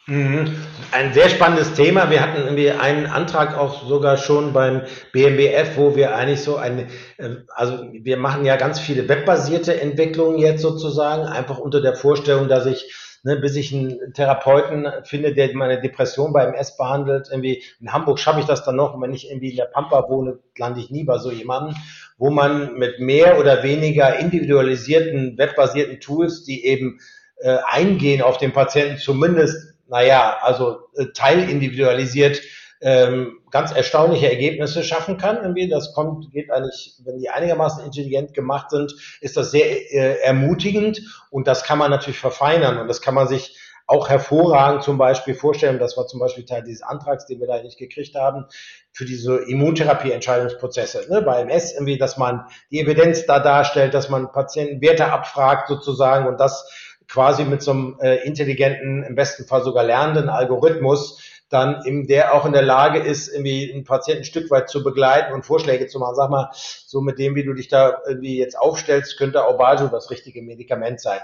Mhm. 0.09 0.55
Ein 0.91 1.13
sehr 1.13 1.29
spannendes 1.29 1.73
Thema. 1.73 2.09
Wir 2.09 2.21
hatten 2.21 2.41
irgendwie 2.41 2.71
einen 2.71 3.05
Antrag 3.05 3.55
auch 3.55 3.87
sogar 3.87 4.17
schon 4.17 4.53
beim 4.53 4.81
BMBF, 5.13 5.77
wo 5.77 5.95
wir 5.95 6.15
eigentlich 6.15 6.41
so 6.41 6.57
eine, 6.57 6.87
ähm, 7.19 7.43
also 7.53 7.83
wir 7.93 8.17
machen 8.17 8.43
ja 8.43 8.55
ganz 8.55 8.79
viele 8.79 9.07
webbasierte 9.07 9.79
Entwicklungen 9.79 10.39
jetzt 10.39 10.63
sozusagen, 10.63 11.27
einfach 11.27 11.59
unter 11.59 11.79
der 11.79 11.95
Vorstellung, 11.95 12.47
dass 12.47 12.65
ich 12.65 12.91
ne, 13.23 13.35
bis 13.35 13.55
ich 13.55 13.71
einen 13.71 14.13
Therapeuten 14.13 14.87
finde, 15.03 15.35
der 15.35 15.53
meine 15.53 15.79
Depression 15.79 16.33
bei 16.33 16.45
MS 16.45 16.75
behandelt. 16.75 17.27
Irgendwie 17.29 17.63
in 17.79 17.93
Hamburg 17.93 18.17
schaffe 18.17 18.39
ich 18.39 18.47
das 18.47 18.63
dann 18.63 18.77
noch. 18.77 18.99
Wenn 18.99 19.13
ich 19.13 19.29
irgendwie 19.29 19.51
in 19.51 19.57
der 19.57 19.65
Pampa 19.65 20.09
wohne, 20.09 20.39
lande 20.57 20.79
ich 20.79 20.89
nie 20.89 21.03
bei 21.03 21.19
so 21.19 21.29
jemandem, 21.29 21.75
wo 22.17 22.31
man 22.31 22.73
mit 22.79 22.99
mehr 22.99 23.39
oder 23.39 23.61
weniger 23.61 24.17
individualisierten, 24.17 25.37
webbasierten 25.37 25.99
Tools, 25.99 26.43
die 26.45 26.65
eben 26.65 26.99
äh, 27.37 27.57
eingehen 27.67 28.23
auf 28.23 28.39
den 28.39 28.53
Patienten, 28.53 28.97
zumindest 28.97 29.75
naja, 29.89 30.37
also 30.41 30.87
äh, 30.95 31.07
teilindividualisiert 31.13 32.41
ähm, 32.81 33.39
ganz 33.51 33.71
erstaunliche 33.71 34.29
Ergebnisse 34.29 34.83
schaffen 34.83 35.17
kann. 35.17 35.37
Irgendwie. 35.37 35.67
Das 35.67 35.93
kommt, 35.93 36.31
geht 36.31 36.51
eigentlich, 36.51 36.95
wenn 37.03 37.19
die 37.19 37.29
einigermaßen 37.29 37.83
intelligent 37.83 38.33
gemacht 38.33 38.69
sind, 38.69 38.93
ist 39.21 39.35
das 39.37 39.51
sehr 39.51 39.65
äh, 39.65 40.21
ermutigend 40.21 41.01
und 41.29 41.47
das 41.47 41.63
kann 41.63 41.77
man 41.77 41.91
natürlich 41.91 42.19
verfeinern 42.19 42.77
und 42.77 42.87
das 42.87 43.01
kann 43.01 43.15
man 43.15 43.27
sich 43.27 43.57
auch 43.89 44.07
hervorragend 44.07 44.83
zum 44.83 44.99
Beispiel 44.99 45.33
vorstellen, 45.33 45.79
das 45.79 45.97
war 45.97 46.05
zum 46.05 46.19
Beispiel 46.19 46.45
Teil 46.45 46.61
dieses 46.63 46.83
Antrags, 46.83 47.25
den 47.25 47.39
wir 47.39 47.47
da 47.47 47.59
nicht 47.59 47.79
gekriegt 47.79 48.13
haben, 48.13 48.45
für 48.91 49.03
diese 49.03 49.37
Immuntherapie-Entscheidungsprozesse. 49.37 51.07
Ne? 51.09 51.23
Bei 51.23 51.41
MS 51.41 51.73
irgendwie, 51.73 51.97
dass 51.97 52.15
man 52.15 52.45
die 52.69 52.81
Evidenz 52.81 53.25
da 53.25 53.39
darstellt, 53.39 53.95
dass 53.95 54.07
man 54.07 54.31
Patienten 54.31 54.79
Werte 54.79 55.11
abfragt 55.11 55.69
sozusagen 55.69 56.27
und 56.27 56.39
das 56.39 56.69
quasi 57.09 57.43
mit 57.43 57.61
so 57.61 57.71
einem 57.71 57.97
äh, 58.01 58.25
intelligenten, 58.25 59.03
im 59.03 59.15
besten 59.15 59.45
Fall 59.45 59.63
sogar 59.63 59.83
lernenden 59.83 60.29
Algorithmus 60.29 61.19
dann 61.49 61.81
in 61.83 62.05
der 62.05 62.35
auch 62.35 62.45
in 62.45 62.53
der 62.53 62.61
Lage 62.61 62.99
ist, 62.99 63.27
irgendwie 63.27 63.71
einen 63.73 63.83
Patienten 63.83 64.21
ein 64.21 64.25
Stück 64.25 64.51
weit 64.51 64.69
zu 64.69 64.83
begleiten 64.83 65.33
und 65.33 65.45
Vorschläge 65.45 65.87
zu 65.87 65.99
machen. 65.99 66.15
Sag 66.15 66.29
mal, 66.29 66.51
so 66.53 67.01
mit 67.01 67.17
dem, 67.17 67.35
wie 67.35 67.43
du 67.43 67.53
dich 67.53 67.67
da 67.67 67.97
irgendwie 68.07 68.37
jetzt 68.37 68.57
aufstellst, 68.57 69.17
könnte 69.17 69.43
Aubalso 69.43 69.87
das 69.87 70.11
richtige 70.11 70.43
Medikament 70.43 71.01
sein. 71.01 71.19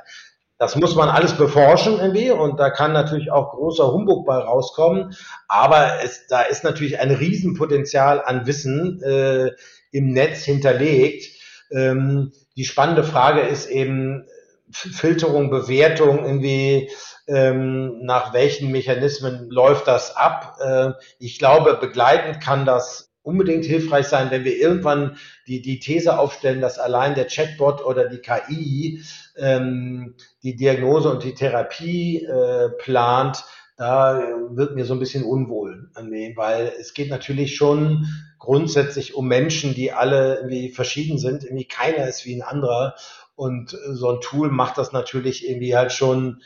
Das 0.57 0.75
muss 0.75 0.95
man 0.95 1.09
alles 1.09 1.33
beforschen 1.33 1.99
irgendwie 1.99 2.31
und 2.31 2.59
da 2.59 2.69
kann 2.69 2.93
natürlich 2.93 3.29
auch 3.29 3.51
großer 3.51 3.91
Humbug 3.91 4.25
bei 4.25 4.37
rauskommen. 4.37 5.15
Aber 5.47 6.01
es, 6.03 6.27
da 6.27 6.41
ist 6.41 6.63
natürlich 6.63 6.99
ein 6.99 7.11
Riesenpotenzial 7.11 8.21
an 8.23 8.47
Wissen 8.47 9.01
äh, 9.03 9.51
im 9.91 10.11
Netz 10.11 10.43
hinterlegt. 10.43 11.39
Ähm, 11.71 12.31
die 12.55 12.65
spannende 12.65 13.03
Frage 13.03 13.41
ist 13.41 13.69
eben, 13.69 14.25
Filterung, 14.71 15.49
Bewertung, 15.49 16.25
irgendwie 16.25 16.89
ähm, 17.27 17.99
nach 18.03 18.33
welchen 18.33 18.71
Mechanismen 18.71 19.49
läuft 19.49 19.87
das 19.87 20.15
ab. 20.15 20.57
Äh, 20.59 20.91
ich 21.19 21.39
glaube, 21.39 21.77
begleitend 21.79 22.41
kann 22.41 22.65
das 22.65 23.11
unbedingt 23.21 23.65
hilfreich 23.65 24.07
sein, 24.07 24.29
wenn 24.29 24.43
wir 24.43 24.57
irgendwann 24.57 25.17
die, 25.47 25.61
die 25.61 25.79
These 25.79 26.19
aufstellen, 26.19 26.61
dass 26.61 26.77
allein 26.77 27.15
der 27.15 27.25
Chatbot 27.25 27.83
oder 27.83 28.07
die 28.07 28.19
KI 28.19 29.01
ähm, 29.37 30.15
die 30.43 30.55
Diagnose 30.55 31.09
und 31.09 31.23
die 31.23 31.33
Therapie 31.33 32.23
äh, 32.23 32.69
plant, 32.77 33.43
da 33.77 34.21
wird 34.51 34.75
mir 34.75 34.85
so 34.85 34.93
ein 34.93 34.99
bisschen 34.99 35.25
unwohl 35.25 35.89
weil 36.35 36.71
es 36.79 36.93
geht 36.93 37.09
natürlich 37.09 37.55
schon 37.55 38.07
grundsätzlich 38.39 39.15
um 39.15 39.27
Menschen, 39.27 39.73
die 39.73 39.91
alle 39.91 40.35
irgendwie 40.35 40.69
verschieden 40.69 41.17
sind. 41.17 41.43
Irgendwie 41.43 41.67
keiner 41.67 42.07
ist 42.07 42.25
wie 42.25 42.35
ein 42.35 42.41
anderer. 42.41 42.95
Und 43.35 43.73
äh, 43.73 43.93
so 43.93 44.11
ein 44.11 44.21
Tool 44.21 44.49
macht 44.49 44.77
das 44.77 44.91
natürlich 44.91 45.47
irgendwie 45.47 45.75
halt 45.75 45.91
schon 45.91 46.41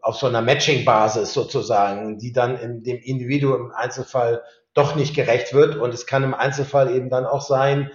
auf 0.00 0.16
so 0.16 0.26
einer 0.26 0.42
Matching-Basis 0.42 1.32
sozusagen, 1.34 2.18
die 2.18 2.32
dann 2.32 2.56
in 2.56 2.82
dem 2.82 2.98
Individuum 2.98 3.66
im 3.66 3.72
Einzelfall 3.72 4.42
doch 4.74 4.94
nicht 4.94 5.14
gerecht 5.14 5.52
wird. 5.52 5.76
Und 5.76 5.92
es 5.94 6.06
kann 6.06 6.22
im 6.22 6.34
Einzelfall 6.34 6.94
eben 6.94 7.10
dann 7.10 7.26
auch 7.26 7.42
sein, 7.42 7.90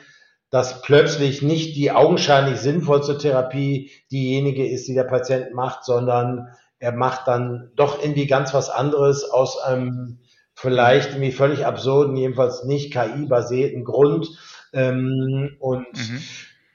dass 0.49 0.81
plötzlich 0.81 1.41
nicht 1.41 1.75
die 1.75 1.91
augenscheinlich 1.91 2.59
sinnvollste 2.59 3.17
Therapie 3.17 3.91
diejenige 4.11 4.67
ist, 4.67 4.87
die 4.87 4.93
der 4.93 5.05
Patient 5.05 5.53
macht, 5.53 5.85
sondern 5.85 6.49
er 6.77 6.91
macht 6.91 7.27
dann 7.27 7.71
doch 7.75 8.01
irgendwie 8.01 8.27
ganz 8.27 8.53
was 8.53 8.69
anderes 8.69 9.23
aus 9.23 9.57
einem 9.59 10.19
vielleicht 10.53 11.11
irgendwie 11.11 11.31
völlig 11.31 11.65
absurden, 11.65 12.17
jedenfalls 12.17 12.65
nicht 12.65 12.91
KI-basierten 12.91 13.85
Grund. 13.85 14.29
Ähm, 14.73 15.55
und 15.59 15.87
mhm. 15.93 16.21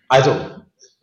also 0.08 0.34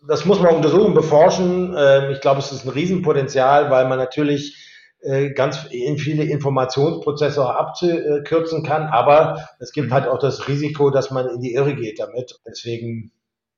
das 0.08 0.26
muss 0.26 0.39
man 0.39 0.56
untersuchen, 0.56 0.93
beforschen. 0.93 1.76
Ähm, 1.78 2.12
ich 2.12 2.22
glaube, 2.22 2.39
es 2.39 2.51
ist 2.51 2.66
ein 2.66 2.70
Riesenpotenzial, 2.70 3.70
weil 3.70 3.88
man 3.88 3.97
natürlich 3.97 4.58
äh, 5.01 5.32
ganz 5.32 5.58
viele 5.58 6.24
Informationsprozesse 6.24 7.43
auch 7.43 7.49
abkürzen 7.49 8.64
kann, 8.64 8.84
aber 8.84 9.49
es 9.60 9.72
gibt 9.74 9.89
mhm. 9.89 9.93
halt 9.93 10.08
auch 10.08 10.20
das 10.20 10.47
Risiko, 10.47 10.89
dass 10.89 11.12
man 11.12 11.28
in 11.28 11.41
die 11.41 11.54
Irre 11.54 11.76
geht 11.76 11.99
damit. 11.99 12.39
Deswegen, 12.47 13.12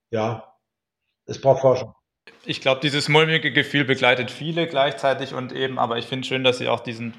ja, 0.10 0.56
es 1.26 1.40
braucht 1.40 1.62
Forschung. 1.62 1.94
Ich 2.46 2.62
glaube, 2.62 2.82
dieses 2.82 3.10
mulmige 3.10 3.52
Gefühl 3.52 3.86
begleitet 3.86 4.32
viele 4.32 4.68
gleichzeitig 4.68 5.34
und 5.34 5.52
eben, 5.52 5.78
aber 5.78 5.98
ich 5.98 6.06
finde 6.06 6.28
schön, 6.28 6.44
dass 6.44 6.58
Sie 6.58 6.68
auch 6.68 6.80
diesen 6.80 7.14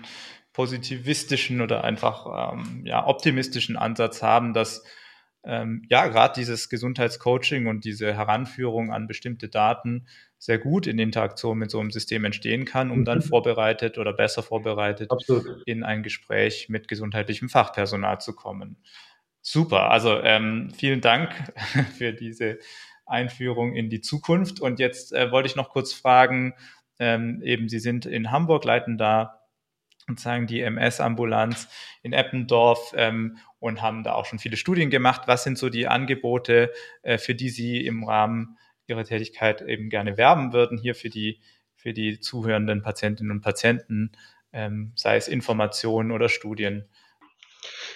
positivistischen 0.53 1.61
oder 1.61 1.85
einfach 1.85 2.53
ähm, 2.53 2.83
ja, 2.85 3.07
optimistischen 3.07 3.77
Ansatz 3.77 4.23
haben, 4.23 4.55
dass 4.55 4.83
ähm, 5.47 5.83
ja, 5.89 6.09
gerade 6.09 6.35
dieses 6.35 6.69
Gesundheitscoaching 6.69 7.69
und 7.69 7.85
diese 7.85 8.13
Heranführung 8.13 8.93
an 8.93 9.07
bestimmte 9.07 9.49
Daten 9.49 10.09
sehr 10.39 10.59
gut 10.59 10.87
in 10.87 10.99
Interaktion 10.99 11.57
mit 11.57 11.71
so 11.71 11.79
einem 11.79 11.93
System 11.93 12.25
entstehen 12.25 12.65
kann, 12.65 12.91
um 12.91 13.05
dann 13.05 13.19
mhm. 13.19 13.23
vorbereitet 13.23 13.97
oder 13.97 14.13
besser 14.13 14.43
vorbereitet 14.43 15.11
Absolut. 15.11 15.63
in 15.65 15.85
ein 15.85 16.03
Gespräch 16.03 16.69
mit 16.69 16.89
gesundheitlichem 16.89 17.49
Fachpersonal 17.49 18.21
zu 18.21 18.35
kommen. 18.35 18.83
Super, 19.41 19.91
also 19.91 20.21
ähm, 20.21 20.71
vielen 20.77 21.01
Dank 21.01 21.31
für 21.97 22.13
diese 22.13 22.59
Einführung 23.07 23.77
in 23.77 23.89
die 23.89 24.01
Zukunft. 24.01 24.61
Und 24.61 24.81
jetzt 24.81 25.13
äh, 25.13 25.31
wollte 25.31 25.49
ich 25.49 25.55
noch 25.55 25.71
kurz 25.71 25.93
fragen, 25.93 26.55
ähm, 26.99 27.41
eben 27.43 27.69
Sie 27.69 27.79
sind 27.79 28.05
in 28.05 28.33
Hamburg, 28.33 28.65
leiten 28.65 28.99
da 28.99 29.43
sozusagen 30.09 30.47
die 30.47 30.61
MS-Ambulanz 30.61 31.69
in 32.03 32.13
Eppendorf 32.13 32.93
ähm, 32.97 33.39
und 33.67 33.83
haben 33.83 34.03
da 34.03 34.15
auch 34.15 34.25
schon 34.25 34.39
viele 34.39 34.57
Studien 34.57 34.91
gemacht. 34.91 35.23
Was 35.27 35.45
sind 35.45 35.59
so 35.59 35.69
die 35.69 35.87
Angebote, 35.87 36.73
äh, 37.03 37.19
für 37.19 37.35
die 37.35 37.49
Sie 37.51 37.85
im 37.85 38.05
Rahmen 38.05 38.57
Ihrer 38.87 39.05
Tätigkeit 39.05 39.63
eben 39.63 39.91
gerne 39.91 40.17
werben 40.17 40.53
würden, 40.53 40.79
hier 40.79 40.95
für 40.95 41.11
die, 41.11 41.41
für 41.75 41.93
die 41.93 42.21
zuhörenden 42.21 42.83
Patientinnen 42.83 43.33
und 43.33 43.41
Patienten, 43.41 44.13
ähm, 44.53 44.93
sei 44.95 45.17
es 45.17 45.29
Informationen 45.29 46.13
oder 46.13 46.29
Studien? 46.29 46.89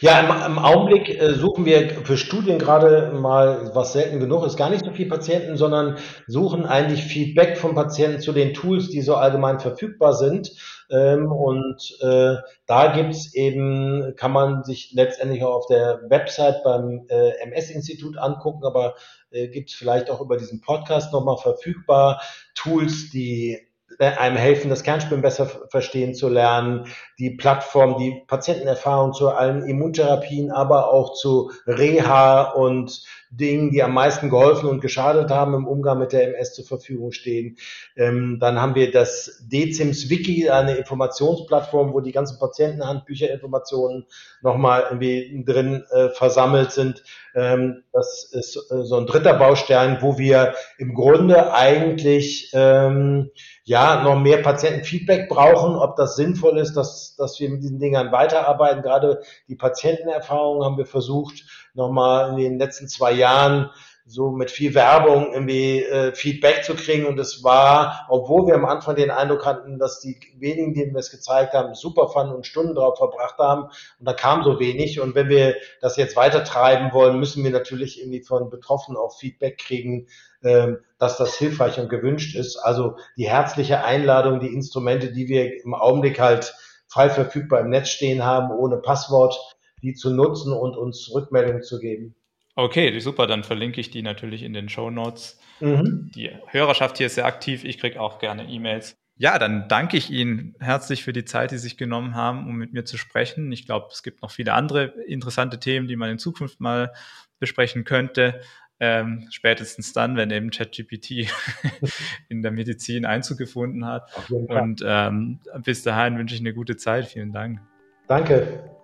Ja, 0.03 0.19
im, 0.21 0.53
im 0.53 0.59
Augenblick 0.59 1.11
äh, 1.11 1.35
suchen 1.35 1.67
wir 1.67 1.91
für 2.07 2.17
Studien 2.17 2.59
gerade 2.59 3.13
mal, 3.13 3.71
was 3.75 3.93
selten 3.93 4.19
genug 4.19 4.47
ist, 4.47 4.57
gar 4.57 4.71
nicht 4.71 4.83
so 4.83 4.93
viele 4.93 5.11
Patienten, 5.11 5.59
sondern 5.59 5.99
suchen 6.27 6.65
eigentlich 6.65 7.05
Feedback 7.05 7.59
von 7.59 7.75
Patienten 7.75 8.19
zu 8.19 8.33
den 8.33 8.55
Tools, 8.55 8.89
die 8.89 9.03
so 9.03 9.17
allgemein 9.17 9.61
verfügbar 9.61 10.15
sind. 10.15 10.53
Ähm, 10.91 11.31
und 11.31 11.99
äh, 12.01 12.37
da 12.65 12.93
gibt's 12.97 13.35
eben, 13.35 14.15
kann 14.17 14.33
man 14.33 14.65
sich 14.65 14.93
letztendlich 14.95 15.45
auch 15.45 15.55
auf 15.55 15.67
der 15.67 16.01
Website 16.09 16.65
beim 16.65 17.05
äh, 17.11 17.33
MS-Institut 17.43 18.17
angucken, 18.17 18.65
aber 18.65 18.95
äh, 19.31 19.49
gibt's 19.49 19.75
vielleicht 19.75 20.09
auch 20.09 20.23
über 20.23 20.39
diesen 20.39 20.63
Podcast 20.63 21.13
nochmal 21.13 21.37
verfügbar 21.37 22.23
Tools, 22.55 23.11
die 23.11 23.70
einem 24.01 24.37
helfen, 24.37 24.71
das 24.71 24.83
Kernspielen 24.83 25.23
besser 25.23 25.47
verstehen 25.47 26.15
zu 26.15 26.29
lernen, 26.29 26.87
die 27.19 27.31
Plattform, 27.31 27.99
die 27.99 28.23
Patientenerfahrung 28.27 29.13
zu 29.13 29.29
allen 29.29 29.65
Immuntherapien, 29.65 30.51
aber 30.51 30.93
auch 30.93 31.15
zu 31.15 31.53
Reha 31.67 32.51
und 32.53 33.05
Dingen, 33.31 33.71
die 33.71 33.83
am 33.83 33.95
meisten 33.95 34.29
geholfen 34.29 34.69
und 34.69 34.81
geschadet 34.81 35.31
haben 35.31 35.55
im 35.55 35.67
Umgang 35.67 35.99
mit 35.99 36.13
der 36.13 36.29
MS 36.29 36.55
zur 36.55 36.65
Verfügung 36.65 37.13
stehen. 37.13 37.57
Ähm, 37.97 38.39
dann 38.41 38.61
haben 38.61 38.75
wir 38.75 38.91
das 38.91 39.45
DCIMS 39.51 40.11
Wiki, 40.11 40.51
eine 40.51 40.75
Informationsplattform, 40.77 41.93
wo 41.93 42.01
die 42.01 42.13
ganzen 42.13 42.41
Patientenhandbücher, 42.41 43.31
Informationen 43.31 44.07
nochmal 44.43 44.85
irgendwie 44.91 45.45
drin 45.47 45.85
äh, 45.91 46.09
versammelt 46.09 46.73
sind. 46.73 47.05
Ähm, 47.35 47.85
das 47.93 48.29
ist 48.33 48.57
äh, 48.71 48.83
so 48.83 48.97
ein 48.97 49.07
dritter 49.07 49.35
Baustein, 49.35 49.99
wo 50.01 50.19
wir 50.19 50.55
im 50.79 50.95
Grunde 50.95 51.53
eigentlich 51.55 52.51
ähm, 52.53 53.31
ja 53.63 54.03
noch 54.03 54.19
mehr 54.19 54.39
Patientenfeedback 54.39 55.29
brauchen, 55.29 55.77
ob 55.77 55.95
das 55.95 56.17
sinnvoll 56.17 56.59
ist, 56.59 56.75
dass, 56.75 57.15
dass 57.17 57.39
wir 57.39 57.49
mit 57.49 57.63
diesen 57.63 57.79
Dingern 57.79 58.11
weiterarbeiten. 58.11 58.83
Gerade 58.83 59.23
die 59.47 59.55
Patientenerfahrung 59.55 60.65
haben 60.65 60.77
wir 60.77 60.87
versucht, 60.87 61.45
nochmal 61.75 62.31
in 62.31 62.37
den 62.37 62.59
letzten 62.59 62.89
zwei 62.89 63.13
Jahren 63.13 63.71
so 64.11 64.31
mit 64.31 64.51
viel 64.51 64.75
Werbung 64.75 65.33
irgendwie 65.33 65.83
äh, 65.83 66.13
Feedback 66.13 66.65
zu 66.65 66.75
kriegen. 66.75 67.07
Und 67.07 67.19
es 67.19 67.45
war, 67.45 68.07
obwohl 68.09 68.47
wir 68.47 68.55
am 68.55 68.65
Anfang 68.65 68.97
den 68.97 69.11
Eindruck 69.11 69.47
hatten, 69.47 69.79
dass 69.79 70.01
die 70.01 70.19
wenigen, 70.37 70.75
denen 70.75 70.93
wir 70.93 70.99
es 70.99 71.11
gezeigt 71.11 71.53
haben, 71.53 71.75
super 71.75 72.09
fanden 72.09 72.35
und 72.35 72.47
Stunden 72.47 72.75
drauf 72.75 72.99
verbracht 72.99 73.39
haben. 73.39 73.65
Und 73.99 74.07
da 74.09 74.13
kam 74.13 74.43
so 74.43 74.59
wenig. 74.59 75.01
Und 75.01 75.15
wenn 75.15 75.29
wir 75.29 75.55
das 75.81 75.97
jetzt 75.97 76.17
weiter 76.17 76.43
treiben 76.43 76.93
wollen, 76.93 77.19
müssen 77.21 77.45
wir 77.45 77.53
natürlich 77.53 78.01
irgendwie 78.01 78.23
von 78.23 78.51
Betroffenen 78.51 78.99
auch 78.99 79.17
Feedback 79.17 79.59
kriegen, 79.59 80.09
äh, 80.43 80.73
dass 80.99 81.17
das 81.17 81.37
hilfreich 81.37 81.79
und 81.79 81.89
gewünscht 81.89 82.37
ist. 82.37 82.57
Also 82.57 82.97
die 83.17 83.29
herzliche 83.29 83.85
Einladung, 83.85 84.41
die 84.41 84.53
Instrumente, 84.53 85.13
die 85.13 85.29
wir 85.29 85.63
im 85.65 85.75
Augenblick 85.75 86.19
halt 86.19 86.55
frei 86.89 87.11
verfügbar 87.11 87.61
im 87.61 87.71
Netz 87.71 87.91
stehen 87.91 88.25
haben, 88.25 88.51
ohne 88.51 88.79
Passwort, 88.79 89.39
die 89.83 89.95
zu 89.95 90.11
nutzen 90.15 90.53
und 90.53 90.77
uns 90.77 91.11
Rückmeldungen 91.13 91.63
zu 91.63 91.79
geben. 91.79 92.15
Okay, 92.57 92.99
super, 92.99 93.27
dann 93.27 93.45
verlinke 93.45 93.81
ich 93.81 93.91
die 93.91 94.03
natürlich 94.03 94.43
in 94.43 94.53
den 94.53 94.69
Show 94.69 94.91
Notes. 94.91 95.39
Mhm. 95.61 96.11
Die 96.15 96.31
Hörerschaft 96.49 96.99
hier 96.99 97.07
ist 97.07 97.15
sehr 97.15 97.27
aktiv, 97.27 97.65
ich 97.65 97.79
kriege 97.79 98.01
auch 98.01 98.19
gerne 98.19 98.49
E-Mails. 98.49 98.97
Ja, 99.17 99.39
dann 99.39 99.69
danke 99.69 99.99
ich 99.99 100.11
Ihnen 100.11 100.55
herzlich 100.61 101.05
für 101.05 101.13
die 101.13 101.27
Zeit, 101.27 101.51
die 101.51 101.57
Sie 101.57 101.65
sich 101.65 101.77
genommen 101.77 102.15
haben, 102.15 102.49
um 102.49 102.57
mit 102.57 102.73
mir 102.73 102.85
zu 102.85 102.97
sprechen. 102.97 103.53
Ich 103.53 103.67
glaube, 103.67 103.89
es 103.93 104.03
gibt 104.03 104.23
noch 104.23 104.31
viele 104.31 104.55
andere 104.55 104.95
interessante 105.07 105.61
Themen, 105.61 105.89
die 105.89 105.97
man 105.97 106.09
in 106.09 106.19
Zukunft 106.19 106.59
mal 106.59 106.93
besprechen 107.39 107.85
könnte. 107.85 108.41
Ähm, 108.83 109.27
spätestens 109.31 109.93
dann, 109.93 110.17
wenn 110.17 110.31
eben 110.31 110.51
ChatGPT 110.51 111.31
in 112.31 112.41
der 112.41 112.51
Medizin 112.51 113.05
Einzug 113.05 113.37
gefunden 113.37 113.85
hat. 113.85 114.11
Und 114.31 114.83
ähm, 114.83 115.41
bis 115.65 115.83
dahin 115.83 116.17
wünsche 116.17 116.35
ich 116.35 116.41
eine 116.41 116.55
gute 116.55 116.79
Zeit. 116.79 117.05
Vielen 117.05 117.33
Dank. 117.33 117.61
Danke. 118.09 118.80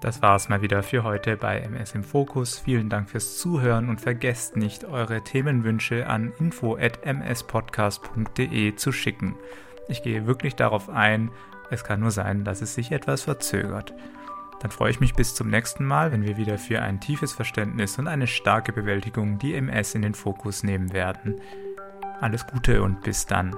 Das 0.00 0.22
war 0.22 0.36
es 0.36 0.48
mal 0.48 0.62
wieder 0.62 0.84
für 0.84 1.02
heute 1.02 1.36
bei 1.36 1.58
MS 1.58 1.96
im 1.96 2.04
Fokus. 2.04 2.56
Vielen 2.58 2.88
Dank 2.88 3.10
fürs 3.10 3.36
Zuhören 3.38 3.88
und 3.88 4.00
vergesst 4.00 4.56
nicht, 4.56 4.84
eure 4.84 5.24
Themenwünsche 5.24 6.06
an 6.06 6.32
info@mspodcast.de 6.38 8.76
zu 8.76 8.92
schicken. 8.92 9.34
Ich 9.88 10.04
gehe 10.04 10.26
wirklich 10.26 10.54
darauf 10.54 10.88
ein. 10.88 11.32
Es 11.70 11.82
kann 11.82 11.98
nur 12.00 12.12
sein, 12.12 12.44
dass 12.44 12.62
es 12.62 12.74
sich 12.74 12.92
etwas 12.92 13.22
verzögert. 13.22 13.92
Dann 14.60 14.70
freue 14.70 14.90
ich 14.90 15.00
mich 15.00 15.14
bis 15.14 15.34
zum 15.34 15.50
nächsten 15.50 15.84
Mal, 15.84 16.12
wenn 16.12 16.22
wir 16.22 16.36
wieder 16.36 16.58
für 16.58 16.80
ein 16.80 17.00
tiefes 17.00 17.32
Verständnis 17.32 17.98
und 17.98 18.06
eine 18.06 18.28
starke 18.28 18.72
Bewältigung 18.72 19.38
die 19.38 19.54
MS 19.54 19.96
in 19.96 20.02
den 20.02 20.14
Fokus 20.14 20.62
nehmen 20.62 20.92
werden. 20.92 21.40
Alles 22.20 22.46
Gute 22.46 22.82
und 22.82 23.02
bis 23.02 23.26
dann. 23.26 23.56